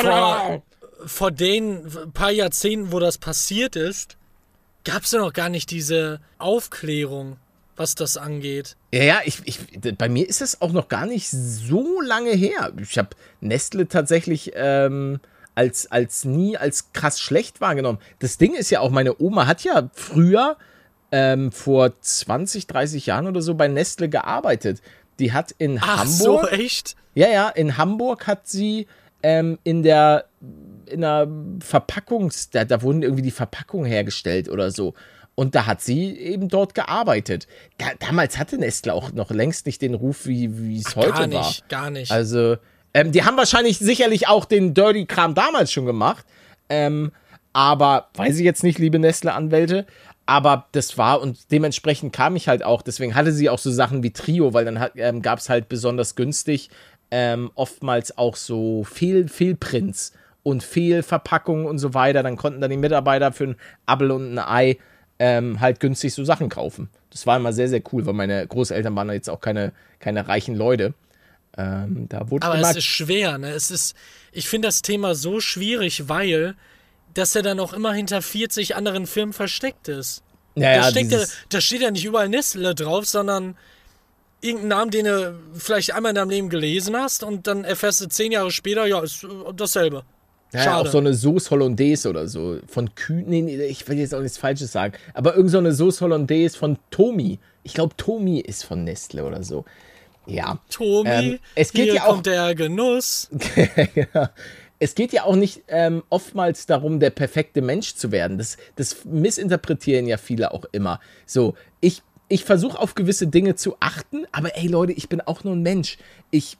vor, 0.00 0.62
vor 1.04 1.30
den 1.32 2.12
paar 2.14 2.30
Jahrzehnten, 2.30 2.92
wo 2.92 3.00
das 3.00 3.18
passiert 3.18 3.74
ist, 3.74 4.15
gab 4.86 5.02
es 5.02 5.10
ja 5.10 5.18
noch 5.18 5.32
gar 5.32 5.50
nicht 5.50 5.70
diese 5.70 6.20
Aufklärung, 6.38 7.36
was 7.76 7.94
das 7.94 8.16
angeht. 8.16 8.76
Ja, 8.92 9.02
ja, 9.02 9.20
ich, 9.24 9.42
ich, 9.44 9.58
bei 9.98 10.08
mir 10.08 10.26
ist 10.26 10.40
es 10.40 10.62
auch 10.62 10.72
noch 10.72 10.88
gar 10.88 11.06
nicht 11.06 11.28
so 11.28 12.00
lange 12.00 12.30
her. 12.30 12.72
Ich 12.80 12.96
habe 12.96 13.10
Nestle 13.40 13.88
tatsächlich 13.88 14.52
ähm, 14.54 15.20
als, 15.54 15.90
als 15.90 16.24
nie 16.24 16.56
als 16.56 16.92
krass 16.92 17.20
schlecht 17.20 17.60
wahrgenommen. 17.60 17.98
Das 18.20 18.38
Ding 18.38 18.54
ist 18.54 18.70
ja 18.70 18.80
auch, 18.80 18.90
meine 18.90 19.20
Oma 19.20 19.46
hat 19.46 19.64
ja 19.64 19.90
früher 19.92 20.56
ähm, 21.12 21.52
vor 21.52 22.00
20, 22.00 22.66
30 22.66 23.06
Jahren 23.06 23.26
oder 23.26 23.42
so 23.42 23.54
bei 23.54 23.68
Nestle 23.68 24.08
gearbeitet. 24.08 24.80
Die 25.18 25.32
hat 25.32 25.52
in 25.58 25.78
Ach 25.82 25.98
Hamburg. 25.98 26.16
so, 26.16 26.48
echt? 26.48 26.96
Ja, 27.14 27.28
ja, 27.28 27.48
in 27.48 27.76
Hamburg 27.76 28.26
hat 28.26 28.46
sie 28.46 28.86
ähm, 29.22 29.58
in 29.64 29.82
der 29.82 30.26
in 30.86 31.04
einer 31.04 31.28
Verpackungs, 31.60 32.50
da, 32.50 32.64
da 32.64 32.82
wurden 32.82 33.02
irgendwie 33.02 33.22
die 33.22 33.30
Verpackungen 33.30 33.86
hergestellt 33.86 34.48
oder 34.48 34.70
so. 34.70 34.94
Und 35.34 35.54
da 35.54 35.66
hat 35.66 35.82
sie 35.82 36.16
eben 36.16 36.48
dort 36.48 36.74
gearbeitet. 36.74 37.46
Da, 37.76 37.86
damals 37.98 38.38
hatte 38.38 38.56
Nestle 38.56 38.94
auch 38.94 39.12
noch 39.12 39.30
längst 39.30 39.66
nicht 39.66 39.82
den 39.82 39.94
Ruf, 39.94 40.26
wie 40.26 40.78
es 40.78 40.96
heute 40.96 41.10
Gar 41.10 41.20
war. 41.20 41.26
nicht, 41.26 41.68
gar 41.68 41.90
nicht. 41.90 42.10
Also, 42.10 42.56
ähm, 42.94 43.12
die 43.12 43.22
haben 43.24 43.36
wahrscheinlich 43.36 43.78
sicherlich 43.78 44.28
auch 44.28 44.46
den 44.46 44.72
Dirty-Kram 44.72 45.34
damals 45.34 45.70
schon 45.70 45.84
gemacht. 45.84 46.24
Ähm, 46.70 47.12
aber, 47.52 48.08
weiß 48.14 48.38
ich 48.38 48.44
jetzt 48.44 48.64
nicht, 48.64 48.78
liebe 48.78 48.98
Nestle-Anwälte. 48.98 49.86
Aber 50.24 50.66
das 50.72 50.98
war 50.98 51.20
und 51.20 51.52
dementsprechend 51.52 52.12
kam 52.12 52.34
ich 52.34 52.48
halt 52.48 52.64
auch. 52.64 52.82
Deswegen 52.82 53.14
hatte 53.14 53.32
sie 53.32 53.48
auch 53.48 53.58
so 53.58 53.70
Sachen 53.70 54.02
wie 54.02 54.12
Trio, 54.12 54.54
weil 54.54 54.64
dann 54.64 54.88
ähm, 54.96 55.22
gab 55.22 55.38
es 55.38 55.48
halt 55.48 55.68
besonders 55.68 56.16
günstig 56.16 56.70
ähm, 57.10 57.50
oftmals 57.54 58.18
auch 58.18 58.36
so 58.36 58.84
Fehl, 58.84 59.28
Fehlprints 59.28 60.12
und 60.46 60.62
Fehlverpackungen 60.62 61.66
und 61.66 61.78
so 61.78 61.92
weiter. 61.92 62.22
Dann 62.22 62.36
konnten 62.36 62.60
dann 62.60 62.70
die 62.70 62.76
Mitarbeiter 62.76 63.32
für 63.32 63.48
ein 63.48 63.56
Apfel 63.84 64.12
und 64.12 64.34
ein 64.34 64.38
Ei 64.38 64.78
ähm, 65.18 65.60
halt 65.60 65.80
günstig 65.80 66.14
so 66.14 66.22
Sachen 66.22 66.48
kaufen. 66.48 66.88
Das 67.10 67.26
war 67.26 67.36
immer 67.36 67.52
sehr, 67.52 67.68
sehr 67.68 67.82
cool, 67.92 68.06
weil 68.06 68.14
meine 68.14 68.46
Großeltern 68.46 68.94
waren 68.94 69.10
jetzt 69.10 69.28
auch 69.28 69.40
keine, 69.40 69.72
keine 69.98 70.28
reichen 70.28 70.54
Leute. 70.54 70.94
Ähm, 71.58 72.06
da 72.08 72.30
wurde 72.30 72.46
Aber 72.46 72.60
es 72.60 72.76
ist 72.76 72.84
schwer, 72.84 73.38
ne? 73.38 73.50
Es 73.50 73.72
ist, 73.72 73.96
ich 74.30 74.48
finde 74.48 74.68
das 74.68 74.82
Thema 74.82 75.16
so 75.16 75.40
schwierig, 75.40 76.08
weil 76.08 76.54
dass 77.14 77.34
er 77.34 77.42
dann 77.42 77.58
auch 77.58 77.72
immer 77.72 77.92
hinter 77.92 78.22
40 78.22 78.76
anderen 78.76 79.06
Firmen 79.06 79.32
versteckt 79.32 79.88
ist. 79.88 80.22
Ja, 80.54 80.90
da, 80.90 81.00
ja, 81.00 81.24
da 81.48 81.60
steht 81.60 81.80
ja 81.80 81.90
nicht 81.90 82.04
überall 82.04 82.28
Nestle 82.28 82.74
drauf, 82.74 83.06
sondern 83.06 83.56
irgendein 84.42 84.68
Namen, 84.68 84.90
den 84.90 85.06
du 85.06 85.34
vielleicht 85.54 85.92
einmal 85.92 86.10
in 86.10 86.16
deinem 86.16 86.30
Leben 86.30 86.48
gelesen 86.50 86.94
hast 86.94 87.24
und 87.24 87.46
dann 87.46 87.64
erfährst 87.64 88.02
du 88.02 88.06
zehn 88.06 88.32
Jahre 88.32 88.50
später, 88.50 88.86
ja, 88.86 89.00
ist 89.00 89.24
äh, 89.24 89.28
dasselbe. 89.56 90.04
Ja, 90.64 90.78
auch 90.78 90.86
so 90.86 90.98
eine 90.98 91.14
Sauce 91.14 91.50
Hollandaise 91.50 92.08
oder 92.08 92.26
so. 92.28 92.58
Von 92.66 92.94
Kühn. 92.94 93.24
Nee, 93.28 93.56
ich 93.66 93.86
will 93.88 93.98
jetzt 93.98 94.14
auch 94.14 94.20
nichts 94.22 94.38
Falsches 94.38 94.72
sagen. 94.72 94.94
Aber 95.14 95.34
irgend 95.36 95.50
so 95.50 95.58
eine 95.58 95.72
Sauce 95.72 96.00
Hollandaise 96.00 96.56
von 96.56 96.78
Tomi. 96.90 97.38
Ich 97.62 97.74
glaube, 97.74 97.96
Tomi 97.96 98.40
ist 98.40 98.64
von 98.64 98.84
Nestle 98.84 99.24
oder 99.24 99.42
so. 99.42 99.64
Ja. 100.26 100.58
Tomi, 100.70 101.08
Ähm, 101.10 101.38
es 101.54 101.72
geht 101.72 101.84
hier 101.84 101.94
ja 101.96 102.06
auch- 102.06 102.22
der 102.22 102.54
Genuss. 102.54 103.28
ja. 104.14 104.30
Es 104.78 104.94
geht 104.94 105.12
ja 105.12 105.24
auch 105.24 105.36
nicht 105.36 105.62
ähm, 105.68 106.02
oftmals 106.10 106.66
darum, 106.66 107.00
der 107.00 107.10
perfekte 107.10 107.62
Mensch 107.62 107.94
zu 107.94 108.12
werden. 108.12 108.36
Das, 108.36 108.58
das 108.74 109.04
missinterpretieren 109.06 110.06
ja 110.06 110.16
viele 110.18 110.52
auch 110.52 110.64
immer. 110.72 111.00
So, 111.24 111.54
ich, 111.80 112.02
ich 112.28 112.44
versuche 112.44 112.78
auf 112.78 112.94
gewisse 112.94 113.26
Dinge 113.26 113.54
zu 113.54 113.76
achten, 113.80 114.26
aber 114.32 114.56
ey 114.56 114.66
Leute, 114.66 114.92
ich 114.92 115.08
bin 115.08 115.20
auch 115.22 115.44
nur 115.44 115.54
ein 115.54 115.62
Mensch. 115.62 115.96
Ich 116.30 116.58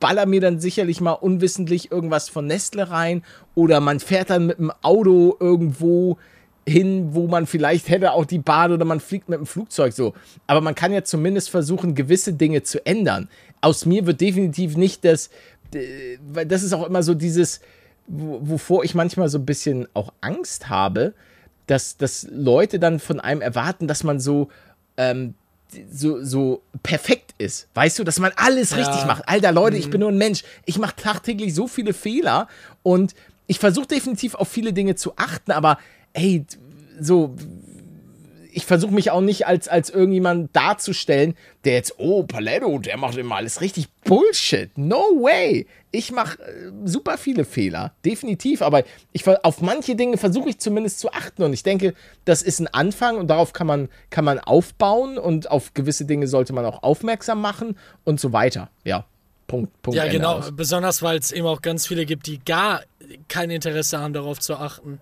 baller 0.00 0.26
mir 0.26 0.40
dann 0.40 0.60
sicherlich 0.60 1.00
mal 1.00 1.12
unwissentlich 1.12 1.90
irgendwas 1.90 2.28
von 2.28 2.46
Nestle 2.46 2.90
rein 2.90 3.22
oder 3.54 3.80
man 3.80 4.00
fährt 4.00 4.30
dann 4.30 4.46
mit 4.46 4.58
dem 4.58 4.72
Auto 4.82 5.36
irgendwo 5.40 6.18
hin, 6.68 7.10
wo 7.12 7.28
man 7.28 7.46
vielleicht 7.46 7.88
hätte 7.88 8.12
auch 8.12 8.24
die 8.24 8.40
Bahn 8.40 8.72
oder 8.72 8.84
man 8.84 9.00
fliegt 9.00 9.28
mit 9.28 9.38
dem 9.38 9.46
Flugzeug 9.46 9.92
so. 9.92 10.14
Aber 10.46 10.60
man 10.60 10.74
kann 10.74 10.92
ja 10.92 11.04
zumindest 11.04 11.48
versuchen, 11.50 11.94
gewisse 11.94 12.32
Dinge 12.32 12.62
zu 12.64 12.84
ändern. 12.84 13.28
Aus 13.60 13.86
mir 13.86 14.04
wird 14.06 14.20
definitiv 14.20 14.76
nicht 14.76 15.04
das, 15.04 15.30
weil 16.32 16.46
das 16.46 16.62
ist 16.62 16.72
auch 16.72 16.86
immer 16.86 17.02
so 17.02 17.14
dieses, 17.14 17.60
wo- 18.08 18.40
wovor 18.42 18.84
ich 18.84 18.94
manchmal 18.94 19.28
so 19.28 19.38
ein 19.38 19.46
bisschen 19.46 19.86
auch 19.94 20.12
Angst 20.20 20.68
habe, 20.68 21.14
dass, 21.68 21.96
dass 21.96 22.26
Leute 22.30 22.78
dann 22.78 22.98
von 22.98 23.20
einem 23.20 23.40
erwarten, 23.40 23.88
dass 23.88 24.04
man 24.04 24.20
so 24.20 24.48
ähm, 24.96 25.34
so, 25.90 26.22
so 26.22 26.62
perfekt 26.82 27.34
ist. 27.38 27.68
Weißt 27.74 27.98
du, 27.98 28.04
dass 28.04 28.18
man 28.18 28.32
alles 28.36 28.70
Ja. 28.70 28.76
richtig 28.78 29.04
macht. 29.06 29.28
Alter, 29.28 29.52
Leute, 29.52 29.76
ich 29.76 29.90
bin 29.90 30.00
nur 30.00 30.10
ein 30.10 30.18
Mensch. 30.18 30.42
Ich 30.64 30.78
mache 30.78 30.96
tagtäglich 30.96 31.54
so 31.54 31.66
viele 31.66 31.92
Fehler 31.92 32.48
und 32.82 33.14
ich 33.46 33.58
versuche 33.58 33.86
definitiv 33.86 34.34
auf 34.34 34.48
viele 34.48 34.72
Dinge 34.72 34.94
zu 34.96 35.16
achten, 35.16 35.52
aber 35.52 35.78
ey, 36.12 36.44
so 37.00 37.34
ich 38.52 38.64
versuche 38.64 38.94
mich 38.94 39.10
auch 39.10 39.20
nicht 39.20 39.46
als, 39.46 39.68
als 39.68 39.90
irgendjemand 39.90 40.56
darzustellen, 40.56 41.34
der 41.66 41.74
jetzt, 41.74 41.96
oh, 41.98 42.22
Paletto, 42.22 42.78
der 42.78 42.96
macht 42.96 43.18
immer 43.18 43.36
alles 43.36 43.60
richtig 43.60 43.88
Bullshit. 44.04 44.70
No 44.78 44.96
way. 45.20 45.66
Ich 45.96 46.12
mache 46.12 46.38
äh, 46.42 46.70
super 46.84 47.16
viele 47.16 47.44
Fehler, 47.46 47.94
definitiv, 48.04 48.60
aber 48.60 48.84
ich, 49.12 49.26
auf 49.26 49.62
manche 49.62 49.96
Dinge 49.96 50.18
versuche 50.18 50.50
ich 50.50 50.58
zumindest 50.58 50.98
zu 51.00 51.10
achten 51.12 51.42
und 51.42 51.54
ich 51.54 51.62
denke, 51.62 51.94
das 52.26 52.42
ist 52.42 52.60
ein 52.60 52.66
Anfang 52.68 53.16
und 53.16 53.28
darauf 53.28 53.54
kann 53.54 53.66
man, 53.66 53.88
kann 54.10 54.24
man 54.26 54.38
aufbauen 54.38 55.16
und 55.16 55.50
auf 55.50 55.72
gewisse 55.72 56.04
Dinge 56.04 56.26
sollte 56.28 56.52
man 56.52 56.66
auch 56.66 56.82
aufmerksam 56.82 57.40
machen 57.40 57.78
und 58.04 58.20
so 58.20 58.32
weiter. 58.34 58.68
Ja, 58.84 59.06
Punkt, 59.46 59.80
Punkt. 59.80 59.96
Ja, 59.96 60.04
Ende 60.04 60.18
genau. 60.18 60.34
aus. 60.38 60.52
Besonders, 60.54 61.00
weil 61.02 61.18
es 61.18 61.32
eben 61.32 61.46
auch 61.46 61.62
ganz 61.62 61.86
viele 61.86 62.04
gibt, 62.04 62.26
die 62.26 62.40
gar 62.44 62.82
kein 63.28 63.50
Interesse 63.50 63.98
haben, 63.98 64.12
darauf 64.12 64.38
zu 64.38 64.56
achten. 64.56 65.00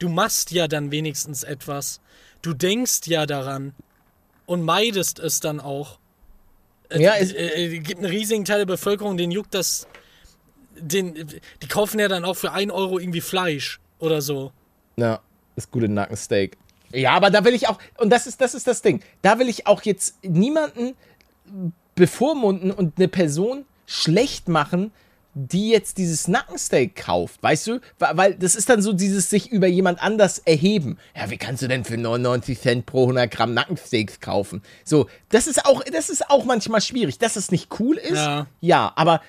Du 0.00 0.08
machst 0.10 0.50
ja 0.50 0.68
dann 0.68 0.90
wenigstens 0.90 1.44
etwas. 1.44 2.00
Du 2.42 2.52
denkst 2.52 3.02
ja 3.06 3.24
daran 3.26 3.72
und 4.44 4.62
meidest 4.62 5.18
es 5.18 5.40
dann 5.40 5.60
auch. 5.60 5.98
Äh, 6.90 7.00
Ja, 7.02 7.14
es 7.16 7.32
es- 7.32 7.54
äh, 7.56 7.78
gibt 7.78 7.98
einen 8.02 8.10
riesigen 8.10 8.44
Teil 8.44 8.58
der 8.58 8.66
Bevölkerung, 8.66 9.16
den 9.16 9.30
juckt 9.30 9.54
das. 9.54 9.86
Den, 10.80 11.14
die 11.62 11.68
kaufen 11.68 11.98
ja 12.00 12.08
dann 12.08 12.24
auch 12.24 12.36
für 12.36 12.52
1 12.52 12.72
Euro 12.72 12.98
irgendwie 12.98 13.20
Fleisch 13.20 13.80
oder 13.98 14.22
so. 14.22 14.52
Ja, 14.96 15.20
das 15.56 15.70
gute 15.70 15.88
Nackensteak. 15.88 16.56
Ja, 16.92 17.12
aber 17.12 17.30
da 17.30 17.44
will 17.44 17.54
ich 17.54 17.68
auch, 17.68 17.78
und 17.98 18.10
das 18.10 18.26
ist, 18.26 18.40
das 18.40 18.54
ist 18.54 18.66
das 18.66 18.82
Ding, 18.82 19.00
da 19.22 19.38
will 19.38 19.48
ich 19.48 19.66
auch 19.66 19.82
jetzt 19.82 20.24
niemanden 20.24 20.94
bevormunden 21.94 22.70
und 22.70 22.98
eine 22.98 23.08
Person 23.08 23.64
schlecht 23.86 24.48
machen, 24.48 24.92
die 25.34 25.70
jetzt 25.70 25.98
dieses 25.98 26.26
Nackensteak 26.26 26.96
kauft, 26.96 27.42
weißt 27.42 27.66
du? 27.68 27.80
Weil, 27.98 28.34
das 28.34 28.56
ist 28.56 28.68
dann 28.68 28.82
so 28.82 28.92
dieses 28.92 29.30
sich 29.30 29.50
über 29.50 29.68
jemand 29.68 30.02
anders 30.02 30.38
erheben. 30.40 30.98
Ja, 31.14 31.30
wie 31.30 31.36
kannst 31.36 31.62
du 31.62 31.68
denn 31.68 31.84
für 31.84 31.96
99 31.96 32.60
Cent 32.60 32.86
pro 32.86 33.02
100 33.02 33.30
Gramm 33.30 33.54
Nackensteaks 33.54 34.20
kaufen? 34.20 34.62
So, 34.84 35.06
das 35.28 35.46
ist 35.46 35.64
auch, 35.66 35.84
das 35.84 36.10
ist 36.10 36.28
auch 36.30 36.44
manchmal 36.44 36.80
schwierig, 36.80 37.18
dass 37.18 37.36
es 37.36 37.52
nicht 37.52 37.68
cool 37.78 37.96
ist. 37.96 38.16
Ja. 38.16 38.46
ja 38.60 38.92
aber 38.96 39.20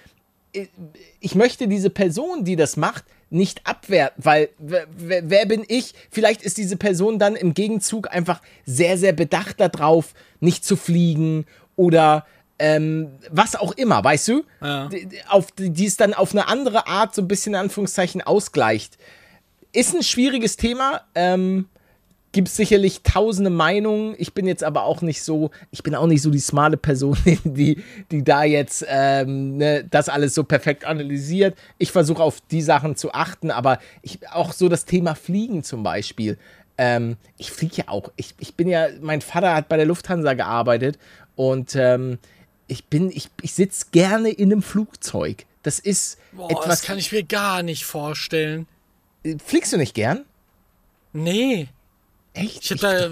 ich 1.20 1.36
möchte 1.36 1.68
diese 1.68 1.90
Person, 1.90 2.44
die 2.44 2.56
das 2.56 2.78
macht, 2.78 3.06
nicht 3.30 3.66
abwerten, 3.66 4.24
weil 4.26 4.50
wer, 4.58 4.88
wer, 4.98 5.46
bin 5.46 5.64
ich? 5.68 5.94
Vielleicht 6.10 6.42
ist 6.42 6.58
diese 6.58 6.76
Person 6.76 7.18
dann 7.18 7.36
im 7.36 7.54
Gegenzug 7.54 8.14
einfach 8.14 8.42
sehr, 8.66 8.98
sehr 8.98 9.14
bedacht 9.14 9.60
darauf, 9.60 10.14
nicht 10.42 10.66
zu 10.66 10.76
fliegen 10.76 11.46
oder 11.78 12.26
ähm, 12.60 13.14
was 13.30 13.56
auch 13.56 13.72
immer, 13.72 14.04
weißt 14.04 14.28
du? 14.28 14.44
Ja. 14.62 14.90
Auf, 15.30 15.48
die 15.58 15.86
es 15.86 15.98
dann 15.98 16.14
auf 16.14 16.34
eine 16.34 16.48
andere 16.48 16.88
Art 16.88 17.16
so 17.16 17.22
ein 17.22 17.28
bisschen 17.28 17.54
in 17.54 17.62
Anführungszeichen 17.62 18.22
ausgleicht. 18.22 18.98
Ist 19.72 19.96
ein 19.96 20.04
schwieriges 20.04 20.58
Thema. 20.58 21.02
Ähm, 21.16 21.70
Gibt 22.34 22.48
es 22.48 22.56
sicherlich 22.56 23.02
tausende 23.04 23.50
Meinungen. 23.50 24.16
Ich 24.18 24.34
bin 24.34 24.48
jetzt 24.48 24.64
aber 24.64 24.84
auch 24.84 25.02
nicht 25.02 25.22
so, 25.22 25.52
ich 25.70 25.84
bin 25.84 25.96
auch 25.96 26.08
nicht 26.08 26.22
so 26.22 26.30
die 26.30 26.40
smarte 26.40 26.78
Person, 26.78 27.18
die, 27.44 27.84
die 28.10 28.24
da 28.24 28.44
jetzt 28.44 28.86
ähm, 28.88 29.58
ne, 29.58 29.84
das 29.90 30.08
alles 30.08 30.34
so 30.34 30.44
perfekt 30.44 30.86
analysiert. 30.86 31.58
Ich 31.78 31.92
versuche 31.92 32.24
auf 32.24 32.40
die 32.50 32.62
Sachen 32.62 32.96
zu 32.96 33.14
achten, 33.14 33.52
aber 33.52 33.80
ich, 34.02 34.20
auch 34.30 34.54
so 34.54 34.70
das 34.70 34.86
Thema 34.86 35.16
Fliegen 35.16 35.64
zum 35.64 35.84
Beispiel. 35.84 36.38
Ähm, 36.78 37.18
ich 37.38 37.52
fliege 37.52 37.76
ja 37.78 37.84
auch. 37.88 38.12
Ich, 38.16 38.34
ich 38.40 38.56
bin 38.56 38.70
ja, 38.70 38.88
mein 39.02 39.22
Vater 39.22 39.54
hat 39.54 39.68
bei 39.68 39.78
der 39.78 39.86
Lufthansa 39.86 40.34
gearbeitet 40.34 40.98
und 41.36 41.76
ähm, 41.76 42.18
ich 42.68 42.86
bin, 42.86 43.12
ich, 43.12 43.30
ich 43.42 43.54
sitze 43.54 43.88
gerne 43.92 44.30
in 44.30 44.52
einem 44.52 44.62
Flugzeug. 44.62 45.46
Das 45.64 45.80
ist 45.80 46.18
Boah, 46.32 46.50
etwas. 46.50 46.66
das 46.68 46.82
kann 46.84 46.98
ich 46.98 47.12
mir 47.12 47.24
gar 47.24 47.62
nicht 47.62 47.84
vorstellen. 47.84 48.68
Fliegst 49.46 49.74
du 49.74 49.78
nicht 49.78 49.94
gern? 49.94 50.24
Nee. 51.14 51.68
Echt? 52.34 52.72
Ich, 52.72 52.80
da, 52.80 53.10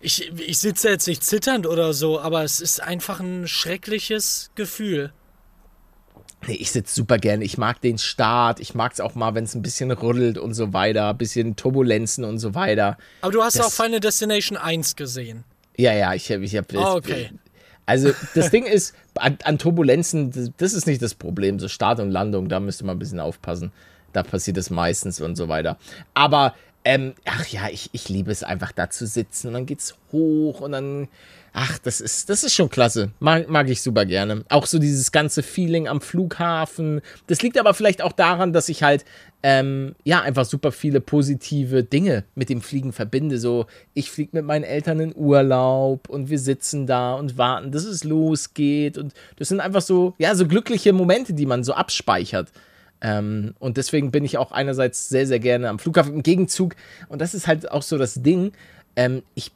ich, 0.00 0.30
ich 0.36 0.58
sitze 0.58 0.90
jetzt 0.90 1.06
nicht 1.08 1.24
zitternd 1.24 1.66
oder 1.66 1.92
so, 1.94 2.20
aber 2.20 2.44
es 2.44 2.60
ist 2.60 2.82
einfach 2.82 3.20
ein 3.20 3.48
schreckliches 3.48 4.50
Gefühl. 4.54 5.12
Nee, 6.46 6.54
ich 6.54 6.70
sitze 6.70 6.94
super 6.94 7.18
gerne. 7.18 7.44
Ich 7.44 7.58
mag 7.58 7.80
den 7.80 7.98
Start. 7.98 8.60
Ich 8.60 8.74
mag 8.74 8.92
es 8.92 9.00
auch 9.00 9.14
mal, 9.14 9.34
wenn 9.34 9.44
es 9.44 9.54
ein 9.54 9.62
bisschen 9.62 9.90
rüttelt 9.90 10.38
und 10.38 10.54
so 10.54 10.72
weiter. 10.72 11.08
Ein 11.10 11.18
bisschen 11.18 11.56
Turbulenzen 11.56 12.24
und 12.24 12.38
so 12.38 12.54
weiter. 12.54 12.96
Aber 13.22 13.32
du 13.32 13.42
hast 13.42 13.58
Das- 13.58 13.66
auch 13.66 13.84
Final 13.84 14.00
Destination 14.00 14.56
1 14.56 14.94
gesehen. 14.96 15.44
Ja, 15.76 15.92
ja, 15.94 16.14
ich 16.14 16.30
habe. 16.30 16.44
Ich 16.44 16.54
hab, 16.56 16.72
Ah, 16.76 16.94
okay. 16.94 17.30
Also, 17.86 18.12
das 18.34 18.50
Ding 18.52 18.66
ist, 18.66 18.94
an, 19.16 19.38
an 19.44 19.58
Turbulenzen, 19.58 20.30
das, 20.30 20.50
das 20.58 20.72
ist 20.74 20.86
nicht 20.86 21.00
das 21.02 21.14
Problem. 21.14 21.58
So 21.58 21.68
Start 21.68 21.98
und 22.00 22.10
Landung, 22.10 22.48
da 22.48 22.60
müsste 22.60 22.84
man 22.84 22.96
ein 22.96 22.98
bisschen 22.98 23.18
aufpassen. 23.20 23.72
Da 24.12 24.22
passiert 24.22 24.56
es 24.58 24.70
meistens 24.70 25.20
und 25.20 25.36
so 25.36 25.48
weiter. 25.48 25.76
Aber, 26.14 26.54
ähm, 26.84 27.14
ach 27.24 27.46
ja, 27.48 27.68
ich, 27.70 27.90
ich 27.92 28.08
liebe 28.08 28.30
es 28.30 28.42
einfach 28.42 28.72
da 28.72 28.88
zu 28.90 29.06
sitzen 29.06 29.48
und 29.48 29.54
dann 29.54 29.66
geht's 29.66 29.94
hoch 30.12 30.60
und 30.60 30.72
dann. 30.72 31.08
Ach, 31.52 31.78
das 31.78 32.00
ist, 32.00 32.28
das 32.28 32.44
ist 32.44 32.54
schon 32.54 32.68
klasse. 32.68 33.10
Mag, 33.18 33.48
mag 33.48 33.68
ich 33.68 33.82
super 33.82 34.04
gerne. 34.04 34.44
Auch 34.48 34.66
so 34.66 34.78
dieses 34.78 35.10
ganze 35.10 35.42
Feeling 35.42 35.88
am 35.88 36.00
Flughafen. 36.00 37.00
Das 37.26 37.42
liegt 37.42 37.58
aber 37.58 37.74
vielleicht 37.74 38.00
auch 38.00 38.12
daran, 38.12 38.52
dass 38.52 38.68
ich 38.68 38.82
halt, 38.82 39.04
ähm, 39.42 39.96
ja, 40.04 40.20
einfach 40.20 40.44
super 40.44 40.70
viele 40.72 41.00
positive 41.00 41.82
Dinge 41.82 42.24
mit 42.34 42.48
dem 42.48 42.60
Fliegen 42.60 42.92
verbinde. 42.92 43.38
So, 43.38 43.66
ich 43.94 44.10
fliege 44.10 44.30
mit 44.34 44.44
meinen 44.44 44.62
Eltern 44.62 45.00
in 45.00 45.16
Urlaub 45.16 46.08
und 46.08 46.28
wir 46.28 46.38
sitzen 46.38 46.86
da 46.86 47.14
und 47.14 47.38
warten, 47.38 47.72
dass 47.72 47.84
es 47.84 48.04
losgeht. 48.04 48.96
Und 48.96 49.14
das 49.36 49.48
sind 49.48 49.60
einfach 49.60 49.82
so, 49.82 50.14
ja, 50.18 50.34
so 50.34 50.46
glückliche 50.46 50.92
Momente, 50.92 51.32
die 51.32 51.46
man 51.46 51.64
so 51.64 51.72
abspeichert. 51.72 52.52
Ähm, 53.00 53.54
und 53.58 53.76
deswegen 53.76 54.10
bin 54.10 54.24
ich 54.24 54.38
auch 54.38 54.52
einerseits 54.52 55.08
sehr, 55.08 55.26
sehr 55.26 55.38
gerne 55.38 55.68
am 55.68 55.78
Flughafen. 55.78 56.14
Im 56.14 56.22
Gegenzug, 56.22 56.74
und 57.08 57.20
das 57.20 57.34
ist 57.34 57.46
halt 57.46 57.70
auch 57.70 57.82
so 57.82 57.98
das 57.98 58.14
Ding, 58.14 58.52
ähm, 58.96 59.22
ich 59.34 59.52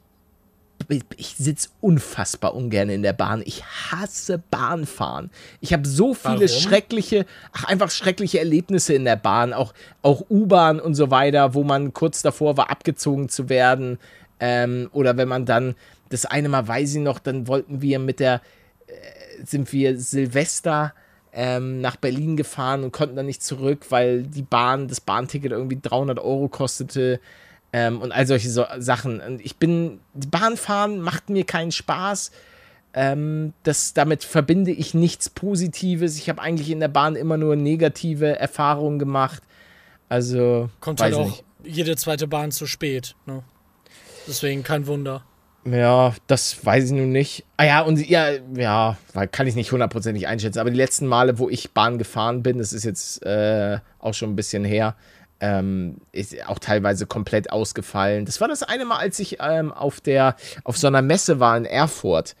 ich 1.17 1.35
sitze 1.37 1.69
unfassbar 1.81 2.55
ungern 2.55 2.89
in 2.89 3.03
der 3.03 3.13
Bahn. 3.13 3.41
Ich 3.45 3.63
hasse 3.63 4.41
Bahnfahren. 4.51 5.29
Ich 5.61 5.71
habe 5.73 5.87
so 5.87 6.13
viele 6.13 6.41
Warum? 6.41 6.47
schreckliche, 6.47 7.25
ach, 7.53 7.65
einfach 7.65 7.91
schreckliche 7.91 8.39
Erlebnisse 8.39 8.93
in 8.93 9.05
der 9.05 9.15
Bahn, 9.15 9.53
auch, 9.53 9.73
auch 10.01 10.25
U-Bahn 10.29 10.79
und 10.79 10.95
so 10.95 11.11
weiter, 11.11 11.53
wo 11.53 11.63
man 11.63 11.93
kurz 11.93 12.21
davor 12.21 12.57
war, 12.57 12.69
abgezogen 12.69 13.29
zu 13.29 13.49
werden. 13.49 13.97
Ähm, 14.39 14.89
oder 14.91 15.17
wenn 15.17 15.27
man 15.27 15.45
dann, 15.45 15.75
das 16.09 16.25
eine 16.25 16.49
Mal 16.49 16.67
weiß 16.67 16.95
ich 16.95 17.01
noch, 17.01 17.19
dann 17.19 17.47
wollten 17.47 17.81
wir 17.81 17.99
mit 17.99 18.19
der, 18.19 18.41
äh, 18.87 19.45
sind 19.45 19.71
wir 19.71 19.97
Silvester 19.99 20.93
ähm, 21.33 21.81
nach 21.81 21.95
Berlin 21.95 22.37
gefahren 22.37 22.83
und 22.83 22.91
konnten 22.91 23.15
dann 23.15 23.25
nicht 23.25 23.43
zurück, 23.43 23.87
weil 23.89 24.23
die 24.23 24.43
Bahn, 24.43 24.87
das 24.87 25.01
Bahnticket 25.01 25.51
irgendwie 25.51 25.79
300 25.81 26.19
Euro 26.19 26.47
kostete. 26.47 27.19
Ähm, 27.75 28.01
und 28.01 28.11
all 28.11 28.27
solche 28.27 28.51
so 28.51 28.65
Sachen. 28.77 29.19
Und 29.19 29.43
ich 29.43 29.57
bin, 29.57 29.99
die 30.13 30.27
Bahnfahren 30.27 31.01
macht 31.01 31.31
mir 31.31 31.43
keinen 31.43 31.71
Spaß. 31.71 32.31
Ähm, 32.93 33.53
das, 33.63 33.95
damit 33.95 34.23
verbinde 34.23 34.71
ich 34.71 34.93
nichts 34.93 35.31
Positives. 35.31 36.19
Ich 36.19 36.29
habe 36.29 36.39
eigentlich 36.39 36.69
in 36.69 36.79
der 36.79 36.87
Bahn 36.87 37.15
immer 37.15 37.37
nur 37.37 37.55
negative 37.55 38.37
Erfahrungen 38.37 38.99
gemacht. 38.99 39.41
Also, 40.07 40.69
Kommt 40.79 40.99
weiß 40.99 41.15
halt 41.15 41.25
auch 41.25 41.29
nicht. 41.29 41.43
jede 41.63 41.95
zweite 41.95 42.27
Bahn 42.27 42.51
zu 42.51 42.67
spät. 42.67 43.15
Ne? 43.25 43.41
Deswegen 44.27 44.61
kein 44.61 44.85
Wunder. 44.85 45.23
Ja, 45.65 46.13
das 46.27 46.65
weiß 46.65 46.85
ich 46.85 46.91
nun 46.91 47.11
nicht. 47.11 47.45
Ah 47.57 47.65
ja, 47.65 47.81
und 47.81 48.05
ja, 48.07 48.31
ja, 48.55 48.97
weil 49.13 49.27
kann 49.27 49.47
ich 49.47 49.55
nicht 49.55 49.71
hundertprozentig 49.71 50.27
einschätzen. 50.27 50.59
Aber 50.59 50.69
die 50.69 50.77
letzten 50.77 51.07
Male, 51.07 51.39
wo 51.39 51.49
ich 51.49 51.71
Bahn 51.71 51.97
gefahren 51.97 52.43
bin, 52.43 52.57
das 52.57 52.73
ist 52.73 52.83
jetzt 52.83 53.25
äh, 53.25 53.79
auch 53.99 54.13
schon 54.13 54.31
ein 54.31 54.35
bisschen 54.35 54.65
her, 54.65 54.95
ähm, 55.39 55.97
ist 56.11 56.35
auch 56.47 56.59
teilweise 56.59 57.05
komplett 57.05 57.51
ausgefallen. 57.51 58.25
Das 58.25 58.41
war 58.41 58.47
das 58.47 58.63
eine 58.63 58.85
Mal, 58.85 58.97
als 58.97 59.19
ich 59.19 59.37
ähm, 59.39 59.71
auf 59.71 60.01
der 60.01 60.35
auf 60.63 60.77
so 60.77 60.87
einer 60.87 61.01
Messe 61.01 61.39
war 61.39 61.55
in 61.55 61.65
Erfurt. 61.65 62.35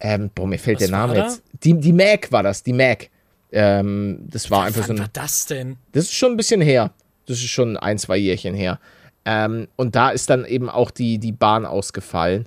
Ähm, 0.00 0.30
boah, 0.34 0.46
mir 0.46 0.58
fällt 0.58 0.80
Was 0.80 0.88
der 0.88 0.96
Name 0.96 1.16
jetzt. 1.16 1.42
Die, 1.62 1.78
die 1.78 1.92
Mac 1.92 2.32
war 2.32 2.42
das, 2.42 2.62
die 2.62 2.72
Mac. 2.72 3.08
Ähm, 3.52 4.18
das 4.28 4.50
war 4.50 4.64
einfach 4.64 4.84
so 4.84 4.92
ein. 4.92 4.98
war 4.98 5.08
das 5.12 5.46
denn? 5.46 5.76
Das 5.92 6.04
ist 6.04 6.14
schon 6.14 6.32
ein 6.32 6.36
bisschen 6.36 6.60
her. 6.60 6.90
Das 7.26 7.38
ist 7.38 7.50
schon 7.50 7.76
ein, 7.76 7.98
zwei 7.98 8.16
Jährchen 8.16 8.54
her. 8.54 8.80
Ähm, 9.24 9.68
und 9.76 9.94
da 9.94 10.10
ist 10.10 10.28
dann 10.28 10.44
eben 10.44 10.68
auch 10.68 10.90
die, 10.90 11.18
die 11.18 11.32
Bahn 11.32 11.64
ausgefallen. 11.64 12.46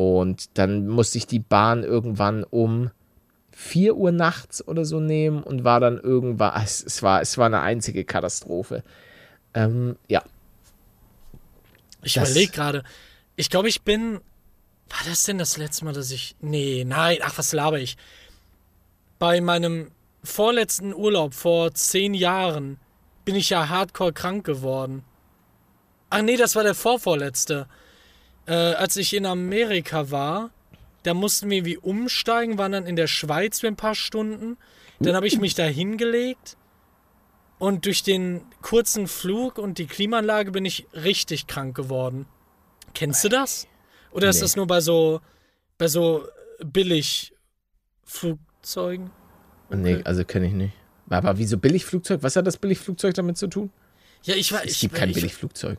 Und 0.00 0.56
dann 0.56 0.88
musste 0.88 1.18
ich 1.18 1.26
die 1.26 1.40
Bahn 1.40 1.84
irgendwann 1.84 2.42
um 2.42 2.90
4 3.52 3.96
Uhr 3.96 4.12
nachts 4.12 4.66
oder 4.66 4.86
so 4.86 4.98
nehmen 4.98 5.42
und 5.42 5.62
war 5.62 5.78
dann 5.78 5.98
irgendwann. 6.00 6.52
ah, 6.52 6.62
Es, 6.64 6.82
es, 6.82 7.02
war, 7.02 7.20
es 7.20 7.36
war 7.36 7.44
eine 7.44 7.60
einzige 7.60 8.06
Katastrophe. 8.06 8.82
Ähm, 9.52 9.96
ja. 10.08 10.22
Ich 12.02 12.16
überlege 12.16 12.50
gerade. 12.50 12.82
Ich 13.36 13.50
glaube, 13.50 13.68
ich 13.68 13.82
bin. 13.82 14.14
War 14.88 15.04
das 15.06 15.24
denn 15.24 15.36
das 15.36 15.58
letzte 15.58 15.84
Mal, 15.84 15.92
dass 15.92 16.10
ich. 16.12 16.34
Nee, 16.40 16.84
nein, 16.86 17.18
ach, 17.20 17.36
was 17.36 17.52
laber 17.52 17.78
ich? 17.78 17.98
Bei 19.18 19.42
meinem 19.42 19.90
vorletzten 20.24 20.94
Urlaub 20.94 21.34
vor 21.34 21.74
zehn 21.74 22.14
Jahren 22.14 22.78
bin 23.26 23.34
ich 23.34 23.50
ja 23.50 23.68
hardcore 23.68 24.14
krank 24.14 24.46
geworden. 24.46 25.04
Ach 26.08 26.22
nee, 26.22 26.38
das 26.38 26.56
war 26.56 26.62
der 26.62 26.74
vorvorletzte. 26.74 27.68
Äh, 28.50 28.74
als 28.74 28.96
ich 28.96 29.14
in 29.14 29.26
Amerika 29.26 30.10
war, 30.10 30.50
Da 31.02 31.14
mussten 31.14 31.48
wir 31.48 31.56
irgendwie 31.58 31.78
umsteigen, 31.78 32.58
waren 32.58 32.72
dann 32.72 32.84
in 32.86 32.94
der 32.96 33.06
Schweiz 33.06 33.60
für 33.60 33.68
ein 33.68 33.76
paar 33.76 33.94
Stunden. 33.94 34.58
Dann 34.98 35.14
habe 35.16 35.26
ich 35.26 35.38
mich 35.38 35.54
da 35.54 35.64
hingelegt. 35.64 36.58
Und 37.58 37.86
durch 37.86 38.02
den 38.02 38.42
kurzen 38.60 39.06
Flug 39.06 39.56
und 39.58 39.78
die 39.78 39.86
Klimaanlage 39.86 40.50
bin 40.50 40.64
ich 40.66 40.86
richtig 40.92 41.46
krank 41.46 41.74
geworden. 41.76 42.26
Kennst 42.92 43.24
du 43.24 43.28
das? 43.30 43.66
Oder 44.12 44.28
ist 44.28 44.36
Nee. 44.36 44.42
das 44.42 44.56
nur 44.56 44.66
bei 44.66 44.82
so, 44.82 45.20
bei 45.78 45.88
so 45.88 46.26
Billigflugzeugen? 46.62 49.10
Nee, 49.70 50.00
also 50.04 50.24
kenne 50.24 50.46
ich 50.46 50.52
nicht. 50.52 50.74
Aber 51.08 51.38
wieso 51.38 51.58
Billigflugzeug? 51.58 52.22
Was 52.22 52.36
hat 52.36 52.46
das 52.46 52.56
Billigflugzeug 52.56 53.14
damit 53.14 53.38
zu 53.38 53.46
tun? 53.46 53.70
Ja, 54.24 54.34
ich 54.34 54.52
war. 54.52 54.64
Es 54.64 54.72
ich, 54.72 54.80
gibt 54.80 54.94
kein 54.94 55.10
ich, 55.10 55.14
Billigflugzeug. 55.14 55.78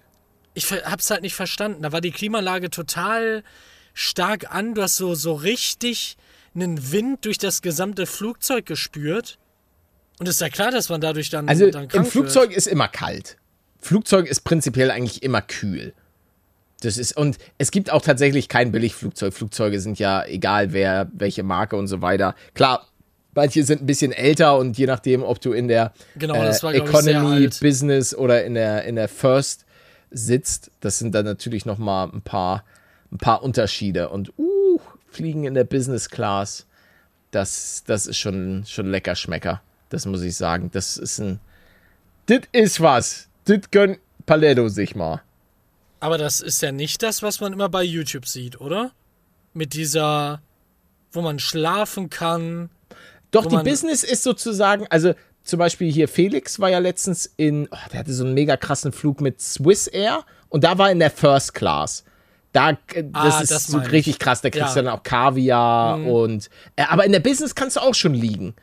Ich 0.54 0.72
hab's 0.72 1.10
halt 1.10 1.22
nicht 1.22 1.36
verstanden. 1.36 1.84
Da 1.84 1.91
war 1.91 2.02
die 2.02 2.12
Klimaanlage 2.12 2.70
total 2.70 3.43
stark 3.93 4.54
an. 4.54 4.74
Du 4.74 4.82
hast 4.82 4.97
so, 4.97 5.16
so 5.16 5.34
richtig 5.34 6.18
einen 6.54 6.91
Wind 6.91 7.26
durch 7.26 7.38
das 7.38 7.62
gesamte 7.62 8.06
Flugzeug 8.06 8.66
gespürt. 8.66 9.38
Und 10.20 10.28
ist 10.28 10.41
ja 10.41 10.49
klar, 10.49 10.72
dass 10.72 10.89
man 10.89 11.02
dadurch 11.02 11.30
dann, 11.30 11.47
Also 11.47 11.70
dann 11.72 11.88
im 11.89 12.06
Flugzeug 12.06 12.49
Wird. 12.49 12.58
ist 12.58 12.68
immer 12.68 12.88
kalt. 12.88 13.38
Flugzeug 13.80 14.28
ist 14.28 14.41
prinzipiell 14.41 14.91
eigentlich 14.91 15.24
immer 15.24 15.41
kühl. 15.41 15.93
Das 16.82 16.97
ist, 16.97 17.16
und 17.16 17.38
es 17.58 17.72
gibt 17.72 17.91
auch 17.91 18.02
tatsächlich 18.02 18.47
kein 18.49 18.72
Billigflugzeug. 18.72 19.34
Flugzeuge 19.34 19.80
sind 19.80 19.99
ja 19.99 20.26
egal, 20.26 20.74
wer, 20.74 21.10
welche 21.14 21.43
Marke 21.43 21.76
und 21.76 21.88
so 21.88 22.02
weiter. 22.02 22.36
Klar, 22.54 22.88
manche 23.34 23.64
sind 23.64 23.82
ein 23.82 23.86
bisschen 23.86 24.12
älter 24.12 24.58
und 24.58 24.78
je 24.78 24.88
nachdem, 24.88 25.24
ob 25.24 25.39
du 25.41 25.54
in 25.54 25.68
der 25.68 25.93
Genau, 26.16 26.36
äh, 26.36 26.62
war, 26.62 26.74
Economy. 26.74 27.47
Business 27.60 28.14
oder 28.16 28.43
in 28.43 28.56
der, 28.56 28.84
in 28.86 28.95
der 28.95 29.08
First 29.08 29.66
sitzt, 30.12 30.72
das 30.82 30.99
sind 30.99 31.16
dann 31.16 31.26
natürlich 31.26 31.66
noch 31.66 31.78
mal 31.78 32.09
ein 32.09 32.22
paar, 32.22 32.64
ein 33.12 33.18
paar 33.18 33.43
Unterschiede. 33.43 34.09
Und 34.09 34.38
uh, 34.38 34.80
Fliegen 35.07 35.45
in 35.45 35.53
der 35.53 35.64
Business 35.64 36.09
Class, 36.09 36.68
das, 37.32 37.84
das 37.88 38.07
ist 38.07 38.18
schon, 38.18 38.66
schon 38.68 38.91
lecker 38.91 39.16
Schmecker. 39.16 39.62
Das 39.89 40.05
muss 40.05 40.22
ich 40.22 40.36
sagen. 40.36 40.70
Das 40.72 40.97
ist 40.97 41.20
ein. 41.20 41.39
Das 42.26 42.41
ist 42.51 42.82
was. 42.82 43.28
Das 43.45 43.59
gönnt 43.72 43.99
Paletto 44.26 44.68
sich 44.70 44.95
mal. 44.95 45.22
Aber 45.99 46.18
das 46.18 46.39
ist 46.39 46.62
ja 46.62 46.72
nicht 46.72 47.03
das, 47.03 47.22
was 47.22 47.41
man 47.41 47.53
immer 47.53 47.70
bei 47.70 47.84
YouTube 47.84 48.26
sieht, 48.26 48.59
oder? 48.59 48.91
Mit 49.53 49.74
dieser, 49.74 50.41
wo 51.12 51.22
man 51.22 51.39
schlafen 51.39 52.09
kann. 52.09 52.70
Doch, 53.32 53.45
die 53.45 53.57
Business 53.57 54.03
ist 54.03 54.24
sozusagen, 54.24 54.88
also 54.88 55.14
zum 55.52 55.60
Beispiel 55.60 55.91
hier 55.91 56.08
Felix 56.08 56.60
war 56.60 56.70
ja 56.70 56.80
letztens 56.80 57.32
in, 57.38 57.68
oh, 57.72 57.78
der 57.91 57.99
hatte 57.99 58.14
so 58.14 58.24
einen 58.24 58.34
mega 58.34 58.58
krassen 58.58 58.91
Flug 58.91 59.22
mit 59.22 59.39
Swiss 59.41 59.86
Air 59.88 60.24
und 60.49 60.64
da 60.64 60.78
war 60.78 60.89
in 60.89 60.99
der 60.99 61.12
First 61.12 61.54
Class. 61.54 62.04
Da, 62.54 62.72
äh, 62.72 63.04
das 63.12 63.36
Ah, 63.36 63.41
ist 63.41 63.52
das 63.52 63.68
so 63.68 63.80
ich. 63.82 63.91
richtig 63.91 64.18
krass, 64.18 64.41
da 64.41 64.49
kriegst 64.49 64.76
Ja. 64.76 64.82
Mhm. 64.82 64.86
du 64.86 64.91
dann 64.91 64.99
auch 64.99 65.04
Kaviar 65.04 66.04
und, 66.06 66.49
äh, 66.78 66.84
aber 66.89 67.06
in 67.06 67.12
der 67.12 67.20
Business 67.20 67.54
kannst 67.54 67.76
du 67.76 67.82
auch 67.82 67.93
schon 67.95 68.14
liegen. 68.14 68.54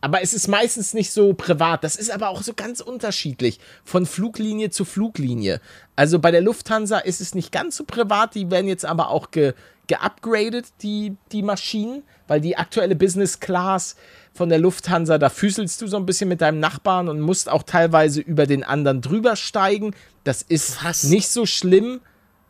Aber 0.00 0.22
es 0.22 0.32
ist 0.32 0.46
meistens 0.46 0.94
nicht 0.94 1.10
so 1.10 1.32
privat. 1.34 1.82
Das 1.82 1.96
ist 1.96 2.10
aber 2.12 2.28
auch 2.28 2.42
so 2.42 2.52
ganz 2.54 2.80
unterschiedlich 2.80 3.58
von 3.84 4.06
Fluglinie 4.06 4.70
zu 4.70 4.84
Fluglinie. 4.84 5.60
Also 5.96 6.20
bei 6.20 6.30
der 6.30 6.40
Lufthansa 6.40 6.98
ist 6.98 7.20
es 7.20 7.34
nicht 7.34 7.50
ganz 7.50 7.76
so 7.76 7.82
privat. 7.84 8.36
Die 8.36 8.48
werden 8.50 8.68
jetzt 8.68 8.84
aber 8.84 9.08
auch 9.10 9.32
ge, 9.32 9.54
geupgradet, 9.88 10.66
die, 10.82 11.16
die 11.32 11.42
Maschinen, 11.42 12.02
weil 12.28 12.40
die 12.40 12.56
aktuelle 12.56 12.94
Business 12.94 13.40
Class 13.40 13.96
von 14.32 14.48
der 14.48 14.58
Lufthansa, 14.58 15.18
da 15.18 15.28
füßelst 15.28 15.82
du 15.82 15.88
so 15.88 15.96
ein 15.96 16.06
bisschen 16.06 16.28
mit 16.28 16.40
deinem 16.40 16.60
Nachbarn 16.60 17.08
und 17.08 17.20
musst 17.20 17.50
auch 17.50 17.64
teilweise 17.64 18.20
über 18.20 18.46
den 18.46 18.62
anderen 18.62 19.00
drüber 19.00 19.34
steigen. 19.34 19.94
Das 20.24 20.42
ist 20.42 20.84
Was? 20.84 21.04
nicht 21.04 21.28
so 21.28 21.44
schlimm. 21.44 22.00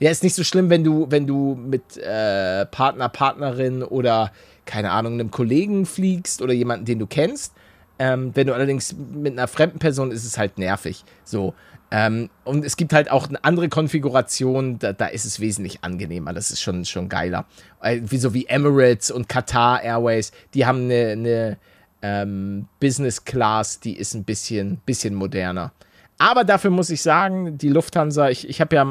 Ja, 0.01 0.11
ist 0.11 0.23
nicht 0.23 0.35
so 0.35 0.45
schlimm, 0.45 0.71
wenn 0.71 0.85
du, 0.85 1.07
wenn 1.11 1.27
du 1.27 1.55
mit 1.55 1.97
äh, 1.97 2.67
Partner, 2.67 3.09
Partnerin 3.09 3.83
oder, 3.83 4.33
keine 4.65 4.91
Ahnung, 4.91 5.15
einem 5.15 5.31
Kollegen 5.31 5.87
fliegst 5.87 6.43
oder 6.43 6.53
jemanden, 6.53 6.85
den 6.85 6.99
du 6.99 7.07
kennst. 7.07 7.55
Ähm, 7.99 8.31
wenn 8.35 8.47
du 8.47 8.55
allerdings 8.55 8.95
mit 8.95 9.33
einer 9.33 9.49
fremden 9.49 9.79
Person 9.79 10.11
ist 10.13 10.25
es 10.25 10.39
halt 10.39 10.59
nervig. 10.59 11.05
So. 11.25 11.55
Ähm, 11.91 12.29
und 12.45 12.65
es 12.65 12.77
gibt 12.77 12.93
halt 12.93 13.11
auch 13.11 13.29
eine 13.29 13.43
andere 13.45 13.69
Konfiguration, 13.69 14.79
da, 14.79 14.93
da 14.93 15.07
ist 15.07 15.25
es 15.25 15.41
wesentlich 15.41 15.83
angenehmer. 15.83 16.33
Das 16.33 16.51
ist 16.51 16.61
schon, 16.61 16.85
schon 16.85 17.09
geiler. 17.09 17.47
Äh, 17.81 18.01
wie 18.05 18.19
so 18.19 18.35
wie 18.35 18.47
Emirates 18.47 19.11
und 19.11 19.29
Qatar 19.29 19.83
Airways, 19.83 20.33
die 20.55 20.67
haben 20.67 20.85
eine, 20.85 21.13
eine 21.13 21.57
ähm, 22.03 22.67
Business 22.79 23.25
Class, 23.25 23.81
die 23.81 23.97
ist 23.97 24.15
ein 24.15 24.25
bisschen, 24.25 24.77
bisschen 24.85 25.15
moderner. 25.15 25.73
Aber 26.19 26.43
dafür 26.43 26.71
muss 26.71 26.91
ich 26.91 27.01
sagen, 27.01 27.59
die 27.59 27.69
Lufthansa, 27.69 28.29
ich, 28.29 28.49
ich 28.49 28.61
habe 28.61 28.75
ja 28.75 28.85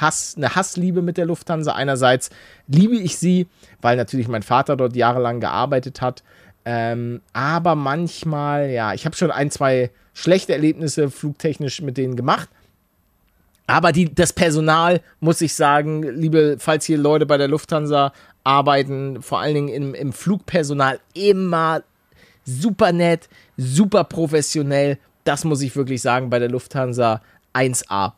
Hass, 0.00 0.34
eine 0.36 0.56
Hassliebe 0.56 1.00
mit 1.00 1.16
der 1.16 1.26
Lufthansa. 1.26 1.72
Einerseits 1.72 2.30
liebe 2.66 2.96
ich 2.96 3.16
sie, 3.18 3.46
weil 3.80 3.96
natürlich 3.96 4.26
mein 4.26 4.42
Vater 4.42 4.76
dort 4.76 4.96
jahrelang 4.96 5.38
gearbeitet 5.38 6.00
hat. 6.00 6.24
Ähm, 6.70 7.22
aber 7.32 7.76
manchmal, 7.76 8.68
ja, 8.68 8.92
ich 8.92 9.06
habe 9.06 9.16
schon 9.16 9.30
ein, 9.30 9.50
zwei 9.50 9.90
schlechte 10.12 10.52
Erlebnisse 10.52 11.10
flugtechnisch 11.10 11.80
mit 11.80 11.96
denen 11.96 12.14
gemacht. 12.14 12.50
Aber 13.66 13.90
die, 13.90 14.14
das 14.14 14.34
Personal, 14.34 15.00
muss 15.18 15.40
ich 15.40 15.54
sagen, 15.54 16.02
liebe, 16.02 16.56
falls 16.58 16.84
hier 16.84 16.98
Leute 16.98 17.24
bei 17.24 17.38
der 17.38 17.48
Lufthansa 17.48 18.12
arbeiten, 18.44 19.22
vor 19.22 19.40
allen 19.40 19.54
Dingen 19.54 19.68
im, 19.68 19.94
im 19.94 20.12
Flugpersonal, 20.12 21.00
immer 21.14 21.82
super 22.44 22.92
nett, 22.92 23.30
super 23.56 24.04
professionell. 24.04 24.98
Das 25.24 25.44
muss 25.44 25.62
ich 25.62 25.74
wirklich 25.74 26.02
sagen, 26.02 26.28
bei 26.28 26.38
der 26.38 26.50
Lufthansa 26.50 27.22
1A. 27.54 28.12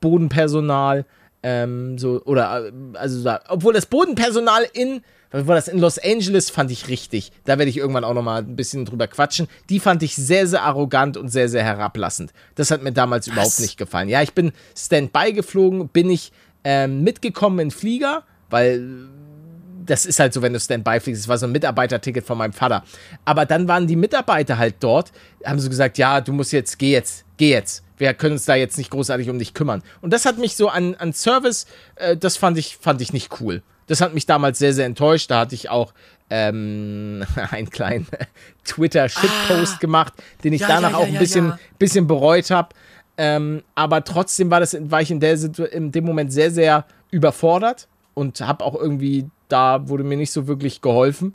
Bodenpersonal, 0.00 1.04
ähm, 1.44 1.98
so, 1.98 2.20
oder, 2.24 2.66
äh, 2.66 2.72
also, 2.94 3.32
obwohl 3.48 3.74
das 3.74 3.86
Bodenpersonal 3.86 4.66
in, 4.72 5.02
war 5.32 5.54
das, 5.54 5.68
in 5.68 5.78
Los 5.78 5.98
Angeles 5.98 6.50
fand 6.50 6.70
ich 6.70 6.88
richtig. 6.88 7.32
Da 7.44 7.58
werde 7.58 7.70
ich 7.70 7.78
irgendwann 7.78 8.04
auch 8.04 8.14
nochmal 8.14 8.42
ein 8.42 8.56
bisschen 8.56 8.84
drüber 8.84 9.08
quatschen. 9.08 9.48
Die 9.70 9.80
fand 9.80 10.02
ich 10.02 10.14
sehr, 10.14 10.46
sehr 10.46 10.62
arrogant 10.62 11.16
und 11.16 11.28
sehr, 11.28 11.48
sehr 11.48 11.64
herablassend. 11.64 12.32
Das 12.54 12.70
hat 12.70 12.82
mir 12.82 12.92
damals 12.92 13.26
überhaupt 13.26 13.60
nicht 13.60 13.78
gefallen. 13.78 14.08
Ja, 14.08 14.22
ich 14.22 14.34
bin 14.34 14.52
Standby 14.76 15.32
geflogen, 15.32 15.88
bin 15.88 16.10
ich 16.10 16.32
ähm, 16.64 17.02
mitgekommen 17.02 17.58
in 17.58 17.70
Flieger, 17.70 18.24
weil 18.50 19.08
das 19.84 20.06
ist 20.06 20.20
halt 20.20 20.32
so, 20.32 20.42
wenn 20.42 20.52
du 20.52 20.60
Standby 20.60 21.00
fliegst. 21.00 21.22
Das 21.22 21.28
war 21.28 21.38
so 21.38 21.46
ein 21.46 21.52
Mitarbeiterticket 21.52 22.24
von 22.24 22.38
meinem 22.38 22.52
Vater. 22.52 22.84
Aber 23.24 23.46
dann 23.46 23.68
waren 23.68 23.86
die 23.86 23.96
Mitarbeiter 23.96 24.58
halt 24.58 24.76
dort, 24.80 25.12
haben 25.44 25.58
so 25.58 25.68
gesagt, 25.68 25.98
ja, 25.98 26.20
du 26.20 26.32
musst 26.32 26.52
jetzt, 26.52 26.78
geh 26.78 26.92
jetzt, 26.92 27.24
geh 27.36 27.50
jetzt. 27.50 27.82
Wir 27.98 28.14
können 28.14 28.34
uns 28.34 28.44
da 28.44 28.54
jetzt 28.54 28.78
nicht 28.78 28.90
großartig 28.90 29.30
um 29.30 29.38
dich 29.38 29.54
kümmern. 29.54 29.82
Und 30.00 30.12
das 30.12 30.24
hat 30.24 30.38
mich 30.38 30.56
so 30.56 30.68
an, 30.68 30.94
an 30.96 31.12
Service, 31.12 31.66
äh, 31.96 32.16
das 32.16 32.36
fand 32.36 32.58
ich, 32.58 32.76
fand 32.76 33.00
ich 33.00 33.12
nicht 33.12 33.40
cool. 33.40 33.62
Das 33.86 34.00
hat 34.00 34.14
mich 34.14 34.26
damals 34.26 34.58
sehr, 34.58 34.72
sehr 34.72 34.86
enttäuscht. 34.86 35.30
Da 35.30 35.40
hatte 35.40 35.54
ich 35.54 35.68
auch 35.70 35.92
ähm, 36.30 37.24
einen 37.50 37.70
kleinen 37.70 38.06
Twitter-Shitpost 38.64 39.80
gemacht, 39.80 40.12
den 40.44 40.52
ich 40.52 40.64
Ah. 40.64 40.68
Ja, 40.68 40.74
danach 40.76 40.90
ja, 40.92 40.96
auch 40.98 41.06
ein 41.06 41.18
bisschen, 41.18 41.52
bisschen 41.78 42.06
bereut 42.06 42.50
habe. 42.50 42.70
Ähm, 43.18 43.62
aber 43.74 44.04
trotzdem 44.04 44.50
war, 44.50 44.60
das, 44.60 44.76
war 44.90 45.02
ich 45.02 45.10
in, 45.10 45.20
der 45.20 45.36
in 45.72 45.92
dem 45.92 46.04
Moment 46.04 46.32
sehr, 46.32 46.50
sehr 46.50 46.86
überfordert 47.10 47.88
und 48.14 48.40
habe 48.40 48.64
auch 48.64 48.74
irgendwie, 48.74 49.26
da 49.48 49.88
wurde 49.88 50.04
mir 50.04 50.16
nicht 50.16 50.32
so 50.32 50.46
wirklich 50.46 50.80
geholfen. 50.80 51.34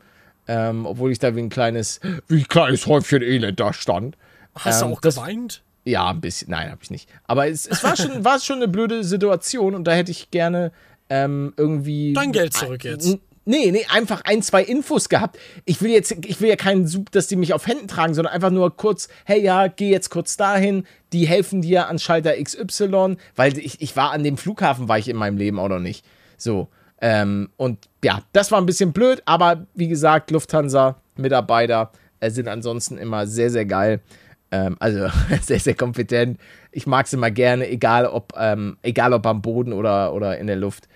Ähm, 0.49 0.85
obwohl 0.85 1.11
ich 1.11 1.19
da 1.19 1.35
wie 1.35 1.41
ein 1.41 1.49
kleines, 1.49 1.99
wie 2.29 2.39
ein 2.39 2.47
kleines 2.47 2.87
Häufchen 2.87 3.21
Elend 3.21 3.59
da 3.59 3.73
stand. 3.73 4.15
Hast 4.55 4.81
Ähm, 4.81 4.87
du 4.89 4.93
auch 4.95 5.01
das- 5.01 5.15
geweint? 5.15 5.61
Ja, 5.83 6.09
ein 6.09 6.19
bisschen. 6.19 6.51
Nein, 6.51 6.69
habe 6.71 6.79
ich 6.83 6.89
nicht. 6.89 7.09
Aber 7.27 7.47
es, 7.47 7.65
es 7.65 7.81
war, 7.83 7.95
schon, 7.95 8.25
war 8.25 8.39
schon 8.41 8.57
eine 8.57 8.67
blöde 8.67 9.03
Situation 9.05 9.73
und 9.75 9.85
da 9.85 9.93
hätte 9.93 10.11
ich 10.11 10.31
gerne 10.31 10.71
ähm, 11.09 11.53
irgendwie. 11.57 12.13
Dein 12.13 12.31
Geld 12.31 12.53
zurück 12.53 12.83
jetzt. 12.83 13.17
Nee, 13.49 13.71
nee, 13.71 13.85
einfach 13.89 14.23
ein, 14.25 14.41
zwei 14.41 14.61
Infos 14.61 15.07
gehabt. 15.07 15.39
Ich 15.63 15.81
will 15.81 15.91
jetzt, 15.91 16.11
ich 16.25 16.41
will 16.41 16.49
ja 16.49 16.57
keinen 16.57 16.85
Sub, 16.85 17.11
dass 17.11 17.27
die 17.27 17.37
mich 17.37 17.53
auf 17.53 17.65
Händen 17.65 17.87
tragen, 17.87 18.13
sondern 18.13 18.33
einfach 18.33 18.49
nur 18.49 18.75
kurz, 18.75 19.07
hey 19.23 19.41
ja, 19.41 19.67
geh 19.67 19.89
jetzt 19.89 20.09
kurz 20.09 20.35
dahin, 20.35 20.85
die 21.13 21.25
helfen 21.25 21.61
dir 21.61 21.87
an 21.87 21.97
Schalter 21.97 22.33
XY, 22.35 23.15
weil 23.37 23.57
ich, 23.57 23.79
ich 23.79 23.95
war 23.95 24.11
an 24.11 24.25
dem 24.25 24.35
Flughafen, 24.35 24.89
war 24.89 24.99
ich 24.99 25.07
in 25.07 25.15
meinem 25.15 25.37
Leben 25.37 25.59
auch 25.59 25.69
noch 25.69 25.79
nicht. 25.79 26.03
So. 26.35 26.67
Ähm, 26.99 27.47
und 27.55 27.87
ja, 28.03 28.21
das 28.33 28.51
war 28.51 28.59
ein 28.59 28.65
bisschen 28.65 28.91
blöd, 28.91 29.21
aber 29.23 29.65
wie 29.73 29.87
gesagt, 29.87 30.29
Lufthansa-Mitarbeiter 30.31 31.91
äh, 32.19 32.29
sind 32.29 32.49
ansonsten 32.49 32.97
immer 32.97 33.27
sehr, 33.27 33.49
sehr 33.49 33.65
geil. 33.65 34.01
Ähm, 34.51 34.75
also 34.79 35.07
sehr, 35.41 35.61
sehr 35.61 35.75
kompetent. 35.75 36.37
Ich 36.73 36.85
mag 36.85 37.07
sie 37.07 37.15
immer 37.15 37.31
gerne, 37.31 37.69
egal 37.69 38.07
ob, 38.07 38.33
ähm, 38.37 38.75
egal 38.81 39.13
ob 39.13 39.25
am 39.25 39.41
Boden 39.41 39.71
oder, 39.71 40.13
oder 40.13 40.37
in 40.37 40.47
der 40.47 40.57
Luft. 40.57 40.89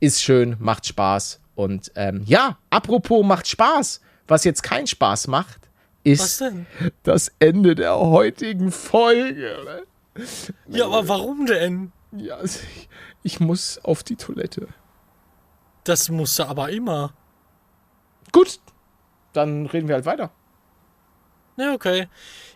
Ist 0.00 0.22
schön, 0.22 0.56
macht 0.58 0.86
Spaß. 0.86 1.40
Und 1.54 1.90
ähm, 1.94 2.22
ja, 2.26 2.58
apropos 2.70 3.24
macht 3.24 3.48
Spaß. 3.48 4.00
Was 4.28 4.44
jetzt 4.44 4.62
keinen 4.62 4.86
Spaß 4.86 5.28
macht, 5.28 5.70
ist 6.02 6.42
das 7.02 7.32
Ende 7.38 7.74
der 7.74 7.98
heutigen 7.98 8.72
Folge. 8.72 9.56
ne? 9.64 10.24
Ja, 10.68 10.86
aber 10.86 11.08
warum 11.08 11.46
denn? 11.46 11.92
Ja, 12.12 12.36
also 12.36 12.60
ich, 12.76 12.88
ich 13.22 13.40
muss 13.40 13.78
auf 13.82 14.02
die 14.02 14.16
Toilette. 14.16 14.68
Das 15.84 16.08
musste 16.08 16.48
aber 16.48 16.70
immer. 16.70 17.12
Gut, 18.32 18.60
dann 19.32 19.66
reden 19.66 19.88
wir 19.88 19.94
halt 19.94 20.06
weiter. 20.06 20.30
Ja, 21.56 21.72
okay. 21.72 22.08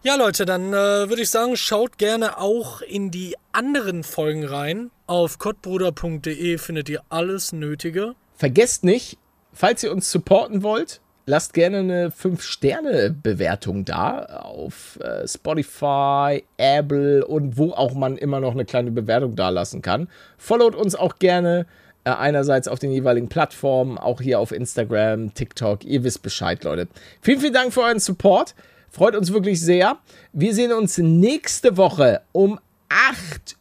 Ja, 0.03 0.17
Leute, 0.17 0.45
dann 0.45 0.73
äh, 0.73 1.09
würde 1.09 1.23
ich 1.23 1.31
sagen, 1.31 1.57
schaut 1.57 1.97
gerne 1.97 2.39
auch 2.39 2.83
in 2.83 3.11
die 3.11 3.37
anderen 3.53 4.05
Folgen 4.05 4.45
rein. 4.45 4.91
Auf 5.11 5.41
kottbruder.de 5.41 6.57
findet 6.59 6.89
ihr 6.89 7.03
alles 7.09 7.53
Nötige. 7.53 8.15
Vergesst 8.37 8.85
nicht, 8.85 9.19
falls 9.53 9.83
ihr 9.83 9.91
uns 9.91 10.09
supporten 10.09 10.63
wollt, 10.63 11.01
lasst 11.27 11.53
gerne 11.53 11.79
eine 11.79 12.09
5-Sterne-Bewertung 12.11 13.85
da 13.85 14.21
auf 14.21 15.01
äh, 15.01 15.27
Spotify, 15.27 16.45
Apple 16.59 17.27
und 17.27 17.59
wo 17.59 17.73
auch 17.73 17.95
man 17.95 18.19
immer 18.19 18.39
noch 18.39 18.53
eine 18.53 18.65
kleine 18.65 18.93
Bewertung 18.93 19.35
da 19.35 19.49
lassen 19.49 19.83
kann. 19.83 20.07
Followt 20.39 20.77
uns 20.77 20.95
auch 20.95 21.17
gerne 21.17 21.67
äh, 22.05 22.11
einerseits 22.11 22.69
auf 22.69 22.79
den 22.79 22.93
jeweiligen 22.93 23.29
Plattformen, 23.29 23.99
auch 23.99 24.21
hier 24.21 24.39
auf 24.39 24.53
Instagram, 24.53 25.35
TikTok. 25.35 25.85
Ihr 25.85 26.05
wisst 26.05 26.23
Bescheid, 26.23 26.63
Leute. 26.63 26.87
Vielen, 27.21 27.41
vielen 27.41 27.55
Dank 27.55 27.73
für 27.73 27.81
euren 27.81 27.99
Support. 27.99 28.55
Freut 28.89 29.17
uns 29.17 29.33
wirklich 29.33 29.61
sehr. 29.61 29.99
Wir 30.33 30.55
sehen 30.55 30.71
uns 30.71 30.99
nächste 30.99 31.77
Woche 31.77 32.21
um 32.31 32.61
8 32.89 33.55
Uhr 33.55 33.60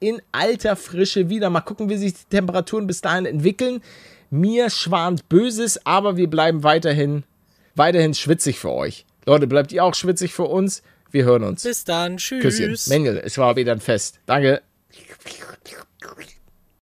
in 0.00 0.20
alter 0.32 0.76
Frische 0.76 1.28
wieder. 1.28 1.50
Mal 1.50 1.60
gucken, 1.60 1.88
wie 1.88 1.96
sich 1.96 2.14
die 2.14 2.24
Temperaturen 2.30 2.86
bis 2.86 3.00
dahin 3.00 3.26
entwickeln. 3.26 3.82
Mir 4.30 4.70
schwant 4.70 5.28
Böses, 5.28 5.84
aber 5.86 6.16
wir 6.16 6.28
bleiben 6.28 6.62
weiterhin, 6.62 7.24
weiterhin 7.74 8.14
schwitzig 8.14 8.58
für 8.58 8.72
euch. 8.72 9.06
Leute, 9.24 9.46
bleibt 9.46 9.72
ihr 9.72 9.84
auch 9.84 9.94
schwitzig 9.94 10.34
für 10.34 10.44
uns? 10.44 10.82
Wir 11.10 11.24
hören 11.24 11.44
uns. 11.44 11.62
Bis 11.62 11.84
dann. 11.84 12.16
Tschüss. 12.18 12.42
Küsschen. 12.42 12.76
Mengel, 12.88 13.20
es 13.24 13.38
war 13.38 13.56
wieder 13.56 13.72
ein 13.72 13.80
Fest. 13.80 14.20
Danke. 14.26 14.62